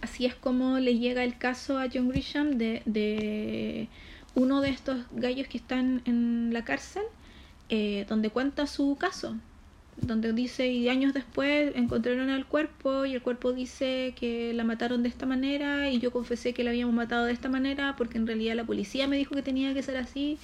así 0.00 0.26
es 0.26 0.34
como 0.34 0.78
le 0.78 0.98
llega 0.98 1.24
el 1.24 1.38
caso 1.38 1.78
a 1.78 1.88
John 1.92 2.08
Grisham 2.08 2.58
de, 2.58 2.82
de 2.84 3.88
uno 4.34 4.60
de 4.60 4.70
estos 4.70 5.04
gallos 5.12 5.48
que 5.48 5.58
están 5.58 6.02
en 6.04 6.52
la 6.52 6.64
cárcel, 6.64 7.04
eh, 7.70 8.04
donde 8.08 8.30
cuenta 8.30 8.66
su 8.66 8.96
caso, 8.96 9.36
donde 9.96 10.32
dice, 10.32 10.68
y 10.68 10.88
años 10.88 11.14
después 11.14 11.72
encontraron 11.76 12.28
el 12.28 12.44
cuerpo 12.46 13.06
y 13.06 13.14
el 13.14 13.22
cuerpo 13.22 13.52
dice 13.52 14.12
que 14.16 14.52
la 14.52 14.64
mataron 14.64 15.02
de 15.02 15.08
esta 15.08 15.24
manera 15.24 15.88
y 15.90 16.00
yo 16.00 16.10
confesé 16.10 16.52
que 16.52 16.64
la 16.64 16.70
habíamos 16.70 16.94
matado 16.94 17.24
de 17.24 17.32
esta 17.32 17.48
manera 17.48 17.94
porque 17.96 18.18
en 18.18 18.26
realidad 18.26 18.56
la 18.56 18.64
policía 18.64 19.06
me 19.08 19.16
dijo 19.16 19.34
que 19.34 19.42
tenía 19.42 19.72
que 19.72 19.82
ser 19.82 19.96
así. 19.96 20.38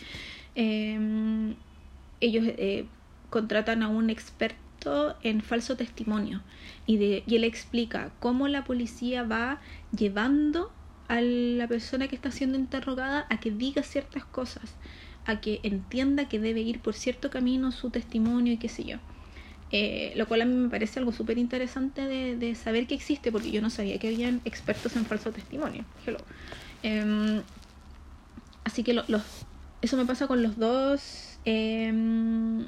Em, 0.55 1.55
ellos 2.21 2.45
eh, 2.47 2.87
contratan 3.29 3.83
a 3.83 3.89
un 3.89 4.11
experto 4.11 4.70
en 5.23 5.43
falso 5.43 5.77
testimonio 5.77 6.43
y, 6.87 6.97
de, 6.97 7.23
y 7.27 7.37
él 7.37 7.45
explica 7.45 8.13
cómo 8.19 8.49
la 8.49 8.65
policía 8.65 9.23
va 9.23 9.61
llevando 9.97 10.73
a 11.09 11.21
la 11.21 11.67
persona 11.69 12.09
que 12.09 12.17
está 12.17 12.31
siendo 12.31 12.57
interrogada 12.57 13.27
a 13.31 13.41
que 13.41 13.51
diga 13.51 13.83
ciertas 13.83 14.25
cosas, 14.25 14.77
a 15.27 15.41
que 15.41 15.61
entienda 15.63 16.29
que 16.29 16.39
debe 16.39 16.61
ir 16.61 16.81
por 16.81 16.95
cierto 16.95 17.31
camino 17.31 17.73
su 17.73 17.91
testimonio 17.91 18.53
y 18.53 18.57
qué 18.57 18.69
sé 18.69 18.85
yo. 18.85 18.97
Eh, 19.73 20.13
lo 20.17 20.27
cual 20.27 20.43
a 20.43 20.45
mí 20.47 20.55
me 20.55 20.69
parece 20.69 20.99
algo 20.99 21.13
súper 21.13 21.39
interesante 21.39 22.07
de, 22.07 22.55
saber 22.55 22.87
que 22.87 22.95
existe, 22.95 23.31
porque 23.31 23.51
yo 23.51 23.61
no 23.61 23.71
sabía 23.71 23.99
que 23.99 24.09
habían 24.09 24.41
expertos 24.45 24.97
en 24.97 25.05
falso 25.05 25.31
testimonio. 25.31 25.85
Em, 26.83 27.43
así 28.65 28.83
que 28.83 28.95
los, 28.95 29.07
eso 29.83 29.97
me 29.97 30.07
pasa 30.07 30.27
con 30.27 30.43
los 30.43 30.59
dos 30.59 31.39
em, 31.45 32.67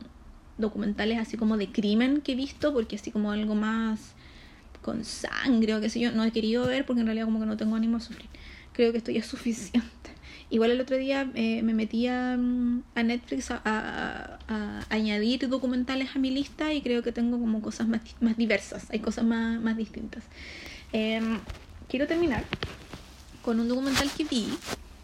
documentales 0.62 1.18
así 1.18 1.36
como 1.36 1.58
de 1.58 1.70
crimen 1.70 2.22
que 2.22 2.32
he 2.32 2.34
visto, 2.34 2.72
porque 2.72 2.96
así 2.96 3.10
como 3.10 3.30
algo 3.30 3.54
más 3.54 4.14
con 4.80 5.04
sangre 5.04 5.74
o 5.74 5.80
qué 5.80 5.90
sé 5.90 6.00
yo, 6.00 6.10
no 6.12 6.24
he 6.24 6.32
querido 6.32 6.66
ver 6.66 6.86
porque 6.86 7.00
en 7.00 7.06
realidad 7.06 7.26
como 7.26 7.38
que 7.40 7.46
no 7.46 7.58
tengo 7.58 7.76
ánimo 7.76 7.98
a 7.98 8.00
sufrir. 8.00 8.28
Creo 8.72 8.92
que 8.92 8.98
esto 8.98 9.10
ya 9.10 9.20
es 9.20 9.26
suficiente. 9.36 9.90
Igual 10.50 10.70
el 10.70 10.80
otro 10.80 10.96
día 10.98 11.30
eh, 11.34 11.62
me 11.62 11.72
metí 11.72 12.06
a, 12.08 12.36
Netflix 12.36 13.50
a, 13.50 14.38
añadir 14.90 15.48
documentales 15.48 16.14
a 16.14 16.18
mi 16.18 16.30
lista 16.30 16.74
y 16.74 16.82
creo 16.82 17.02
que 17.02 17.10
tengo 17.10 17.38
como 17.38 17.62
cosas 17.62 17.88
más, 17.88 18.02
más 18.20 18.36
diversas, 18.36 18.90
hay 18.90 18.98
cosas 18.98 19.24
más, 19.24 19.60
más 19.62 19.78
distintas. 19.78 20.24
Em, 20.92 21.38
quiero 21.88 22.06
terminar 22.06 22.44
con 23.40 23.60
un 23.60 23.68
documental 23.68 24.10
que 24.14 24.24
vi, 24.24 24.46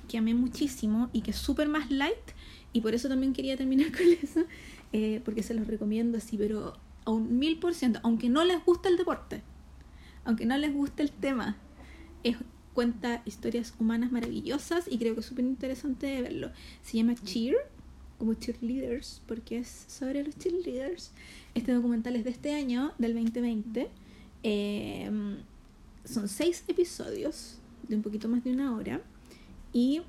que 0.06 0.18
amé 0.18 0.34
muchísimo 0.34 1.08
y 1.14 1.22
que 1.22 1.30
es 1.30 1.36
súper 1.36 1.68
más 1.68 1.90
light 1.90 2.34
y 2.72 2.80
por 2.80 2.94
eso 2.94 3.08
también 3.08 3.32
quería 3.32 3.56
terminar 3.56 3.90
con 3.96 4.06
eso, 4.22 4.44
eh, 4.92 5.20
porque 5.24 5.42
se 5.42 5.54
los 5.54 5.66
recomiendo 5.66 6.18
así, 6.18 6.36
pero 6.36 6.74
a 7.04 7.10
un 7.10 7.38
mil 7.38 7.58
por 7.58 7.74
ciento, 7.74 8.00
aunque 8.02 8.28
no 8.28 8.44
les 8.44 8.64
guste 8.64 8.88
el 8.88 8.96
deporte, 8.96 9.42
aunque 10.24 10.46
no 10.46 10.56
les 10.58 10.72
guste 10.72 11.02
el 11.02 11.10
tema, 11.10 11.56
es, 12.22 12.36
cuenta 12.74 13.22
historias 13.24 13.74
humanas 13.78 14.12
maravillosas 14.12 14.86
y 14.90 14.98
creo 14.98 15.14
que 15.14 15.20
es 15.20 15.26
súper 15.26 15.44
interesante 15.44 16.20
verlo. 16.22 16.50
Se 16.82 16.96
llama 16.96 17.14
Cheer, 17.14 17.56
como 18.18 18.34
cheerleaders, 18.34 19.22
porque 19.26 19.58
es 19.58 19.84
sobre 19.88 20.22
los 20.24 20.36
cheerleaders. 20.36 21.12
Este 21.54 21.72
documental 21.72 22.16
es 22.16 22.24
de 22.24 22.30
este 22.30 22.54
año, 22.54 22.92
del 22.98 23.14
2020. 23.14 23.88
Eh, 24.42 25.10
son 26.04 26.28
seis 26.28 26.64
episodios 26.68 27.58
de 27.86 27.96
un 27.96 28.02
poquito 28.02 28.28
más 28.28 28.44
de 28.44 28.52
una 28.52 28.74
hora 28.74 29.00
y 29.72 30.02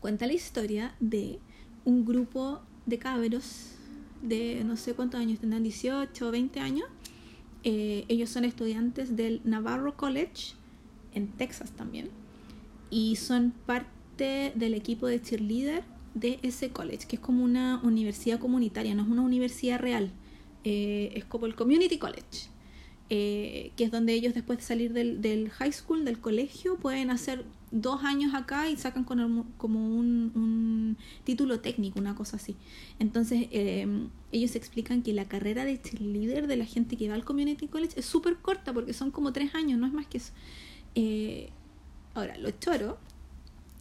cuenta 0.00 0.26
la 0.26 0.32
historia 0.32 0.94
de 1.00 1.38
un 1.84 2.04
grupo 2.04 2.60
de 2.90 2.98
cabros 2.98 3.70
de 4.22 4.62
no 4.64 4.76
sé 4.76 4.92
cuántos 4.92 5.18
años, 5.20 5.38
tendrán 5.38 5.62
18 5.62 6.28
o 6.28 6.30
20 6.30 6.60
años. 6.60 6.86
Eh, 7.64 8.04
ellos 8.08 8.30
son 8.30 8.44
estudiantes 8.44 9.16
del 9.16 9.40
Navarro 9.44 9.96
College 9.96 10.54
en 11.14 11.28
Texas 11.28 11.72
también 11.72 12.08
y 12.90 13.16
son 13.16 13.52
parte 13.66 14.52
del 14.54 14.74
equipo 14.74 15.06
de 15.06 15.20
cheerleader 15.20 15.84
de 16.14 16.38
ese 16.42 16.70
college, 16.70 17.06
que 17.06 17.16
es 17.16 17.22
como 17.22 17.44
una 17.44 17.80
universidad 17.82 18.38
comunitaria, 18.38 18.94
no 18.94 19.02
es 19.02 19.08
una 19.08 19.22
universidad 19.22 19.78
real, 19.78 20.10
eh, 20.64 21.12
es 21.14 21.24
como 21.24 21.46
el 21.46 21.54
Community 21.54 21.98
College. 21.98 22.50
Eh, 23.12 23.72
que 23.76 23.82
es 23.82 23.90
donde 23.90 24.12
ellos 24.12 24.34
después 24.34 24.60
de 24.60 24.64
salir 24.64 24.92
del, 24.92 25.20
del, 25.20 25.50
high 25.50 25.72
school, 25.72 26.04
del 26.04 26.20
colegio, 26.20 26.76
pueden 26.76 27.10
hacer 27.10 27.44
dos 27.70 28.02
años 28.04 28.34
acá 28.34 28.68
y 28.68 28.76
sacan 28.76 29.04
como 29.04 29.88
un, 29.88 30.96
título 31.24 31.60
técnico, 31.60 31.98
una 31.98 32.14
cosa 32.14 32.36
así. 32.36 32.56
Entonces 32.98 33.48
em, 33.50 34.08
ellos 34.32 34.56
explican 34.56 35.02
que 35.02 35.12
la 35.12 35.26
carrera 35.26 35.64
de 35.64 35.80
líder 35.98 36.46
de 36.46 36.56
la 36.56 36.64
gente 36.64 36.96
que 36.96 37.08
va 37.08 37.14
al 37.14 37.24
community 37.24 37.68
college 37.68 37.98
es 37.98 38.06
súper 38.06 38.36
corta 38.36 38.72
porque 38.72 38.92
son 38.92 39.10
como 39.10 39.32
tres 39.32 39.54
años, 39.54 39.78
no 39.78 39.86
es 39.86 39.92
más 39.92 40.06
que 40.06 40.18
eso. 40.18 40.32
Eh, 40.94 41.50
ahora, 42.14 42.36
lo 42.38 42.50
choro 42.50 42.98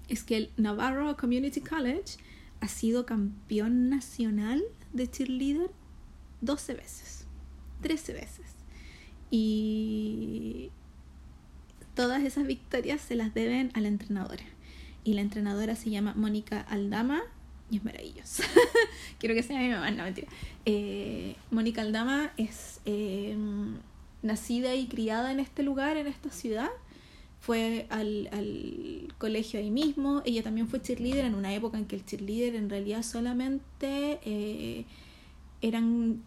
es 0.07 0.23
que 0.23 0.37
el 0.37 0.51
Navarro 0.57 1.15
Community 1.17 1.61
College 1.61 2.17
ha 2.61 2.67
sido 2.67 3.05
campeón 3.05 3.89
nacional 3.89 4.61
de 4.93 5.09
cheerleader 5.09 5.71
12 6.41 6.73
veces, 6.73 7.25
13 7.81 8.13
veces. 8.13 8.45
Y 9.31 10.71
todas 11.99 12.23
esas 12.23 12.47
victorias 12.47 13.01
se 13.01 13.13
las 13.13 13.33
deben 13.33 13.71
a 13.73 13.81
la 13.81 13.89
entrenadora. 13.89 14.45
Y 15.03 15.15
la 15.15 15.21
entrenadora 15.21 15.75
se 15.75 15.89
llama 15.89 16.13
Mónica 16.15 16.61
Aldama 16.61 17.21
y 17.69 17.75
es 17.75 17.83
maravillosa. 17.83 18.45
Quiero 19.19 19.35
que 19.35 19.43
sea 19.43 19.59
mi 19.59 19.67
mamá, 19.67 19.91
no 19.91 20.05
mentira. 20.05 20.29
Eh, 20.65 21.35
Mónica 21.51 21.81
Aldama 21.81 22.31
es 22.37 22.79
eh, 22.85 23.35
nacida 24.21 24.75
y 24.75 24.87
criada 24.87 25.33
en 25.33 25.41
este 25.41 25.61
lugar, 25.61 25.97
en 25.97 26.07
esta 26.07 26.29
ciudad. 26.29 26.69
Fue 27.41 27.85
al, 27.89 28.29
al, 28.31 29.13
colegio 29.17 29.59
ahí 29.59 29.69
mismo. 29.69 30.21
Ella 30.23 30.41
también 30.41 30.69
fue 30.69 30.81
cheerleader 30.81 31.25
en 31.25 31.35
una 31.35 31.53
época 31.53 31.77
en 31.77 31.83
que 31.83 31.97
el 31.97 32.05
cheerleader 32.05 32.55
en 32.55 32.69
realidad 32.69 33.03
solamente 33.03 34.21
eh, 34.23 34.85
eran 35.61 36.23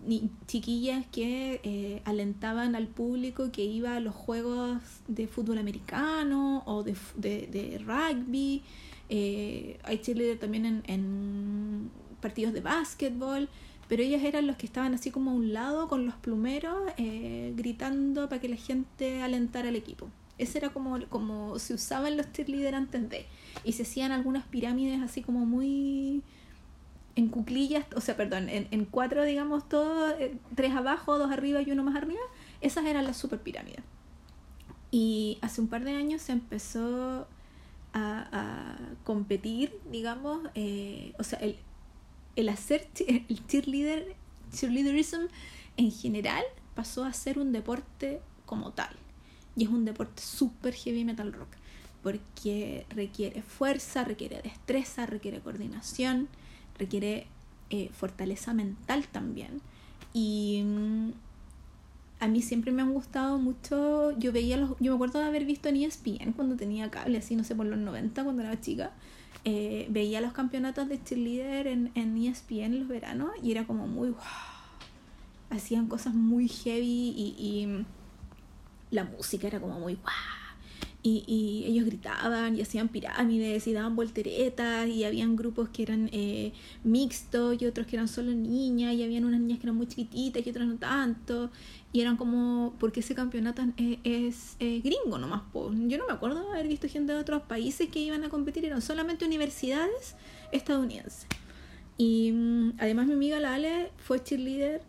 chiquillas 0.47 1.07
que 1.11 1.61
eh, 1.63 2.03
alentaban 2.05 2.75
al 2.75 2.87
público 2.87 3.51
que 3.51 3.65
iba 3.65 3.97
a 3.97 4.01
los 4.01 4.15
juegos 4.15 4.79
de 5.09 5.27
fútbol 5.27 5.59
americano 5.59 6.63
o 6.67 6.83
de, 6.83 6.95
de, 7.17 7.79
rugby. 7.79 8.63
Eh, 9.09 9.79
hay 9.85 9.99
cheerleader 9.99 10.39
también 10.39 10.67
en, 10.67 10.83
en, 10.87 11.91
partidos 12.21 12.53
de 12.53 12.61
básquetbol, 12.61 13.49
pero 13.89 14.03
ellas 14.03 14.23
eran 14.23 14.47
los 14.47 14.57
que 14.57 14.67
estaban 14.67 14.95
así 14.95 15.11
como 15.11 15.31
a 15.31 15.35
un 15.35 15.53
lado 15.53 15.89
con 15.89 16.07
los 16.07 16.15
plumeros 16.17 16.93
eh, 16.99 17.53
gritando 17.57 18.29
para 18.29 18.41
que 18.41 18.49
la 18.49 18.57
gente 18.57 19.23
alentara 19.23 19.71
al 19.71 19.77
equipo. 19.77 20.09
Ese 20.39 20.59
era 20.59 20.71
como, 20.71 20.99
como 21.09 21.59
se 21.59 21.75
usaban 21.75 22.17
los 22.17 22.31
cheerleaders 22.33 22.77
antes 22.77 23.09
de. 23.09 23.27
Y 23.65 23.73
se 23.73 23.83
hacían 23.83 24.13
algunas 24.13 24.45
pirámides 24.47 25.01
así 25.01 25.23
como 25.23 25.47
muy 25.47 26.23
en 27.15 27.29
cuclillas, 27.29 27.85
o 27.95 28.01
sea, 28.01 28.17
perdón, 28.17 28.49
en, 28.49 28.69
en 28.71 28.85
cuatro, 28.85 29.25
digamos, 29.25 29.69
todos, 29.69 30.15
eh, 30.19 30.37
tres 30.55 30.75
abajo, 30.75 31.19
dos 31.19 31.31
arriba 31.31 31.61
y 31.63 31.71
uno 31.71 31.85
más 31.85 31.97
arriba. 31.97 32.21
Esas 32.61 32.87
eran 32.87 33.05
las 33.05 33.17
super 33.17 33.41
pirámides. 33.41 33.83
Y 34.91 35.39
hace 35.41 35.61
un 35.61 35.69
par 35.69 35.85
de 35.85 35.93
años 35.93 36.23
se 36.23 36.33
empezó 36.33 37.27
a, 37.95 38.77
competir, 39.05 39.79
digamos, 39.91 40.41
eh, 40.55 41.13
o 41.19 41.25
sea, 41.25 41.39
el, 41.41 41.57
el 42.37 42.49
hacer 42.49 42.89
el 43.07 43.47
cheerleader, 43.47 44.17
cheerleaderism 44.53 45.27
en 45.77 45.91
general 45.91 46.45
pasó 46.75 47.05
a 47.05 47.13
ser 47.13 47.39
un 47.39 47.53
deporte 47.53 48.21
como 48.47 48.73
tal. 48.73 48.95
Y 49.57 49.65
es 49.65 49.71
un 49.71 49.85
deporte 49.85 50.23
súper 50.23 50.75
heavy 50.75 51.05
metal 51.05 51.33
rock, 51.33 51.49
porque 52.03 52.87
requiere 52.91 53.43
fuerza, 53.43 54.05
requiere 54.05 54.41
destreza, 54.41 55.05
requiere 55.07 55.41
coordinación, 55.41 56.29
requiere 56.79 57.27
eh, 57.71 57.91
fortaleza 57.93 58.53
mental 58.55 59.07
también. 59.11 59.61
Y 60.13 60.63
mm, 60.65 61.11
a 62.21 62.29
mí 62.29 62.43
siempre 62.43 62.71
me 62.71 62.83
han 62.83 62.93
gustado 62.93 63.39
mucho. 63.39 64.17
Yo 64.19 64.33
veía 64.33 64.57
los. 64.57 64.71
Yo 64.79 64.93
me 64.93 64.97
acuerdo 64.97 65.19
de 65.19 65.27
haber 65.27 65.45
visto 65.45 65.69
en 65.69 65.77
ESPN 65.77 66.33
cuando 66.33 66.57
tenía 66.57 66.91
cable, 66.91 67.19
así 67.19 67.35
no 67.35 67.45
sé, 67.45 67.55
por 67.55 67.67
los 67.67 67.79
90, 67.79 68.23
cuando 68.25 68.43
era 68.43 68.61
chica. 68.61 68.93
Eh, 69.45 69.87
veía 69.91 70.21
los 70.21 70.33
campeonatos 70.33 70.89
de 70.89 71.03
cheerleader 71.03 71.67
en, 71.67 71.91
en 71.97 72.17
ESPN 72.17 72.65
en 72.65 72.79
los 72.81 72.89
veranos 72.89 73.31
y 73.43 73.51
era 73.51 73.67
como 73.67 73.87
muy. 73.87 74.11
Wow, 74.11 74.21
hacían 75.51 75.89
cosas 75.89 76.15
muy 76.15 76.49
heavy 76.49 77.15
y, 77.17 77.35
y 77.39 77.87
la 78.91 79.05
música 79.05 79.47
era 79.47 79.61
como 79.61 79.81
muy. 79.81 79.95
Wow, 79.95 80.42
y, 81.03 81.25
y, 81.27 81.65
ellos 81.65 81.87
gritaban 81.87 82.57
y 82.57 82.63
hacían 82.63 82.89
pirámides 82.89 83.67
y 83.67 83.73
daban 83.73 83.97
volteretas 83.97 84.89
y 84.89 85.03
habían 85.03 85.35
grupos 85.35 85.69
que 85.71 85.83
eran 85.83 86.09
eh, 86.13 86.53
mixtos 86.85 87.61
y 87.61 87.67
otros 87.67 87.89
que 87.89 87.97
eran 87.97 88.07
solo 88.07 88.33
niñas 88.33 88.95
y 88.95 89.03
habían 89.03 89.25
unas 89.25 89.41
niñas 89.41 89.59
que 89.59 89.67
eran 89.67 89.77
muy 89.77 89.89
chiquititas 89.89 90.47
y 90.47 90.51
otras 90.51 90.69
no 90.69 90.77
tanto. 90.77 91.51
Y 91.93 92.01
eran 92.01 92.17
como 92.17 92.75
porque 92.79 93.01
ese 93.01 93.17
campeonato 93.17 93.63
es, 93.77 94.57
es, 94.61 94.83
gringo 94.83 95.19
nomás 95.19 95.43
po. 95.53 95.73
yo 95.73 95.99
no 95.99 96.07
me 96.07 96.13
acuerdo 96.13 96.51
haber 96.53 96.69
visto 96.69 96.89
gente 96.89 97.13
de 97.13 97.19
otros 97.19 97.43
países 97.43 97.89
que 97.89 97.99
iban 97.99 98.23
a 98.25 98.29
competir 98.29 98.65
eran 98.65 98.81
solamente 98.81 99.25
universidades 99.25 100.15
estadounidenses. 100.53 101.27
Y 101.99 102.31
mm, 102.33 102.75
además 102.79 103.09
mi 103.09 103.15
amiga 103.15 103.41
la 103.41 103.55
Ale 103.55 103.91
fue 103.99 104.23
cheerleader 104.23 104.83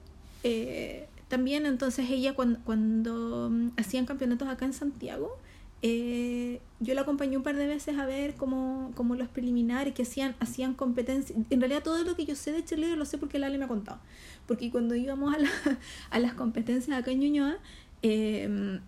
eh, 0.44 1.08
también. 1.28 1.66
Entonces 1.66 2.08
ella 2.10 2.36
cuando, 2.36 2.60
cuando 2.64 3.50
mm, 3.52 3.72
hacían 3.78 4.06
campeonatos 4.06 4.48
acá 4.48 4.66
en 4.66 4.74
Santiago 4.74 5.38
eh, 5.86 6.62
yo 6.80 6.94
la 6.94 7.02
acompañé 7.02 7.36
un 7.36 7.44
par 7.44 7.58
de 7.58 7.68
veces 7.68 7.98
a 8.00 8.06
ver 8.06 8.36
como, 8.36 8.94
como 8.96 9.16
los 9.16 9.28
preliminares 9.28 9.94
que 9.94 10.04
hacían, 10.04 10.34
hacían 10.40 10.74
competencias. 10.76 11.38
En 11.50 11.60
realidad 11.60 11.84
todo 11.84 12.02
lo 12.06 12.16
que 12.16 12.26
yo 12.26 12.36
sé 12.36 12.54
de 12.54 12.64
cheerleader 12.64 12.98
lo 12.98 13.04
sé 13.04 13.18
porque 13.18 13.38
Lale 13.38 13.58
me 13.58 13.66
ha 13.66 13.68
contado. 13.68 14.00
Porque 14.48 14.72
cuando 14.72 14.96
íbamos 14.96 15.36
a, 15.36 15.40
la, 15.40 15.50
a 16.10 16.20
las 16.20 16.36
competencias 16.36 16.98
acá 16.98 17.12
en 17.12 17.20
Ñuñoa, 17.20 17.58
eh, 18.02 18.80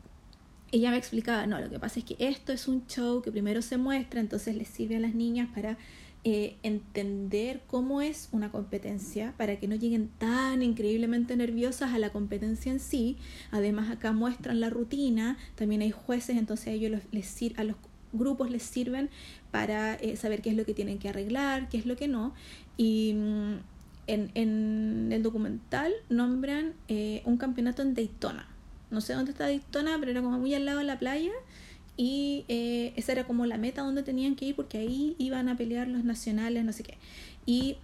ella 0.76 0.92
me 0.92 0.98
explicaba, 0.98 1.48
no, 1.48 1.62
lo 1.62 1.70
que 1.70 1.80
pasa 1.80 2.00
es 2.00 2.06
que 2.06 2.18
esto 2.20 2.52
es 2.52 2.68
un 2.68 2.86
show 2.86 3.22
que 3.22 3.32
primero 3.32 3.62
se 3.62 3.78
muestra, 3.78 4.20
entonces 4.20 4.58
les 4.58 4.68
sirve 4.68 4.98
a 4.98 5.00
las 5.00 5.16
niñas 5.16 5.48
para 5.56 5.78
eh, 6.26 6.58
entender 6.64 7.62
cómo 7.66 8.02
es 8.02 8.28
una 8.34 8.52
competencia 8.52 9.34
para 9.38 9.58
que 9.58 9.70
no 9.70 9.76
lleguen 9.76 10.10
tan 10.18 10.62
increíblemente 10.62 11.38
nerviosas 11.38 11.94
a 11.94 11.98
la 11.98 12.10
competencia 12.10 12.74
en 12.74 12.82
sí. 12.82 13.16
Además 13.52 13.90
acá 13.90 14.12
muestran 14.12 14.60
la 14.60 14.70
rutina, 14.70 15.38
también 15.56 15.82
hay 15.82 15.92
jueces, 15.92 16.36
entonces 16.36 16.68
a 16.68 16.72
ellos 16.72 17.02
les 17.12 17.38
a 17.56 17.64
los 17.64 17.78
grupos 18.12 18.52
les 18.52 18.64
sirven 18.64 19.10
para 19.52 19.96
eh, 19.96 20.18
saber 20.18 20.42
qué 20.42 20.50
es 20.50 20.58
lo 20.58 20.66
que 20.66 20.74
tienen 20.74 21.00
que 21.00 21.08
arreglar, 21.08 21.70
qué 21.70 21.78
es 21.78 21.86
lo 21.86 21.96
que 21.96 22.10
no. 22.10 22.34
Y 22.76 23.14
mm, 23.14 23.54
en, 24.08 24.32
en, 24.34 25.10
el 25.14 25.24
documental 25.24 25.94
nombran 26.10 26.74
eh, 26.90 27.22
un 27.24 27.38
campeonato 27.38 27.82
en 27.82 27.94
Daytona. 27.94 28.55
No 28.92 29.02
sé 29.02 29.14
dónde 29.14 29.32
está 29.32 29.46
Daytona, 29.46 29.98
pero 30.00 30.12
era 30.12 30.22
como 30.22 30.38
muy 30.38 30.54
al 30.54 30.66
lado 30.66 30.80
de 30.80 30.86
la 30.86 31.00
playa 31.00 31.32
y 31.98 32.46
eh, 32.48 32.94
esa 32.96 33.14
era 33.14 33.26
como 33.26 33.46
la 33.46 33.58
meta 33.58 33.82
donde 33.82 34.04
tenían 34.04 34.36
que 34.36 34.46
ir 34.46 34.56
porque 34.56 34.78
ahí 34.78 35.16
iban 35.18 35.50
a 35.50 35.56
pelear 35.56 35.88
los 35.88 36.04
nacionales, 36.04 36.64
no 36.64 36.74
sé 36.74 36.84
qué. 36.84 36.98
Y 37.46 37.78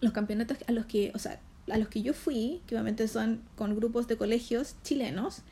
los 0.00 0.12
campeonatos 0.12 0.58
a 0.66 0.72
los 0.72 0.86
que, 0.86 1.12
o 1.14 1.18
sea, 1.18 1.40
a 1.70 1.78
los 1.78 1.88
que 1.88 2.02
yo 2.02 2.14
fui, 2.14 2.60
que 2.66 2.74
obviamente 2.74 3.06
son 3.06 3.40
con 3.56 3.76
grupos 3.76 4.08
de 4.08 4.16
colegios 4.16 4.76
chilenos, 4.82 5.42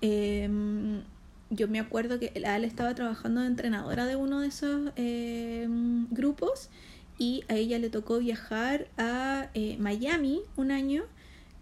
em, 0.00 1.02
yo 1.50 1.68
me 1.68 1.80
acuerdo 1.80 2.18
que 2.18 2.32
él 2.34 2.64
estaba 2.64 2.94
trabajando 2.94 3.40
de 3.40 3.48
entrenadora 3.48 4.06
de 4.06 4.16
uno 4.16 4.40
de 4.40 4.48
esos 4.48 4.92
em, 4.96 6.06
grupos 6.10 6.70
y 7.18 7.44
a 7.48 7.54
ella 7.54 7.78
le 7.78 7.90
tocó 7.90 8.18
viajar 8.18 8.88
a 8.98 9.50
eh, 9.54 9.76
Miami 9.78 10.40
un 10.56 10.70
año 10.70 11.04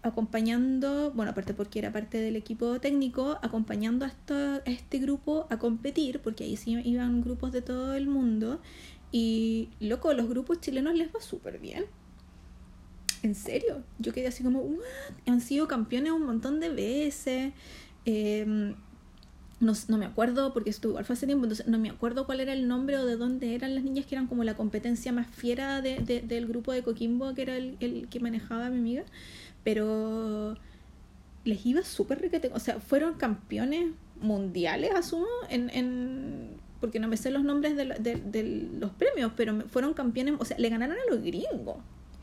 acompañando, 0.05 1.11
bueno, 1.15 1.31
aparte 1.31 1.55
porque 1.55 1.79
era 1.79 1.91
parte 1.91 2.19
del 2.19 2.35
equipo 2.35 2.79
técnico, 2.79 3.39
acompañando 3.41 4.05
a, 4.05 4.61
este 4.65 4.99
grupo 4.99 5.47
a 5.49 5.57
competir, 5.57 6.19
porque 6.19 6.43
ahí 6.43 6.57
sí 6.57 6.79
iban 6.85 7.21
grupos 7.21 7.51
de 7.51 7.63
todo 7.63 7.95
el 7.95 8.07
mundo. 8.07 8.61
Y, 9.11 9.69
loco, 9.79 10.13
los 10.13 10.29
grupos 10.29 10.61
chilenos 10.61 10.93
les 10.93 11.07
va 11.07 11.19
súper 11.21 11.59
bien. 11.59 11.85
En 13.23 13.33
serio, 13.33 13.83
yo 13.97 14.13
quedé 14.13 14.27
así 14.27 14.43
como, 14.43 14.59
¿What? 14.59 14.83
han 15.25 15.41
sido 15.41 15.67
campeones 15.67 16.11
un 16.11 16.23
montón 16.23 16.59
de 16.59 16.69
veces. 16.69 17.53
Em, 18.05 18.75
no, 19.59 19.73
no, 19.87 19.97
me 19.97 20.05
acuerdo, 20.05 20.53
porque 20.53 20.69
estuvo 20.69 20.91
igual 20.91 21.05
fue 21.05 21.13
hace 21.13 21.25
tiempo, 21.25 21.45
entonces 21.45 21.65
no 21.65 21.79
me 21.79 21.89
acuerdo 21.89 22.27
cuál 22.27 22.41
era 22.41 22.53
el 22.53 22.67
nombre 22.67 22.97
o 22.97 23.05
de 23.05 23.15
dónde 23.15 23.55
eran 23.55 23.73
las 23.73 23.83
niñas 23.83 24.05
que 24.05 24.13
eran 24.13 24.27
como 24.27 24.43
la 24.43 24.55
competencia 24.55 25.11
más 25.11 25.27
fiera 25.27 25.81
de, 25.81 25.97
del 26.27 26.45
grupo 26.45 26.73
de 26.73 26.83
Coquimbo, 26.83 27.33
que 27.33 27.41
era 27.41 27.55
el, 27.57 27.77
el 27.79 28.07
que 28.09 28.19
manejaba 28.19 28.69
mi 28.69 28.77
amiga 28.77 29.05
pero 29.65 30.55
les 31.43 31.65
iba 31.65 31.83
súper 31.83 32.21
riquete. 32.21 32.51
O 32.53 32.59
sea, 32.59 32.79
fueron 32.79 33.15
campeones 33.15 33.87
mundiales, 34.21 34.91
asumo, 34.93 35.25
en, 35.49 35.69
en, 35.71 36.51
porque 36.79 36.99
no 36.99 37.07
me 37.07 37.17
sé 37.17 37.31
los 37.31 37.43
nombres 37.43 37.75
de, 37.75 38.69
los 38.79 38.91
premios, 38.91 39.33
pero 39.35 39.67
fueron 39.67 39.93
campeones, 39.93 40.35
o 40.39 40.45
sea, 40.45 40.57
le 40.57 40.69
ganaron 40.69 40.95
a 40.95 41.11
los 41.11 41.21
gringos. 41.21 41.77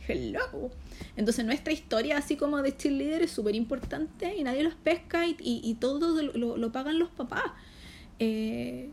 Hello. 0.06 0.70
Entonces 1.16 1.44
nuestra 1.44 1.72
historia 1.72 2.16
así 2.16 2.36
como 2.36 2.62
de 2.62 2.76
cheerleader 2.76 3.22
es 3.22 3.30
súper 3.30 3.54
importante 3.54 4.34
y 4.36 4.42
nadie 4.42 4.62
los 4.62 4.74
pesca 4.74 5.26
y, 5.26 5.36
y, 5.38 5.74
todo 5.74 6.22
lo, 6.22 6.72
pagan 6.72 6.98
los 6.98 7.08
papás. 7.08 7.52
Eh, 8.20 8.90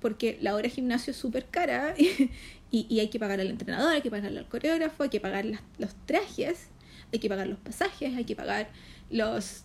porque 0.00 0.38
la 0.40 0.54
hora 0.54 0.62
de 0.62 0.70
gimnasio 0.70 1.10
es 1.10 1.16
súper 1.16 1.46
cara 1.46 1.94
y, 1.98 2.30
y, 2.70 3.00
hay 3.00 3.08
que 3.08 3.18
pagar 3.18 3.40
al 3.40 3.48
entrenador, 3.48 3.92
hay 3.92 4.02
que 4.02 4.10
pagar 4.10 4.36
al 4.36 4.48
coreógrafo, 4.48 5.02
hay 5.02 5.08
que 5.08 5.20
pagar 5.20 5.44
los 5.44 5.94
trajes 6.06 6.68
hay 7.12 7.18
que 7.18 7.28
pagar 7.28 7.46
los 7.46 7.58
pasajes, 7.58 8.16
hay 8.16 8.24
que 8.24 8.36
pagar 8.36 8.70
los, 9.10 9.64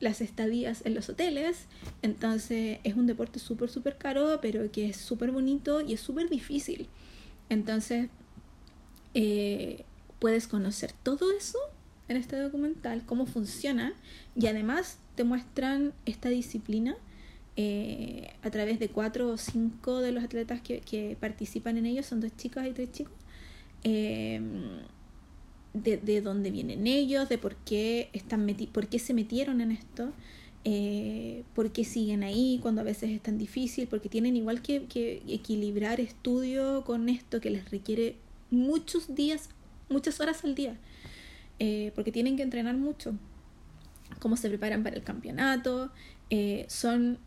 las 0.00 0.20
estadías 0.20 0.84
en 0.84 0.94
los 0.94 1.08
hoteles. 1.08 1.66
Entonces 2.02 2.78
es 2.84 2.94
un 2.94 3.06
deporte 3.06 3.38
súper, 3.38 3.68
súper 3.68 3.96
caro, 3.96 4.38
pero 4.40 4.70
que 4.70 4.88
es 4.88 4.96
súper 4.96 5.30
bonito 5.30 5.80
y 5.80 5.94
es 5.94 6.00
súper 6.00 6.28
difícil. 6.28 6.88
Entonces 7.48 8.08
eh, 9.14 9.84
puedes 10.18 10.48
conocer 10.48 10.92
todo 11.02 11.30
eso 11.36 11.58
en 12.08 12.16
este 12.16 12.36
documental, 12.36 13.04
cómo 13.06 13.26
funciona 13.26 13.92
y 14.34 14.46
además 14.46 14.98
te 15.14 15.24
muestran 15.24 15.92
esta 16.06 16.28
disciplina. 16.28 16.96
Eh, 17.56 18.32
a 18.42 18.50
través 18.50 18.78
de 18.78 18.88
cuatro 18.88 19.28
o 19.28 19.36
cinco 19.36 20.00
de 20.00 20.12
los 20.12 20.24
atletas 20.24 20.62
que, 20.62 20.80
que 20.80 21.16
participan 21.20 21.76
en 21.76 21.84
ellos, 21.84 22.06
son 22.06 22.20
dos 22.20 22.34
chicas 22.36 22.66
y 22.66 22.70
tres 22.70 22.92
chicos, 22.92 23.12
eh, 23.82 24.40
de, 25.72 25.96
de 25.96 26.20
dónde 26.20 26.50
vienen 26.50 26.86
ellos, 26.86 27.28
de 27.28 27.38
por 27.38 27.56
qué, 27.56 28.10
están 28.12 28.44
meti 28.44 28.66
por 28.66 28.88
qué 28.88 28.98
se 28.98 29.14
metieron 29.14 29.60
en 29.60 29.72
esto, 29.72 30.12
eh, 30.64 31.44
por 31.54 31.72
qué 31.72 31.84
siguen 31.84 32.22
ahí 32.22 32.58
cuando 32.60 32.80
a 32.80 32.84
veces 32.84 33.10
es 33.10 33.22
tan 33.22 33.38
difícil, 33.38 33.86
porque 33.86 34.08
tienen 34.08 34.36
igual 34.36 34.62
que, 34.62 34.84
que 34.86 35.22
equilibrar 35.28 36.00
estudio 36.00 36.84
con 36.84 37.08
esto 37.08 37.40
que 37.40 37.50
les 37.50 37.70
requiere 37.70 38.16
muchos 38.50 39.14
días, 39.14 39.48
muchas 39.88 40.20
horas 40.20 40.44
al 40.44 40.54
día, 40.54 40.76
eh, 41.58 41.92
porque 41.94 42.12
tienen 42.12 42.36
que 42.36 42.42
entrenar 42.42 42.76
mucho, 42.76 43.14
cómo 44.18 44.36
se 44.36 44.48
preparan 44.48 44.82
para 44.82 44.96
el 44.96 45.02
campeonato, 45.02 45.90
eh, 46.30 46.66
son 46.68 47.18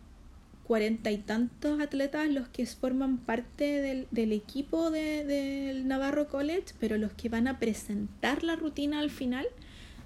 cuarenta 0.64 1.12
y 1.12 1.18
tantos 1.18 1.80
atletas 1.82 2.30
los 2.30 2.48
que 2.48 2.66
forman 2.66 3.18
parte 3.18 3.82
del, 3.82 4.08
del 4.12 4.32
equipo 4.32 4.92
del 4.92 5.28
de, 5.28 5.82
Navarro 5.86 6.28
College, 6.28 6.74
pero 6.80 6.98
los 6.98 7.12
que 7.14 7.30
van 7.30 7.48
a 7.48 7.60
presentar 7.60 8.44
la 8.44 8.56
rutina 8.56 9.00
al 9.00 9.10
final 9.10 9.46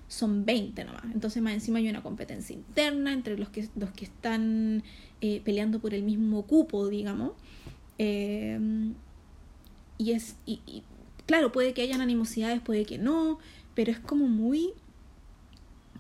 son 0.08 0.46
20 0.46 0.84
nomás. 0.86 1.04
Entonces 1.14 1.42
más 1.42 1.54
encima 1.54 1.80
hay 1.80 1.90
una 1.90 2.02
competencia 2.02 2.56
interna 2.56 3.14
entre 3.14 3.38
los 3.38 3.50
que, 3.50 3.68
los 3.76 3.92
que 3.92 4.06
están 4.06 4.84
eh, 5.22 5.42
peleando 5.44 5.80
por 5.80 5.94
el 5.94 6.04
mismo 6.04 6.46
cupo, 6.48 6.88
digamos. 6.88 7.34
Eh, 8.00 8.60
y 9.98 10.12
es 10.12 10.38
y, 10.46 10.84
claro, 11.26 11.52
puede 11.52 11.74
que 11.74 11.82
hayan 11.82 12.02
animosidades, 12.02 12.62
puede 12.62 12.86
que 12.86 12.98
no, 12.98 13.40
pero 13.76 13.92
es 13.92 14.00
como 14.00 14.28
muy... 14.28 14.74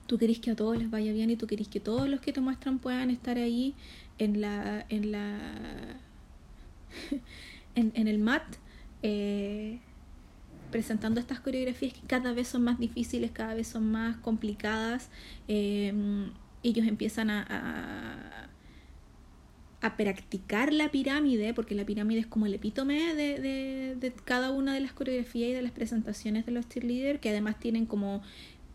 Tú 0.05 0.17
querés 0.17 0.39
que 0.39 0.51
a 0.51 0.55
todos 0.55 0.77
les 0.77 0.89
vaya 0.89 1.11
bien 1.11 1.29
y 1.29 1.35
tú 1.35 1.47
querés 1.47 1.67
que 1.67 1.81
todos 1.81 2.07
los 2.07 2.21
que 2.21 2.31
te 2.31 2.39
muestran 2.39 2.79
puedan 2.79 3.09
estar 3.09 3.37
ahí 3.37 3.75
en 4.17 4.41
la... 4.41 4.85
En 4.89 5.11
la 5.11 5.37
en, 7.75 7.91
en 7.95 8.07
el 8.07 8.19
mat. 8.19 8.43
Eh, 9.03 9.79
presentando 10.71 11.19
estas 11.19 11.39
coreografías 11.39 11.93
que 11.93 12.01
cada 12.07 12.33
vez 12.33 12.47
son 12.47 12.63
más 12.63 12.79
difíciles, 12.79 13.31
cada 13.31 13.53
vez 13.53 13.67
son 13.67 13.89
más 13.91 14.17
complicadas. 14.17 15.09
Eh, 15.47 15.93
ellos 16.63 16.87
empiezan 16.87 17.29
a, 17.29 17.45
a, 19.81 19.87
a, 19.87 19.97
practicar 19.97 20.73
la 20.73 20.89
pirámide, 20.91 21.53
porque 21.53 21.75
la 21.75 21.85
pirámide 21.85 22.19
es 22.21 22.27
como 22.27 22.45
el 22.45 22.53
epítome 22.53 23.13
de, 23.15 23.39
de, 23.39 23.95
de 23.95 24.11
cada 24.25 24.51
una 24.51 24.73
de 24.73 24.81
las 24.81 24.91
coreografías 24.93 25.51
y 25.51 25.53
de 25.53 25.61
las 25.61 25.71
presentaciones 25.71 26.45
de 26.45 26.51
los 26.51 26.67
cheerleaders, 26.67 27.19
que 27.19 27.29
además 27.29 27.59
tienen 27.59 27.85
como 27.85 28.21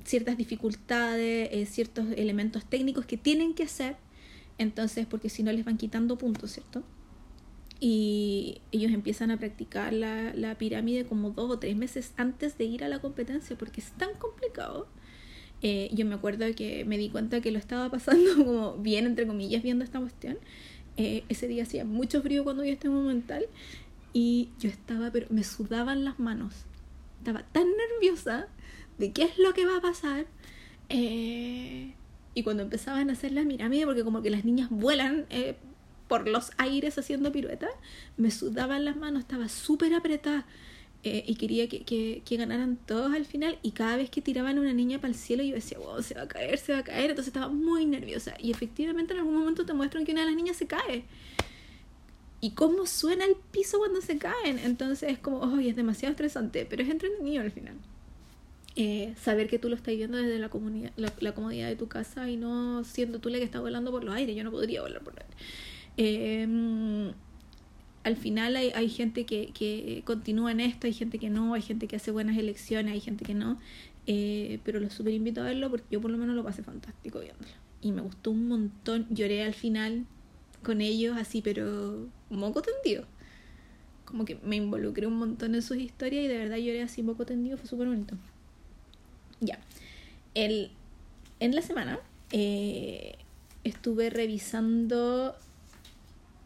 ciertas 0.05 0.37
dificultades, 0.37 1.49
eh, 1.53 1.67
ciertos 1.67 2.07
elementos 2.17 2.65
técnicos 2.65 3.07
que 3.07 3.17
tienen 3.17 3.55
que 3.55 3.65
hacer, 3.65 3.97
entonces, 4.59 5.07
porque 5.07 5.29
si 5.29 5.43
no 5.43 5.53
les 5.53 5.65
van 5.65 5.77
quitando 5.77 6.19
puntos, 6.19 6.53
¿cierto? 6.53 6.83
y 7.85 8.61
ellos 8.71 8.93
empiezan 8.93 9.33
a 9.33 9.39
practicar 9.39 9.93
la, 9.93 10.33
la, 10.35 10.57
pirámide 10.57 11.05
como 11.05 11.31
dos 11.31 11.51
o 11.51 11.59
tres 11.59 11.75
meses 11.75 12.13
antes 12.17 12.57
de 12.57 12.65
ir 12.65 12.85
a 12.85 12.89
la 12.89 13.01
competencia 13.01 13.59
porque 13.59 13.81
es 13.81 13.91
tan 13.91 14.15
complicado. 14.21 14.87
Eh, 15.63 15.91
yo 15.93 16.07
me 16.07 16.15
acuerdo 16.15 16.45
que 16.55 16.85
me 16.85 16.97
di 16.97 17.09
cuenta 17.09 17.41
que 17.41 17.51
lo 17.51 17.59
estaba 17.59 17.91
pasando 17.91 18.37
como 18.37 18.77
bien, 18.77 19.07
entre 19.07 19.27
comillas, 19.27 19.65
viendo 19.65 19.83
esta 19.83 19.99
cuestión. 19.99 20.39
Eh, 20.97 21.25
ese 21.29 21.49
día 21.49 21.65
hacía 21.65 21.85
mucho 21.85 22.23
frío 22.23 22.45
cuando 22.45 22.63
vi 22.63 22.71
este 22.71 22.89
momental 22.89 23.47
y 24.13 24.51
yo 24.61 24.69
estaba, 24.69 25.11
pero 25.11 25.27
me 25.31 25.43
sudaban 25.43 26.05
las 26.05 26.21
manos. 26.21 26.55
Estaba 27.19 27.43
tan 27.51 27.67
nerviosa 27.67 28.47
de 28.99 29.11
qué 29.11 29.25
es 29.25 29.39
lo 29.39 29.55
que 29.55 29.67
va 29.67 29.79
a 29.79 29.81
pasar. 29.81 30.27
Eh, 30.89 31.95
y 32.35 32.43
cuando 32.43 32.63
empezaban 32.63 33.11
a 33.11 33.13
hacer 33.13 33.33
la 33.33 33.45
pirámide, 33.45 33.85
porque 33.85 34.05
como 34.05 34.23
que 34.23 34.31
las 34.31 34.45
niñas 34.45 34.69
vuelan 34.71 35.27
eh, 35.31 35.57
por 36.09 36.29
los 36.29 36.51
aires 36.59 36.99
haciendo 36.99 37.33
piruetas, 37.33 37.71
me 38.17 38.31
sudaban 38.31 38.85
las 38.85 38.97
manos, 38.97 39.21
estaba 39.21 39.49
súper 39.49 39.95
apretada. 39.95 40.47
Eh, 41.05 41.25
y 41.27 41.35
quería 41.35 41.69
que, 41.69 41.83
que, 41.83 42.23
que, 42.25 42.37
ganaran 42.37 42.77
todos 42.77 43.13
al 43.13 43.25
final 43.25 43.59
y 43.61 43.73
cada 43.73 43.97
vez 43.97 44.09
que 44.09 44.23
tiraban 44.23 44.61
una 44.61 44.73
niña 44.73 45.01
para 45.01 45.09
el 45.09 45.17
cielo 45.17 45.43
yo 45.43 45.57
decía, 45.57 45.77
wow, 45.79 46.01
se 46.01 46.15
va 46.15 46.23
a 46.23 46.29
caer, 46.29 46.59
se 46.59 46.75
va 46.75 46.79
a 46.79 46.85
caer, 46.85 47.11
entonces 47.11 47.35
estaba 47.35 47.49
muy 47.49 47.87
nerviosa 47.87 48.35
y 48.39 48.53
efectivamente 48.53 49.13
en 49.13 49.19
algún 49.19 49.37
momento 49.37 49.67
te 49.67 49.73
muestran 49.73 50.05
que 50.05 50.13
una 50.13 50.21
de 50.21 50.29
las 50.29 50.37
niñas 50.37 50.59
se 50.59 50.69
cae 50.69 51.05
y 52.41 52.51
cómo 52.53 52.87
suena 52.87 53.25
el 53.25 53.35
piso 53.51 53.79
cuando 53.79 54.01
se 54.01 54.19
caen, 54.19 54.61
entonces 54.61 55.11
es 55.11 55.19
como, 55.19 55.39
oh, 55.39 55.59
es 55.59 55.75
demasiado 55.75 56.13
estresante, 56.13 56.67
pero 56.71 56.85
es 56.85 56.89
entretenido 56.89 57.43
al 57.43 57.51
final. 57.51 57.75
Eh, 58.75 59.15
saber 59.21 59.49
que 59.49 59.59
tú 59.59 59.69
lo 59.69 59.77
estás 59.77 59.95
viendo 59.95 60.17
desde 60.17 60.39
la, 60.39 60.49
comunidad, 60.49 60.93
la, 60.97 61.13
la, 61.21 61.35
comodidad 61.35 61.69
de 61.69 61.77
tu 61.77 61.89
casa 61.89 62.31
y 62.31 62.39
no 62.39 62.85
siendo 62.85 63.19
tú 63.19 63.29
la 63.29 63.37
que 63.37 63.45
está 63.45 63.61
volando 63.61 63.91
por 63.91 64.03
los 64.03 64.15
aires, 64.15 64.35
yo 64.35 64.45
no 64.45 64.51
podría 64.51 64.81
volar 64.81 65.03
por 65.03 65.15
los 65.15 65.25
aires. 65.25 65.37
Eh, 65.99 67.13
al 68.05 68.17
final 68.17 68.57
hay, 68.57 68.71
hay 68.75 68.89
gente 68.89 69.25
que, 69.25 69.53
que, 69.53 70.03
continúa 70.05 70.51
en 70.51 70.61
esto, 70.61 70.87
hay 70.87 70.93
gente 70.93 71.19
que 71.19 71.31
no, 71.31 71.55
hay 71.55 71.63
gente 71.63 71.87
que 71.87 71.97
hace 71.97 72.11
buenas 72.11 72.37
elecciones, 72.37 72.93
hay 72.93 73.01
gente 73.01 73.25
que 73.25 73.35
no. 73.35 73.59
Eh, 74.07 74.59
pero 74.65 74.81
lo 74.81 74.91
super 74.91 75.13
invito 75.13 75.41
a 75.41 75.45
verlo 75.45 75.71
porque 75.71 75.87
yo 75.91 76.01
por 76.01 76.11
lo 76.11 76.19
menos 76.19 76.35
lo 76.35 76.43
pasé 76.43 76.63
fantástico 76.63 77.21
viéndolo. 77.21 77.51
Y 77.81 77.93
me 77.93 78.01
gustó 78.01 78.31
un 78.31 78.49
montón. 78.49 79.07
Lloré 79.11 79.45
al 79.45 79.55
final 79.55 80.07
con 80.63 80.81
ellos 80.81 81.17
así, 81.17 81.43
pero 81.43 82.09
moco 82.31 82.63
tendido. 82.63 83.05
Como 84.05 84.25
que 84.25 84.37
me 84.45 84.57
involucré 84.57 85.07
un 85.07 85.17
montón 85.17 85.55
en 85.55 85.63
sus 85.63 85.77
historias 85.77 86.25
y 86.25 86.29
de 86.29 86.39
verdad 86.39 86.57
lloré 86.57 86.83
así 86.83 87.03
moco 87.03 87.25
tendido, 87.25 87.57
fue 87.57 87.69
súper 87.69 87.89
bonito. 87.89 88.17
Ya. 89.43 89.59
El, 90.35 90.71
en 91.41 91.55
la 91.55 91.63
semana 91.63 91.99
eh, 92.31 93.17
estuve 93.65 94.09
revisando 94.09 95.37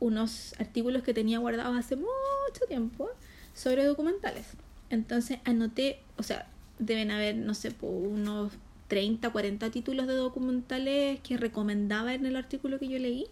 unos 0.01 0.55
artículos 0.59 1.03
que 1.03 1.13
tenía 1.15 1.39
guardados 1.39 1.77
hace 1.77 1.97
mucho 1.97 2.67
tiempo 2.69 3.11
sobre 3.55 3.85
documentales. 3.85 4.47
Entonces 4.89 5.39
anoté, 5.45 6.01
o 6.17 6.23
sea, 6.23 6.49
deben 6.79 7.11
haber, 7.11 7.37
no 7.37 7.53
sé, 7.53 7.75
unos 7.83 8.53
30, 8.89 9.31
40 9.31 9.71
títulos 9.71 10.07
de 10.07 10.15
documentales 10.15 11.21
que 11.21 11.37
recomendaba 11.37 12.15
en 12.15 12.25
el 12.25 12.35
artículo 12.35 12.79
que 12.79 12.89
yo 12.89 12.99
leí, 12.99 13.27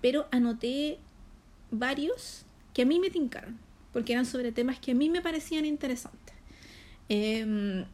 pero 0.00 0.26
anoté 0.32 0.98
varios 1.70 2.44
que 2.74 2.82
a 2.82 2.86
mí 2.86 2.98
me 2.98 3.10
tincaron, 3.10 3.58
porque 3.92 4.12
eran 4.12 4.26
sobre 4.26 4.50
temas 4.50 4.80
que 4.80 4.92
a 4.92 4.94
mí 4.94 5.08
me 5.08 5.22
parecían 5.22 5.64
interesantes. 5.66 6.34
Eh, 7.08 7.84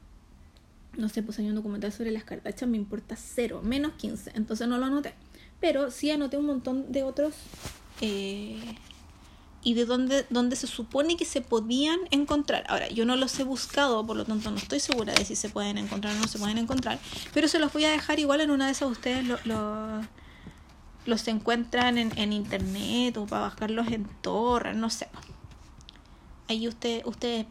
no 0.96 1.08
sé, 1.08 1.22
pues 1.22 1.38
hay 1.38 1.48
un 1.48 1.54
documental 1.54 1.92
sobre 1.92 2.10
las 2.10 2.24
cartachas, 2.24 2.68
me 2.68 2.76
importa 2.76 3.16
cero, 3.16 3.60
menos 3.62 3.92
15, 3.94 4.32
entonces 4.34 4.68
no 4.68 4.78
lo 4.78 4.86
anoté. 4.86 5.14
Pero 5.60 5.90
sí 5.90 6.10
anoté 6.10 6.36
un 6.36 6.46
montón 6.46 6.92
de 6.92 7.02
otros 7.02 7.34
eh, 8.00 8.58
y 9.62 9.74
de 9.74 9.84
dónde, 9.86 10.26
dónde 10.30 10.56
se 10.56 10.66
supone 10.66 11.16
que 11.16 11.24
se 11.24 11.40
podían 11.40 12.00
encontrar. 12.10 12.64
Ahora, 12.68 12.88
yo 12.88 13.04
no 13.04 13.16
los 13.16 13.38
he 13.38 13.44
buscado, 13.44 14.06
por 14.06 14.16
lo 14.16 14.24
tanto 14.24 14.50
no 14.50 14.58
estoy 14.58 14.80
segura 14.80 15.14
de 15.14 15.24
si 15.24 15.36
se 15.36 15.48
pueden 15.48 15.78
encontrar 15.78 16.14
o 16.14 16.18
no 16.18 16.28
se 16.28 16.38
pueden 16.38 16.58
encontrar, 16.58 16.98
pero 17.32 17.48
se 17.48 17.58
los 17.58 17.72
voy 17.72 17.84
a 17.84 17.90
dejar 17.90 18.18
igual 18.18 18.40
en 18.40 18.50
una 18.50 18.66
de 18.66 18.72
esas 18.72 18.90
ustedes 18.90 19.26
lo, 19.26 19.38
lo, 19.44 20.02
los 21.06 21.28
encuentran 21.28 21.98
en, 21.98 22.16
en, 22.18 22.32
internet 22.32 23.16
o 23.16 23.26
para 23.26 23.42
bajarlos 23.42 23.88
en 23.88 24.04
torre, 24.20 24.74
no 24.74 24.90
sé. 24.90 25.08
Ahí 26.48 26.68
usted, 26.68 27.02
ustedes... 27.06 27.46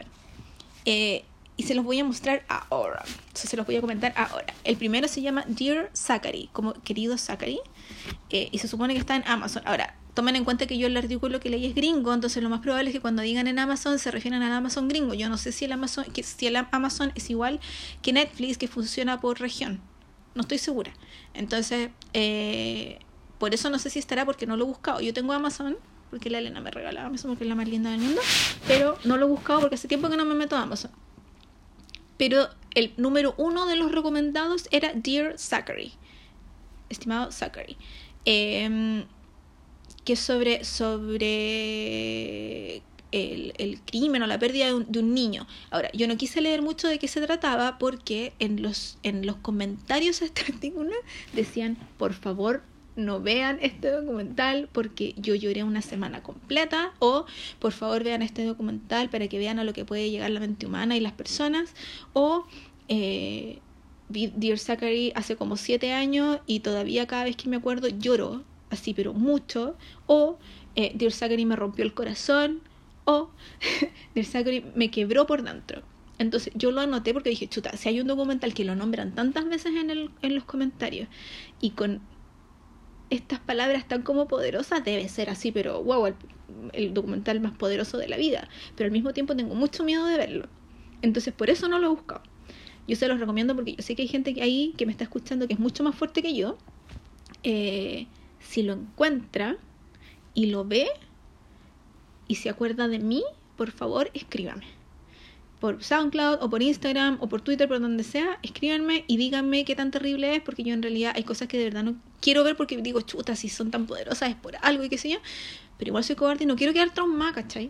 y 1.58 1.64
se 1.64 1.76
los 1.76 1.86
voy 1.86 2.00
a 2.00 2.04
mostrar 2.04 2.44
ahora. 2.48 3.04
Entonces 3.06 3.50
se 3.50 3.58
los 3.58 3.66
voy 3.66 3.76
a 3.76 3.82
comentar 3.82 4.14
ahora. 4.16 4.54
El 4.64 4.78
primero 4.78 5.08
se 5.08 5.22
llama 5.22 5.44
Dear 5.48 5.90
Zachary, 5.94 6.50
como 6.52 6.74
querido 6.74 7.18
Zachary, 7.18 7.60
eh, 8.30 8.50
y 8.52 8.58
se 8.60 8.68
supone 8.68 8.94
que 8.94 9.00
está 9.00 9.16
en 9.16 9.24
Amazon. 9.28 9.64
Ahora, 9.66 9.96
tomen 10.14 10.36
en 10.36 10.46
cuenta 10.46 10.66
que 10.68 10.78
yo 10.78 10.88
el 10.88 10.98
artículo 10.98 11.40
que 11.40 11.50
leí 11.50 11.66
es 11.66 11.76
gringo, 11.76 12.14
entonces 12.14 12.42
lo 12.42 12.50
más 12.50 12.62
probable 12.62 12.90
es 12.90 12.94
que 12.96 13.02
cuando 13.02 13.22
digan 13.22 13.48
en 13.48 13.60
Amazon 13.60 14.00
se 14.00 14.12
refieren 14.12 14.42
al 14.42 14.52
Amazon 14.52 14.88
gringo. 14.88 15.14
Yo 15.14 15.30
no 15.30 15.38
sé 15.38 15.52
si 15.52 15.66
el 15.66 15.72
Amazon, 15.72 16.06
que, 16.06 16.24
si 16.24 16.48
el 16.48 16.56
Amazon 16.56 17.12
es 17.16 17.30
igual 17.30 17.60
que 18.02 18.14
Netflix, 18.14 18.58
que 18.58 18.68
funciona 18.68 19.20
por 19.22 19.40
región. 19.40 19.82
No 20.36 20.42
estoy 20.42 20.58
segura. 20.58 20.94
Entonces, 21.34 21.90
eh, 22.14 23.00
por 23.38 23.54
eso 23.54 23.70
no 23.70 23.78
sé 23.78 23.90
si 23.90 24.00
estará 24.00 24.26
porque 24.26 24.48
no 24.48 24.58
lo 24.58 24.66
he 24.66 24.68
buscado. 24.68 25.00
Yo 25.02 25.14
tengo 25.14 25.34
Amazon, 25.34 25.78
porque 26.10 26.30
la 26.30 26.40
Elena 26.40 26.62
me 26.62 26.72
regalaba 26.72 27.08
Amazon 27.08 27.32
porque 27.32 27.44
es 27.44 27.50
la 27.50 27.56
más 27.56 27.68
linda 27.68 27.92
del 27.92 28.00
mundo, 28.00 28.22
pero 28.68 28.98
no 29.04 29.18
lo 29.18 29.26
he 29.26 29.30
buscado 29.30 29.62
porque 29.62 29.76
hace 29.76 29.88
tiempo 29.88 30.10
que 30.10 30.18
no 30.18 30.26
me 30.26 30.36
meto 30.36 30.56
a 30.56 30.62
Amazon. 30.62 30.92
Pero 32.24 32.48
el 32.74 32.94
número 32.96 33.36
uno 33.36 33.66
de 33.66 33.76
los 33.76 33.92
recomendados 33.92 34.70
era 34.72 34.94
Dear 34.94 35.38
Zachary. 35.38 35.92
Estimado 36.88 37.34
Zachary. 37.34 37.76
Eh, 38.24 39.04
que 40.06 40.16
sobre, 40.16 40.64
sobre 40.64 41.18
el, 43.12 43.54
el, 43.58 43.82
crimen 43.82 44.24
o 44.24 44.28
la 44.28 44.40
pérdida 44.40 44.68
de 44.68 44.74
un, 44.74 44.90
de 44.90 45.00
un, 45.00 45.14
niño. 45.14 45.48
Ahora, 45.70 45.90
yo 45.92 46.08
no 46.08 46.16
quise 46.16 46.40
leer 46.40 46.62
mucho 46.62 46.88
de 46.88 46.98
qué 46.98 47.10
se 47.10 47.20
trataba 47.20 47.78
porque 47.78 48.32
en 48.40 48.62
los, 48.62 48.98
en 49.04 49.26
los 49.26 49.36
comentarios 49.36 50.22
a 50.22 50.26
este 50.26 50.44
artículo 50.50 50.94
decían, 51.34 51.78
por 51.98 52.14
favor, 52.14 52.64
no 52.96 53.22
vean 53.22 53.58
este 53.62 53.90
documental 53.90 54.70
porque 54.72 55.14
yo 55.18 55.36
lloré 55.36 55.64
una 55.64 55.82
semana 55.82 56.22
completa 56.22 56.94
o 57.00 57.26
por 57.60 57.72
favor 57.72 58.04
vean 58.04 58.22
este 58.22 58.46
documental 58.46 59.10
para 59.10 59.28
que 59.28 59.40
vean 59.40 59.60
a 59.60 59.64
lo 59.64 59.74
que 59.74 59.86
puede 59.86 60.10
llegar 60.10 60.30
la 60.32 60.40
mente 60.40 60.66
humana 60.66 60.96
y 60.96 61.00
las 61.00 61.14
personas 61.14 61.74
o 62.14 62.46
eh, 62.88 63.60
Dear 64.10 64.60
Zachary 64.60 65.12
hace 65.16 65.36
como 65.36 65.58
siete 65.58 65.94
años 65.94 66.40
y 66.46 66.60
todavía 66.60 67.08
cada 67.08 67.24
vez 67.24 67.36
que 67.36 67.50
me 67.50 67.56
acuerdo 67.56 67.88
lloro 67.88 68.44
así 68.70 68.94
pero 68.94 69.14
mucho 69.14 69.76
o 70.06 70.38
eh, 70.76 70.92
Dear 70.96 71.12
Zachary 71.12 71.46
me 71.46 71.56
rompió 71.56 71.84
el 71.84 71.94
corazón 71.94 72.62
o 73.06 73.30
Dear 74.16 74.26
Zachary 74.26 74.66
me 74.76 74.92
quebró 74.92 75.26
por 75.26 75.44
dentro. 75.44 75.82
Entonces 76.20 76.54
yo 76.56 76.72
lo 76.72 76.82
anoté 76.82 77.12
porque 77.14 77.32
dije, 77.32 77.48
chuta, 77.48 77.76
si 77.76 77.90
hay 77.90 78.00
un 78.00 78.08
documental 78.08 78.54
que 78.54 78.64
lo 78.64 78.76
nombran 78.76 79.14
tantas 79.16 79.46
veces 79.46 79.76
en, 79.76 79.90
el, 79.90 80.12
en 80.22 80.36
los 80.36 80.44
comentarios 80.44 81.08
y 81.60 81.72
con 81.72 82.02
estas 83.14 83.40
palabras 83.40 83.88
tan 83.88 84.02
como 84.02 84.28
poderosas, 84.28 84.84
debe 84.84 85.08
ser 85.08 85.30
así, 85.30 85.52
pero 85.52 85.84
wow, 85.84 86.14
el, 86.74 86.94
documental 86.94 87.40
más 87.40 87.54
poderoso 87.54 87.98
de 87.98 88.08
la 88.08 88.18
vida. 88.18 88.50
Pero 88.76 88.88
al 88.88 88.92
mismo 88.92 89.14
tiempo 89.14 89.36
tengo 89.36 89.54
mucho 89.54 89.84
miedo 89.84 90.06
de 90.06 90.18
verlo. 90.18 90.48
Entonces 91.02 91.34
por 91.34 91.50
eso 91.50 91.68
no 91.68 91.80
lo 91.80 91.88
he 91.88 91.90
buscado. 91.90 92.24
Yo 92.88 92.96
se 92.96 93.08
los 93.08 93.20
recomiendo 93.20 93.56
porque 93.56 93.76
yo 93.76 93.84
sé 93.84 93.96
que 93.96 94.02
hay 94.02 94.08
gente 94.08 94.36
ahí 94.42 94.74
que 94.78 94.86
me 94.86 94.92
está 94.92 95.04
escuchando 95.04 95.48
que 95.48 95.54
es 95.54 95.60
mucho 95.60 95.84
más 95.84 95.96
fuerte 95.96 96.22
que 96.22 96.34
yo. 96.34 96.58
Eh, 97.44 98.08
si 98.40 98.64
lo 98.64 98.74
encuentra 98.74 99.58
y 100.34 100.48
lo 100.48 100.66
ve 100.66 100.88
y 102.28 102.36
se 102.36 102.50
acuerda 102.50 102.88
de 102.88 103.00
mí, 103.00 103.24
por 103.56 103.72
favor 103.72 104.10
escríbame 104.14 104.66
por 105.60 105.82
SoundCloud 105.82 106.40
o 106.42 106.50
por 106.50 106.62
Instagram 106.62 107.20
o 107.22 107.30
por 107.30 107.40
Twitter, 107.40 107.70
por 107.70 107.80
donde 107.80 108.04
sea, 108.04 108.38
escríbanme 108.42 109.06
y 109.08 109.16
díganme 109.16 109.64
qué 109.64 109.78
tan 109.78 109.92
terrible 109.92 110.36
es, 110.36 110.42
porque 110.42 110.62
yo 110.64 110.74
en 110.74 110.82
realidad 110.82 111.14
hay 111.16 111.24
cosas 111.24 111.48
que 111.48 111.58
de 111.58 111.64
verdad 111.64 111.84
no 111.84 111.96
quiero 112.24 112.44
ver 112.46 112.56
porque 112.56 112.78
digo, 112.78 113.02
chuta, 113.02 113.36
si 113.36 113.50
son 113.50 113.70
tan 113.70 113.86
poderosas 113.86 114.30
es 114.30 114.36
por 114.36 114.56
algo 114.62 114.86
y 114.86 114.90
qué 114.90 114.98
sé 114.98 115.10
yo, 115.10 115.20
pero 115.78 115.90
igual 115.90 116.06
soy 116.06 116.16
cobarde 116.16 116.46
y 116.46 116.48
no 116.48 116.56
quiero 116.56 116.72
quedar 116.72 116.94
traumada, 116.94 117.34
¿cachai? 117.34 117.70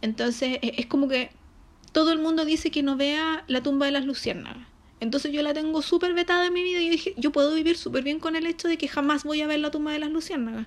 Entonces 0.00 0.58
es 0.62 0.86
como 0.86 1.06
que 1.06 1.30
todo 1.92 2.10
el 2.10 2.18
mundo 2.18 2.46
dice 2.46 2.70
que 2.70 2.82
no 2.82 2.96
vea 2.96 3.44
la 3.46 3.62
tumba 3.62 3.86
de 3.86 3.92
las 3.92 4.06
luciérnagas. 4.06 4.66
Entonces 5.00 5.32
yo 5.32 5.42
la 5.42 5.52
tengo 5.52 5.82
súper 5.82 6.14
vetada 6.14 6.46
en 6.46 6.52
mi 6.54 6.62
vida 6.62 6.80
y 6.80 6.86
yo 6.86 6.90
dije, 6.92 7.14
yo 7.18 7.30
puedo 7.30 7.54
vivir 7.54 7.76
súper 7.76 8.02
bien 8.02 8.20
con 8.20 8.36
el 8.36 8.46
hecho 8.46 8.68
de 8.68 8.78
que 8.78 8.88
jamás 8.88 9.24
voy 9.24 9.42
a 9.42 9.46
ver 9.46 9.60
la 9.60 9.70
tumba 9.70 9.92
de 9.92 9.98
las 9.98 10.10
luciérnagas. 10.10 10.66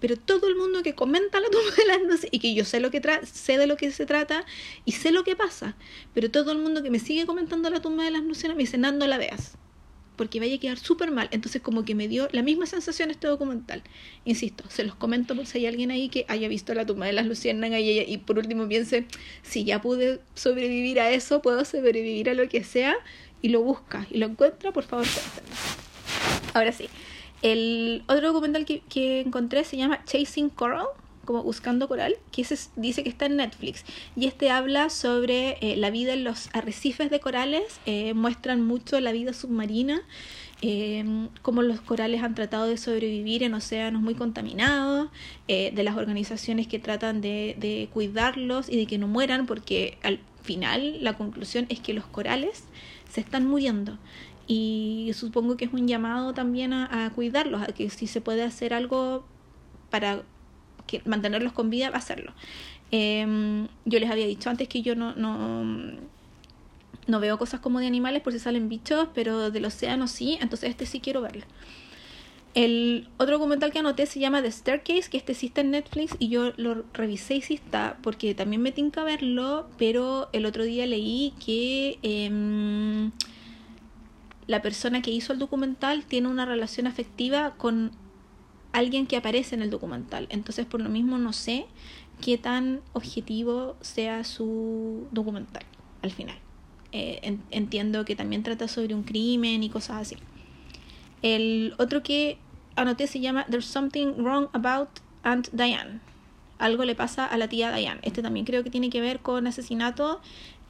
Pero 0.00 0.16
todo 0.16 0.48
el 0.48 0.56
mundo 0.56 0.82
que 0.82 0.94
comenta 0.94 1.40
la 1.40 1.48
tumba 1.50 1.74
de 1.76 1.86
las 1.86 1.98
luciérnagas 1.98 2.28
y 2.30 2.38
que 2.38 2.54
yo 2.54 2.64
sé 2.64 2.80
lo 2.80 2.90
que 2.90 3.02
sé 3.24 3.58
de 3.58 3.66
lo 3.66 3.76
que 3.76 3.90
se 3.90 4.06
trata 4.06 4.46
y 4.86 4.92
sé 4.92 5.12
lo 5.12 5.24
que 5.24 5.36
pasa, 5.36 5.76
pero 6.14 6.30
todo 6.30 6.52
el 6.52 6.58
mundo 6.58 6.82
que 6.82 6.90
me 6.90 6.98
sigue 6.98 7.26
comentando 7.26 7.68
la 7.68 7.82
tumba 7.82 8.04
de 8.04 8.12
las 8.12 8.22
luciérnagas 8.22 8.56
me 8.56 8.62
dice, 8.62 8.78
no 8.78 9.06
la 9.06 9.18
veas 9.18 9.58
porque 10.16 10.40
vaya 10.40 10.56
a 10.56 10.58
quedar 10.58 10.78
súper 10.78 11.10
mal. 11.10 11.28
Entonces 11.32 11.62
como 11.62 11.84
que 11.84 11.94
me 11.94 12.08
dio 12.08 12.28
la 12.32 12.42
misma 12.42 12.66
sensación 12.66 13.10
este 13.10 13.26
documental. 13.26 13.82
Insisto, 14.24 14.64
se 14.68 14.84
los 14.84 14.94
comento 14.94 15.34
por 15.34 15.46
si 15.46 15.58
hay 15.58 15.66
alguien 15.66 15.90
ahí 15.90 16.08
que 16.08 16.24
haya 16.28 16.48
visto 16.48 16.74
la 16.74 16.86
tumba 16.86 17.06
de 17.06 17.12
las 17.12 17.26
luciérnagas 17.26 17.80
y, 17.80 18.00
y 18.00 18.18
por 18.18 18.38
último 18.38 18.68
piense, 18.68 19.06
si 19.42 19.64
ya 19.64 19.80
pude 19.80 20.20
sobrevivir 20.34 21.00
a 21.00 21.10
eso, 21.10 21.42
puedo 21.42 21.64
sobrevivir 21.64 22.30
a 22.30 22.34
lo 22.34 22.48
que 22.48 22.64
sea 22.64 22.94
y 23.42 23.48
lo 23.48 23.62
busca 23.62 24.06
y 24.10 24.18
lo 24.18 24.26
encuentra, 24.26 24.72
por 24.72 24.84
favor, 24.84 25.06
Ahora 26.54 26.72
sí, 26.72 26.88
el 27.40 28.04
otro 28.08 28.28
documental 28.28 28.64
que, 28.64 28.80
que 28.80 29.20
encontré 29.20 29.64
se 29.64 29.76
llama 29.76 30.04
Chasing 30.04 30.50
Coral 30.50 30.86
como 31.24 31.42
Buscando 31.42 31.88
Coral, 31.88 32.16
que 32.30 32.42
ese 32.42 32.58
dice 32.76 33.02
que 33.02 33.08
está 33.08 33.26
en 33.26 33.36
Netflix. 33.36 33.84
Y 34.16 34.26
este 34.26 34.50
habla 34.50 34.90
sobre 34.90 35.58
eh, 35.60 35.76
la 35.76 35.90
vida 35.90 36.14
en 36.14 36.24
los 36.24 36.50
arrecifes 36.52 37.10
de 37.10 37.20
corales, 37.20 37.80
eh, 37.86 38.14
muestran 38.14 38.64
mucho 38.64 38.98
la 39.00 39.12
vida 39.12 39.32
submarina, 39.32 40.02
eh, 40.62 41.04
cómo 41.42 41.62
los 41.62 41.80
corales 41.80 42.22
han 42.22 42.34
tratado 42.34 42.66
de 42.66 42.76
sobrevivir 42.76 43.42
en 43.42 43.54
océanos 43.54 44.02
muy 44.02 44.14
contaminados, 44.14 45.10
de 45.48 45.82
las 45.82 45.96
organizaciones 45.96 46.66
que 46.66 46.78
tratan 46.78 47.20
de, 47.20 47.56
de 47.58 47.88
cuidarlos 47.92 48.70
y 48.70 48.76
de 48.76 48.86
que 48.86 48.96
no 48.96 49.06
mueran, 49.06 49.44
porque 49.44 49.98
al 50.02 50.20
final 50.42 51.02
la 51.04 51.12
conclusión 51.18 51.66
es 51.68 51.80
que 51.80 51.92
los 51.92 52.06
corales 52.06 52.64
se 53.10 53.20
están 53.20 53.46
muriendo 53.46 53.98
y 54.46 55.10
supongo 55.14 55.56
que 55.56 55.66
es 55.66 55.72
un 55.72 55.86
llamado 55.86 56.32
también 56.32 56.72
a, 56.72 57.06
a, 57.06 57.10
cuidarlos, 57.10 57.62
a 57.62 57.66
que 57.66 57.90
si 57.90 58.06
se 58.06 58.20
puede 58.20 58.42
hacer 58.42 58.74
algo 58.74 59.24
para 59.90 60.22
mantenerlos 61.04 61.52
con 61.52 61.70
vida, 61.70 61.88
hacerlo. 61.88 62.32
Em, 62.90 63.68
yo 63.84 63.98
les 63.98 64.10
había 64.10 64.26
dicho 64.26 64.50
antes 64.50 64.68
que 64.68 64.82
yo 64.82 64.94
no, 64.94 65.14
no, 65.14 65.64
no 67.06 67.20
veo 67.20 67.38
cosas 67.38 67.60
como 67.60 67.80
de 67.80 67.86
animales 67.86 68.22
por 68.22 68.32
si 68.32 68.38
salen 68.38 68.68
bichos, 68.68 69.08
pero 69.14 69.50
del 69.50 69.64
océano 69.64 70.08
sí, 70.08 70.38
entonces 70.40 70.70
este 70.70 70.86
sí 70.86 71.00
quiero 71.00 71.22
verlo. 71.22 71.44
El 72.54 73.08
otro 73.16 73.38
documental 73.38 73.72
que 73.72 73.78
anoté 73.78 74.04
se 74.04 74.20
llama 74.20 74.42
The 74.42 74.52
Staircase, 74.52 75.08
que 75.08 75.16
este 75.16 75.32
sí 75.32 75.46
está 75.46 75.62
en 75.62 75.70
Netflix 75.70 76.16
y 76.18 76.28
yo 76.28 76.52
lo 76.58 76.84
revisé 76.92 77.36
y 77.36 77.40
sí 77.40 77.54
está, 77.54 77.96
porque 78.02 78.34
también 78.34 78.60
me 78.60 78.72
tinca 78.72 79.04
verlo, 79.04 79.68
pero 79.78 80.28
el 80.34 80.44
otro 80.44 80.64
día 80.64 80.86
leí 80.86 81.32
que 81.44 81.98
em, 82.02 83.10
la 84.46 84.60
persona 84.60 85.00
que 85.00 85.10
hizo 85.10 85.32
el 85.32 85.38
documental 85.38 86.04
tiene 86.04 86.28
una 86.28 86.44
relación 86.44 86.86
afectiva 86.86 87.54
con 87.56 87.92
alguien 88.72 89.06
que 89.06 89.16
aparece 89.16 89.54
en 89.54 89.62
el 89.62 89.70
documental. 89.70 90.26
Entonces, 90.30 90.66
por 90.66 90.80
lo 90.80 90.88
mismo, 90.88 91.18
no 91.18 91.32
sé 91.32 91.66
qué 92.20 92.38
tan 92.38 92.80
objetivo 92.92 93.76
sea 93.80 94.24
su 94.24 95.06
documental 95.10 95.64
al 96.02 96.10
final. 96.10 96.36
Eh, 96.92 97.38
entiendo 97.50 98.04
que 98.04 98.16
también 98.16 98.42
trata 98.42 98.68
sobre 98.68 98.94
un 98.94 99.02
crimen 99.02 99.62
y 99.62 99.70
cosas 99.70 99.96
así. 100.02 100.16
El 101.22 101.74
otro 101.78 102.02
que 102.02 102.38
anoté 102.76 103.06
se 103.06 103.20
llama 103.20 103.46
There's 103.46 103.66
Something 103.66 104.14
Wrong 104.18 104.48
About 104.52 104.88
Aunt 105.22 105.48
Diane. 105.52 106.00
Algo 106.58 106.84
le 106.84 106.94
pasa 106.94 107.26
a 107.26 107.36
la 107.38 107.48
tía 107.48 107.74
Diane. 107.74 108.00
Este 108.02 108.22
también 108.22 108.44
creo 108.44 108.62
que 108.62 108.70
tiene 108.70 108.90
que 108.90 109.00
ver 109.00 109.20
con 109.20 109.46
asesinato 109.46 110.20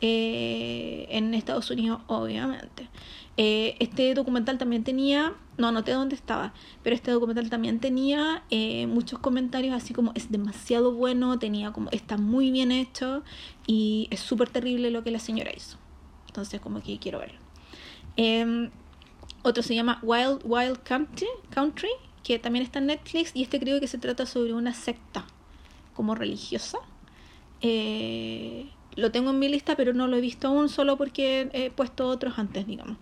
eh, 0.00 1.06
en 1.10 1.34
Estados 1.34 1.70
Unidos, 1.70 2.00
obviamente. 2.06 2.88
Eh, 3.36 3.76
este 3.78 4.14
documental 4.14 4.58
también 4.58 4.84
tenía, 4.84 5.34
no 5.62 5.68
anoté 5.68 5.92
dónde 5.92 6.16
estaba, 6.16 6.52
pero 6.82 6.96
este 6.96 7.12
documental 7.12 7.48
también 7.48 7.78
tenía 7.78 8.42
eh, 8.50 8.88
muchos 8.88 9.20
comentarios 9.20 9.74
así 9.76 9.94
como 9.94 10.10
es 10.16 10.32
demasiado 10.32 10.92
bueno, 10.92 11.38
tenía 11.38 11.72
como 11.72 11.88
está 11.90 12.16
muy 12.16 12.50
bien 12.50 12.72
hecho 12.72 13.22
y 13.64 14.08
es 14.10 14.18
súper 14.18 14.50
terrible 14.50 14.90
lo 14.90 15.04
que 15.04 15.12
la 15.12 15.20
señora 15.20 15.52
hizo. 15.56 15.78
Entonces 16.26 16.60
como 16.60 16.82
que 16.82 16.98
quiero 16.98 17.20
verlo. 17.20 17.38
Em, 18.16 18.70
otro 19.42 19.62
se 19.62 19.76
llama 19.76 20.00
Wild 20.02 20.40
Wild 20.44 20.80
Country, 20.82 21.28
Country, 21.50 21.90
que 22.24 22.40
también 22.40 22.64
está 22.64 22.80
en 22.80 22.86
Netflix 22.86 23.30
y 23.32 23.42
este 23.42 23.60
creo 23.60 23.78
que 23.78 23.86
se 23.86 23.98
trata 23.98 24.26
sobre 24.26 24.54
una 24.54 24.74
secta 24.74 25.24
como 25.94 26.16
religiosa. 26.16 26.78
Eh, 27.60 28.68
lo 28.96 29.12
tengo 29.12 29.30
en 29.30 29.38
mi 29.38 29.48
lista, 29.48 29.76
pero 29.76 29.92
no 29.92 30.08
lo 30.08 30.16
he 30.16 30.20
visto 30.20 30.48
aún 30.48 30.68
solo 30.68 30.96
porque 30.96 31.48
he 31.52 31.70
puesto 31.70 32.08
otros 32.08 32.36
antes, 32.40 32.66
digamos. 32.66 32.96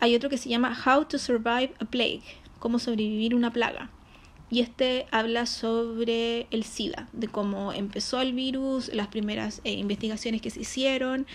Hay 0.00 0.14
otro 0.14 0.28
que 0.28 0.38
se 0.38 0.48
llama 0.48 0.76
How 0.84 1.06
to 1.06 1.18
Survive 1.18 1.74
a 1.78 1.84
Plague, 1.84 2.22
cómo 2.58 2.78
sobrevivir 2.78 3.34
una 3.34 3.52
plaga. 3.52 3.90
Y 4.48 4.60
este 4.60 5.06
habla 5.10 5.44
sobre 5.44 6.46
el 6.52 6.62
SIDA, 6.62 7.08
de 7.12 7.26
cómo 7.26 7.72
empezó 7.72 8.20
el 8.20 8.32
virus, 8.32 8.94
las 8.94 9.08
primeras 9.08 9.60
eh, 9.64 9.72
investigaciones 9.72 10.40
que 10.40 10.50
se 10.50 10.60
hicieron, 10.60 11.26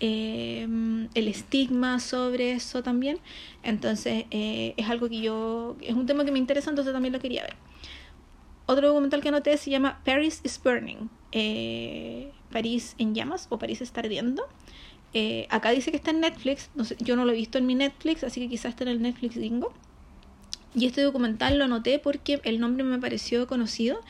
em, 0.00 1.08
el 1.14 1.28
estigma 1.28 1.98
sobre 1.98 2.52
eso 2.52 2.82
también. 2.82 3.20
Entonces 3.62 4.26
eh, 4.30 4.74
es 4.76 4.90
algo 4.90 5.08
que 5.08 5.20
yo, 5.22 5.76
es 5.80 5.94
un 5.94 6.04
tema 6.04 6.26
que 6.26 6.32
me 6.32 6.38
interesa, 6.38 6.68
entonces 6.68 6.92
también 6.92 7.14
lo 7.14 7.20
quería 7.20 7.42
ver. 7.42 7.56
Otro 8.66 8.88
documental 8.88 9.22
que 9.22 9.28
anoté 9.28 9.56
se 9.56 9.70
llama 9.70 10.02
Paris 10.04 10.42
is 10.44 10.60
Burning, 10.62 11.08
eh, 11.32 12.30
París 12.52 12.96
en 12.98 13.14
llamas 13.14 13.46
o 13.48 13.58
París 13.58 13.80
está 13.80 14.00
ardiendo. 14.00 14.46
Eh, 15.14 15.46
acá 15.50 15.70
dice 15.70 15.90
que 15.90 15.96
está 15.96 16.10
en 16.10 16.20
Netflix, 16.20 16.70
yo 16.98 17.16
no 17.16 17.24
lo 17.24 17.32
he 17.32 17.36
visto 17.36 17.58
en 17.58 17.66
mi 17.66 17.74
Netflix, 17.74 18.24
así 18.24 18.40
que 18.40 18.48
quizás 18.48 18.70
está 18.70 18.84
en 18.84 18.90
el 18.90 19.02
Netflix 19.02 19.36
gringo. 19.36 19.72
Y 20.74 20.86
este 20.86 21.00
documental 21.00 21.58
lo 21.58 21.64
anoté 21.64 21.98
porque 21.98 22.40
el 22.44 22.60
nombre 22.60 22.84
me 22.84 22.98
pareció 22.98 23.46
conocido 23.46 24.00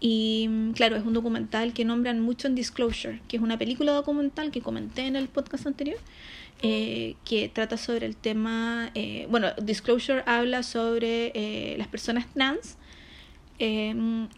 y 0.00 0.46
mm, 0.48 0.72
claro, 0.72 0.96
es 0.96 1.04
un 1.04 1.12
documental 1.12 1.72
que 1.72 1.84
nombran 1.84 2.20
mucho 2.20 2.46
en 2.46 2.54
Disclosure, 2.54 3.20
que 3.26 3.36
es 3.36 3.42
una 3.42 3.58
película 3.58 3.92
documental 3.92 4.50
que 4.52 4.60
comenté 4.60 5.06
en 5.06 5.16
el 5.16 5.28
podcast 5.28 5.66
anterior, 5.66 5.98
eh, 6.62 7.16
que 7.24 7.48
trata 7.48 7.76
sobre 7.76 8.06
el 8.06 8.16
tema, 8.16 8.90
eh, 8.94 9.26
bueno, 9.28 9.48
Disclosure 9.60 10.22
habla 10.24 10.62
sobre 10.62 11.76
las 11.76 11.88
personas 11.88 12.26
trans 12.32 12.76
em, 13.58 14.28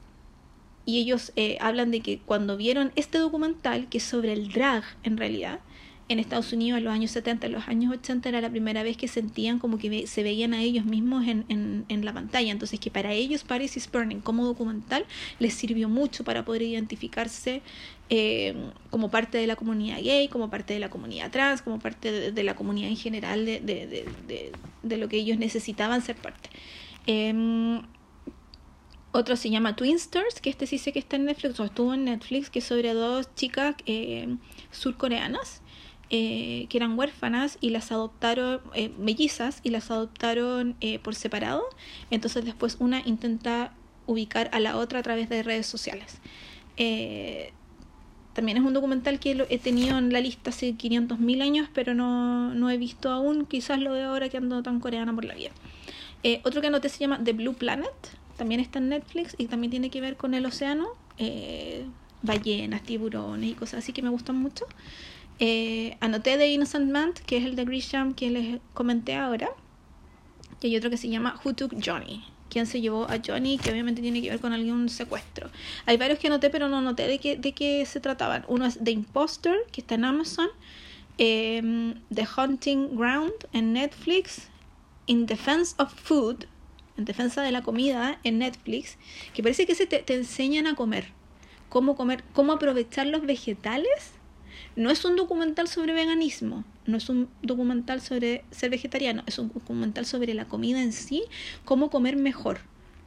y 0.87 0.99
ellos 0.99 1.33
hablan 1.61 1.91
de 1.91 2.01
que 2.01 2.19
cuando 2.21 2.57
vieron 2.57 2.91
este 2.97 3.19
documental, 3.19 3.89
que 3.89 3.99
es 3.99 4.05
sobre 4.05 4.33
el 4.33 4.51
drag 4.51 4.83
en 5.03 5.19
realidad, 5.19 5.61
en 6.09 6.21
Estados 6.21 6.53
Unidos 6.53 6.79
en 6.79 6.85
los 6.85 6.93
años 6.93 7.11
70, 7.11 7.47
en 7.47 7.53
los 7.53 7.69
años 7.69 7.93
80 7.93 8.29
era 8.29 8.41
la 8.41 8.51
primera 8.51 8.83
vez 8.83 8.97
que 8.97 9.09
sentían 9.09 9.59
como 9.59 9.79
que 9.79 10.07
se 10.07 10.23
veían 10.23 10.55
a 10.55 10.63
ellos 10.63 10.85
mismos 10.85 11.27
en, 11.27 11.45
en, 11.49 11.85
en 11.89 12.05
la 12.05 12.13
pantalla. 12.13 12.53
Entonces 12.53 12.79
que 12.79 12.91
para 12.91 13.13
ellos 13.13 13.43
Paris 13.43 13.77
is 13.77 13.91
Burning 13.91 14.21
como 14.21 14.45
documental 14.47 15.05
les 15.39 15.55
sirvió 15.55 15.89
mucho 15.89 16.23
para 16.23 16.45
poder 16.45 16.63
identificarse 16.63 17.63
eh, 18.09 18.55
como 18.91 19.11
parte 19.11 19.39
de 19.39 19.49
la 19.49 19.57
comunidad 19.57 19.99
gay, 20.01 20.29
como 20.29 20.49
parte 20.49 20.75
de 20.75 20.81
la 20.81 20.91
comunidad 20.91 21.31
trans, 21.33 21.63
como 21.63 21.81
parte 21.81 22.31
de, 22.31 22.43
la 22.45 22.55
comunidad 22.55 22.89
en 22.89 22.97
general 22.97 23.45
de, 23.45 23.61
de, 23.61 24.53
de, 24.83 24.97
lo 24.97 25.09
que 25.09 25.17
ellos 25.17 25.39
necesitaban 25.39 26.03
ser 26.03 26.15
parte. 26.17 26.51
Eh, 27.09 27.81
otro 29.17 29.35
se 29.37 29.49
llama 29.49 29.75
Twinsters, 29.77 30.41
que 30.43 30.51
este 30.51 30.67
sí 30.67 30.77
sé 30.77 30.93
que 30.93 30.99
está 30.99 31.17
en 31.17 31.25
Netflix, 31.25 31.59
o 31.59 31.65
estuvo 31.65 31.95
en 31.95 32.05
Netflix, 32.05 32.51
que 32.51 32.59
es 32.59 32.67
sobre 32.67 32.93
dos 32.93 33.35
chicas 33.35 33.75
eh, 33.87 34.37
surcoreanas 34.71 35.63
eh, 36.09 36.67
que 36.69 36.79
eran 36.79 36.97
huérfanas 36.97 37.59
y 37.61 37.71
las 37.71 37.91
adoptaron, 37.91 38.61
eh, 38.75 38.91
mellizas, 38.97 39.61
y 39.65 39.71
las 39.71 39.91
adoptaron 39.91 40.77
eh, 40.81 41.01
por 41.01 41.17
separado. 41.17 41.65
Entonces 42.13 42.45
después 42.45 42.77
una 42.79 43.03
intenta 43.05 43.73
ubicar 44.07 44.49
a 44.53 44.61
la 44.61 44.77
otra 44.77 45.01
a 45.01 45.03
través 45.03 45.29
de 45.29 45.43
redes 45.43 45.67
sociales. 45.67 46.21
también 48.35 48.59
es 48.59 48.65
un 48.65 48.75
documental 48.75 49.19
que 49.19 49.47
he 49.49 49.59
tenido 49.59 49.99
en 49.99 50.13
la 50.13 50.21
lista 50.21 50.51
hace 50.51 50.75
500.000 50.75 51.43
años, 51.43 51.69
pero 51.75 51.95
no, 51.95 52.55
no, 52.55 52.71
he 52.71 52.77
visto 52.77 53.11
aún. 53.11 53.47
Quizás 53.47 53.81
lo 53.81 53.93
veo 53.93 54.11
ahora 54.11 54.29
que 54.29 54.37
ando 54.37 54.63
tan 54.63 54.79
coreana 54.79 55.13
por 55.13 55.25
la 55.25 55.35
vida. 55.35 55.51
otro 56.45 56.61
que 56.61 56.69
anoté 56.69 56.89
se 56.89 56.99
llama 56.99 57.19
The 57.25 57.33
Blue 57.33 57.55
Planet. 57.55 57.91
También 58.37 58.61
está 58.61 58.79
en 58.79 58.91
Netflix 58.91 59.35
y 59.39 59.47
también 59.47 59.71
tiene 59.71 59.91
que 59.91 60.01
ver 60.01 60.17
con 60.17 60.35
el 60.35 60.47
océano. 60.47 60.87
ballenas, 62.23 62.83
tiburones 62.83 63.51
y 63.51 63.55
cosas 63.55 63.83
así 63.83 63.93
que 63.93 64.03
me 64.03 64.11
gustan 64.11 64.37
mucho. 64.37 64.67
Eh, 65.39 65.99
anoté 66.01 66.39
The 66.39 66.49
Innocent 66.49 66.91
Man, 66.91 67.13
que 67.27 67.37
es 67.37 67.45
el 67.45 67.57
de 67.57 67.65
Grisham 67.65 68.15
que 68.15 68.31
les 68.31 68.61
comenté 68.73 69.15
ahora. 69.15 69.51
Y 70.63 70.69
hay 70.69 70.77
otro 70.77 70.89
que 70.89 70.97
se 70.97 71.09
llama 71.09 71.39
Who 71.45 71.55
Took 71.55 71.75
Johnny, 71.85 72.25
quién 72.49 72.67
se 72.67 72.81
llevó 72.81 73.05
a 73.11 73.19
Johnny, 73.25 73.59
que 73.59 73.71
obviamente 73.71 74.01
tiene 74.01 74.23
que 74.23 74.31
ver 74.31 74.41
con 74.41 74.53
algún 74.55 74.89
secuestro. 74.89 75.51
Hay 75.85 75.99
varios 75.99 76.19
que 76.19 76.29
anoté, 76.29 76.49
pero 76.49 76.69
no 76.69 76.79
anoté 76.79 77.07
de 77.07 77.19
qué, 77.19 77.37
de 77.37 77.53
qué 77.53 77.85
se 77.85 78.01
trataban. 78.01 78.45
Uno 78.49 78.65
es 78.65 78.79
The 78.83 78.91
Imposter, 78.91 79.57
que 79.71 79.83
está 79.83 79.97
en 79.97 80.07
Amazon. 80.07 80.49
Em, 81.19 82.01
The 82.15 82.27
Hunting 82.37 82.97
Ground 82.97 83.33
en 83.53 83.75
Netflix. 83.75 84.49
In 85.07 85.27
Defense 85.27 85.75
of 85.79 85.95
Food, 85.95 86.47
en 86.97 87.05
defensa 87.05 87.41
de 87.43 87.53
la 87.53 87.63
comida 87.63 88.19
en 88.25 88.39
Netflix, 88.39 88.97
que 89.35 89.43
parece 89.43 89.65
que 89.67 89.77
se 89.77 89.87
te, 89.87 90.01
te 90.01 90.15
enseñan 90.15 90.67
a 90.67 90.75
comer. 90.75 91.13
Cómo 91.69 91.95
comer, 91.95 92.25
cómo 92.33 92.55
aprovechar 92.55 93.07
los 93.07 93.23
vegetales 93.23 94.16
No 94.77 94.91
es 94.91 95.05
un 95.05 95.17
documental 95.17 95.69
sobre 95.69 95.93
veganismo, 95.95 96.65
no 96.87 96.97
es 96.97 97.09
un 97.09 97.29
documental 97.43 98.01
sobre 98.01 98.45
ser 98.51 98.71
vegetariano, 98.71 99.23
es 99.27 99.39
un 99.39 99.53
documental 99.53 100.07
sobre 100.07 100.35
la 100.35 100.47
comida 100.47 100.83
en 100.83 100.93
sí, 100.93 101.25
cómo 101.65 101.91
comer 101.91 102.17
mejor. 102.17 102.61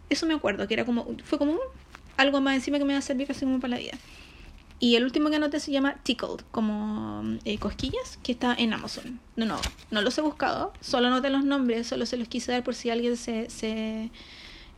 Eso 0.10 0.26
me 0.26 0.34
acuerdo, 0.34 0.68
que 0.68 0.74
era 0.74 0.86
como, 0.86 1.06
fue 1.24 1.38
como 1.38 1.58
algo 2.18 2.42
más 2.42 2.56
encima 2.56 2.80
que 2.80 2.86
me 2.86 2.94
va 2.94 3.00
a 3.00 3.04
servir 3.04 3.28
casi 3.28 3.46
como 3.46 3.60
para 3.60 3.76
la 3.76 3.80
vida. 3.80 3.98
Y 4.82 4.96
el 4.96 5.04
último 5.04 5.30
que 5.30 5.36
anoté 5.36 5.60
se 5.60 5.72
llama 5.72 5.96
Tickled, 6.04 6.42
como 6.52 7.38
eh, 7.44 7.58
cosquillas, 7.58 8.18
que 8.24 8.32
está 8.32 8.56
en 8.58 8.74
Amazon. 8.74 9.20
No, 9.36 9.46
no, 9.46 9.60
no 9.92 10.02
los 10.02 10.18
he 10.18 10.22
buscado, 10.22 10.74
solo 10.80 11.08
anoté 11.08 11.30
los 11.30 11.44
nombres, 11.44 11.88
solo 11.88 12.06
se 12.06 12.16
los 12.16 12.30
quise 12.30 12.54
dar 12.54 12.64
por 12.64 12.76
si 12.76 12.90
alguien 12.90 13.18
se, 13.18 13.50
se 13.50 14.10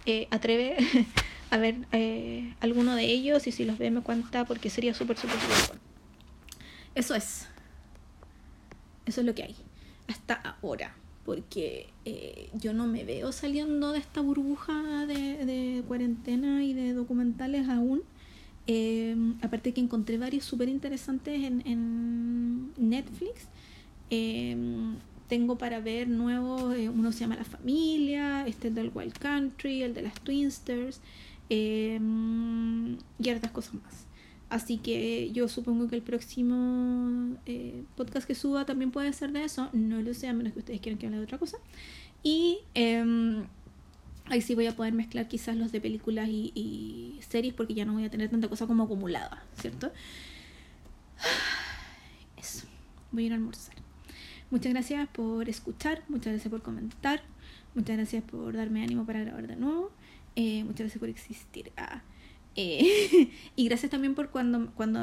eh, 0.08 0.28
atreve 0.32 0.78
a 1.52 1.58
ver 1.58 1.76
eh, 1.92 2.54
alguno 2.62 2.96
de 2.96 3.06
ellos 3.06 3.46
y 3.46 3.52
si 3.52 3.64
los 3.64 3.78
ve 3.78 3.92
me 3.92 4.02
cuenta 4.02 4.46
porque 4.46 4.72
sería 4.72 4.96
súper, 4.96 5.18
súper, 5.18 5.38
súper 5.40 5.91
Eso 6.96 7.16
es. 7.16 7.48
Eso 9.06 9.22
es 9.22 9.28
lo 9.28 9.36
que 9.36 9.44
hay. 9.44 9.56
Hasta 10.08 10.34
ahora. 10.34 10.96
Porque 11.26 11.90
yo 12.54 12.74
no 12.74 12.88
me 12.88 13.04
veo 13.04 13.32
saliendo 13.32 13.92
de 13.92 14.00
esta 14.00 14.22
burbuja 14.22 15.06
de, 15.06 15.46
de 15.46 15.84
cuarentena 15.88 16.64
y 16.64 16.74
de 16.74 16.94
documentales 16.94 17.70
aún. 17.70 18.02
Eh, 18.68 19.16
aparte 19.42 19.74
que 19.74 19.82
encontré 19.82 20.18
varios 20.18 20.46
súper 20.46 20.70
interesantes 20.70 21.44
en, 21.44 21.62
en, 21.66 22.72
Netflix. 22.78 23.48
Eh, 24.10 24.56
tengo 25.28 25.58
para 25.58 25.80
ver 25.80 26.08
nuevos, 26.08 26.76
eh, 26.76 26.90
uno 26.90 27.12
se 27.12 27.22
llama 27.22 27.38
La 27.38 27.44
Familia, 27.44 28.46
este 28.48 28.68
es 28.68 28.76
del 28.76 28.92
Wild 28.94 29.18
Country, 29.18 29.84
el 29.84 29.94
de 29.94 30.04
las 30.04 30.14
Twinsters 30.22 31.02
y 31.50 31.98
otras 33.30 33.52
cosas 33.52 33.76
más. 33.76 34.06
Así 34.52 34.78
que 34.78 35.32
yo 35.32 35.48
supongo 35.48 35.88
que 35.88 35.96
el 35.96 36.04
próximo 36.04 37.38
podcast 37.96 38.28
que 38.28 38.36
suba 38.36 38.66
también 38.66 38.92
puede 38.92 39.12
ser 39.14 39.32
de 39.32 39.44
eso. 39.46 39.70
No 39.74 40.02
lo 40.02 40.14
sé, 40.14 40.28
a 40.28 40.34
menos 40.34 40.54
que 40.54 40.60
ustedes 40.60 40.82
quieran 40.82 41.00
que 41.00 41.08
hable 41.08 41.18
de 41.18 41.24
otra 41.24 41.40
cosa. 41.40 41.58
Y 42.22 42.60
em, 42.76 43.46
Ahí 44.32 44.40
sí 44.40 44.56
voy 44.56 44.66
a 44.68 44.76
poder 44.76 44.94
mezclar 44.94 45.28
quizás 45.28 45.58
los 45.58 45.74
de 45.74 45.82
películas 45.82 46.30
y, 46.30 47.20
series 47.28 47.54
porque 47.54 47.74
ya 47.74 47.84
no 47.84 47.92
voy 47.92 48.06
a 48.06 48.10
tener 48.10 48.30
tanta 48.30 48.48
cosa 48.48 48.66
como 48.66 48.84
acumulada, 48.84 49.44
¿cierto? 49.60 49.92
Eso, 52.38 52.66
voy 53.12 53.24
a 53.24 53.26
ir 53.26 53.32
a 53.34 53.36
almorzar. 53.36 53.76
Muchas 54.50 54.72
gracias 54.72 55.10
por 55.10 55.50
escuchar, 55.50 56.04
muchas 56.08 56.32
gracias 56.32 56.50
por 56.50 56.62
comentar, 56.62 57.22
muchas 57.76 57.98
gracias 57.98 58.24
por 58.24 58.56
darme 58.56 58.84
ánimo 58.84 59.06
para 59.06 59.20
grabar 59.20 59.48
de 59.48 59.58
nuevo, 59.58 59.92
eh, 60.38 60.64
muchas 60.64 60.80
gracias 60.80 61.00
por 61.00 61.10
existir. 61.10 61.74
Ah, 61.76 62.02
eh, 62.56 63.30
y 63.56 63.66
gracias 63.66 63.92
también 63.92 64.16
por 64.16 64.30
cuando, 64.30 64.72
cuando 64.76 65.00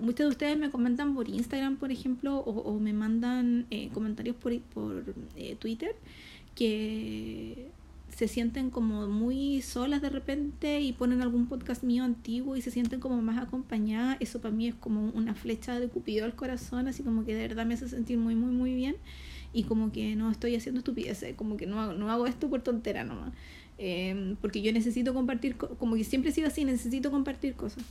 muchos 0.00 0.26
de 0.26 0.28
ustedes 0.28 0.58
me 0.58 0.70
comentan 0.70 1.14
por 1.14 1.28
Instagram, 1.28 1.76
por 1.76 1.90
ejemplo, 1.90 2.38
o, 2.38 2.78
me 2.78 2.92
mandan 2.92 3.66
eh, 3.70 3.90
comentarios 3.92 4.36
por, 4.36 4.58
por 4.60 5.14
Twitter, 5.58 5.94
que 6.54 7.70
se 8.16 8.28
sienten 8.28 8.70
como 8.70 9.06
muy 9.08 9.60
solas 9.60 10.00
de 10.00 10.08
repente 10.08 10.80
y 10.80 10.94
ponen 10.94 11.20
algún 11.20 11.46
podcast 11.48 11.82
mío 11.82 12.02
antiguo 12.02 12.56
y 12.56 12.62
se 12.62 12.70
sienten 12.70 12.98
como 12.98 13.20
más 13.20 13.36
acompañadas, 13.36 14.16
eso 14.20 14.40
para 14.40 14.54
mí 14.54 14.68
es 14.68 14.74
como 14.74 15.10
una 15.10 15.34
flecha 15.34 15.78
de 15.78 15.88
cupido 15.88 16.24
al 16.24 16.34
corazón, 16.34 16.88
así 16.88 17.02
como 17.02 17.26
que 17.26 17.34
de 17.34 17.46
verdad 17.46 17.66
me 17.66 17.74
hace 17.74 17.88
sentir 17.88 18.16
muy, 18.16 18.34
muy, 18.34 18.52
muy 18.54 18.74
bien 18.74 18.96
y 19.52 19.64
como 19.64 19.92
que 19.92 20.16
no 20.16 20.30
estoy 20.30 20.54
haciendo 20.56 20.78
estupideces, 20.78 21.34
como 21.34 21.58
que 21.58 21.66
no 21.66 21.78
hago, 21.78 21.92
no 21.92 22.10
hago 22.10 22.26
esto 22.26 22.48
por 22.48 22.62
tontera 22.62 23.04
nomás. 23.04 23.32
Em, 23.78 24.36
porque 24.36 24.62
yo 24.62 24.72
necesito 24.72 25.12
compartir, 25.12 25.56
como 25.56 25.96
que 25.96 26.04
siempre 26.04 26.30
he 26.30 26.34
sido 26.34 26.48
así, 26.48 26.64
necesito 26.64 27.10
compartir 27.10 27.54
cosas 27.54 27.84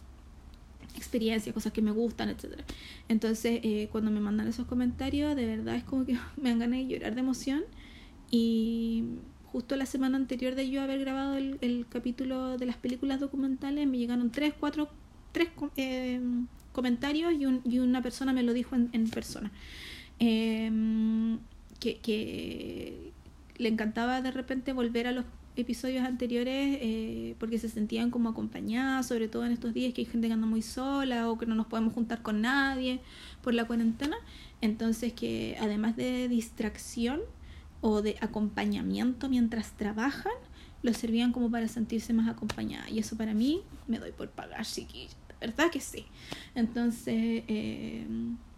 experiencias, 0.96 1.54
cosas 1.54 1.74
que 1.74 1.82
me 1.82 1.92
gustan, 1.92 2.30
etcétera. 2.30 2.64
Entonces, 3.10 3.60
eh, 3.64 3.90
cuando 3.92 4.12
me 4.12 4.20
mandan 4.20 4.48
esos 4.48 4.66
comentarios, 4.66 5.36
de 5.36 5.46
verdad 5.46 5.76
es 5.76 5.84
como 5.84 6.06
que 6.06 6.18
me 6.42 6.50
dan 6.50 6.60
ganas 6.60 6.80
de 6.80 6.88
llorar 6.88 7.14
de 7.14 7.22
emoción 7.22 7.64
y 8.32 9.04
justo 9.46 9.76
la 9.76 9.86
semana 9.86 10.18
anterior 10.18 10.56
de 10.56 10.70
yo 10.70 10.82
haber 10.82 11.00
grabado 11.00 11.38
el, 11.38 11.86
capítulo 11.90 12.58
de 12.58 12.66
las 12.66 12.78
películas 12.78 13.20
documentales, 13.20 13.88
me 13.88 13.98
llegaron 13.98 14.32
tres, 14.32 14.54
cuatro, 14.60 14.90
tres 15.32 15.50
eh, 15.78 16.20
comentarios 16.72 17.34
y, 17.34 17.80
una 17.80 18.02
persona 18.02 18.34
me 18.34 18.44
lo 18.44 18.54
dijo 18.54 18.76
en, 18.76 19.10
persona. 19.10 19.52
Em, 20.20 21.40
que, 21.80 23.12
le 23.58 23.70
encantaba 23.70 24.22
de 24.22 24.32
repente 24.32 24.74
volver 24.74 25.08
a 25.08 25.14
los 25.14 25.24
episodios 25.56 26.06
anteriores 26.06 26.78
eh, 26.82 27.36
porque 27.40 27.60
se 27.60 27.70
sentían 27.70 28.12
como 28.12 28.30
acompañadas, 28.30 29.08
sobre 29.08 29.28
todo 29.28 29.46
en 29.46 29.52
estos 29.52 29.74
días 29.74 29.94
que 29.94 30.02
hay 30.02 30.06
gente 30.06 30.28
que 30.28 30.34
anda 30.34 30.48
muy 30.48 30.62
sola 30.62 31.30
o 31.30 31.38
que 31.38 31.46
no 31.46 31.56
nos 31.56 31.68
podemos 31.68 31.94
juntar 31.94 32.22
con 32.22 32.42
nadie 32.42 33.00
por 33.42 33.54
la 33.54 33.66
cuarentena. 33.66 34.18
Entonces 34.62 35.14
que 35.14 35.58
además 35.60 35.96
de 35.96 36.28
distracción, 36.28 37.22
o 37.88 38.02
de 38.02 38.18
acompañamiento 38.20 39.30
mientras 39.30 39.78
trabajan, 39.78 40.34
los 40.82 40.98
servían 40.98 41.32
como 41.32 41.52
para 41.52 41.68
sentirse 41.68 42.14
más 42.14 42.28
acompañada. 42.28 42.90
Y 42.90 42.98
eso 42.98 43.16
para 43.16 43.36
mí 43.36 43.62
me 43.88 44.00
doy 44.00 44.12
por 44.12 44.30
pagar, 44.32 44.66
chiquilla. 44.66 45.14
¿Verdad 45.40 45.70
que 45.70 45.80
sí? 45.80 46.06
Entonces, 46.56 47.44
eh, 47.48 48.08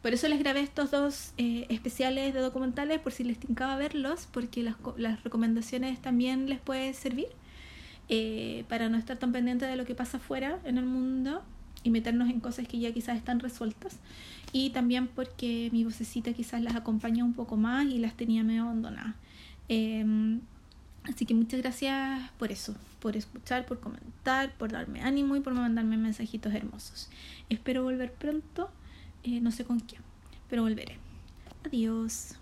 por 0.08 0.14
eso 0.14 0.30
les 0.30 0.39
grabé 0.39 0.62
estos 0.62 0.89
dos 0.89 1.34
eh, 1.38 1.66
especiales 1.68 2.34
de 2.34 2.39
documentales, 2.39 2.97
por 3.01 3.12
si 3.12 3.26
les 3.26 3.38
tincaba 3.38 3.76
verlos, 3.76 4.30
porque 4.32 4.64
las, 4.64 4.76
las 4.95 5.22
recomendaciones 5.22 6.01
también 6.01 6.47
les 6.47 6.62
puede 6.62 6.93
servir. 6.93 7.28
Eh, 8.08 8.64
para 8.70 8.88
no 8.88 8.97
estar 8.97 9.18
tan 9.18 9.34
pendiente 9.34 9.66
de 9.66 9.76
lo 9.76 9.84
que 9.84 9.93
pasa 9.93 10.16
afuera 10.16 10.60
en 10.64 10.78
el 10.78 10.86
mundo 10.86 11.43
y 11.84 11.89
meternos 11.89 12.30
en 12.30 12.39
cosas 12.39 12.66
que 12.66 12.80
ya 12.80 12.93
quizás 12.93 13.18
están 13.18 13.41
resueltas 13.41 13.99
y 14.53 14.70
también 14.70 15.10
porque 15.10 15.68
mi 15.74 15.84
vocecita 15.84 16.32
quizás 16.32 16.62
las 16.62 16.78
acompaña 16.78 17.26
un 17.26 17.34
poco 17.34 17.58
más 17.58 17.86
y 17.88 17.97
las 17.97 18.14
tenía 18.14 18.45
medio 18.45 18.64
abandonadas. 18.64 19.14
Em, 19.68 20.39
así 21.03 21.26
que 21.26 21.34
muchas 21.34 21.60
gracias 21.60 22.32
por 22.39 22.53
eso, 22.53 22.78
por 23.01 23.18
escuchar, 23.18 23.66
por 23.66 23.82
comentar, 23.82 24.53
por 24.53 24.72
darme 24.72 25.01
ánimo 25.01 25.36
y 25.36 25.41
por 25.41 25.53
mandarme 25.53 25.97
mensajitos 25.97 26.53
hermosos. 26.53 27.10
Espero 27.49 27.84
volver 27.84 28.14
pronto, 28.14 28.70
eh, 29.24 29.39
no 29.41 29.51
sé 29.51 29.65
con 29.65 29.80
quién, 29.80 30.01
pero 30.49 30.63
volveré. 30.63 30.97
Adiós. 31.65 32.36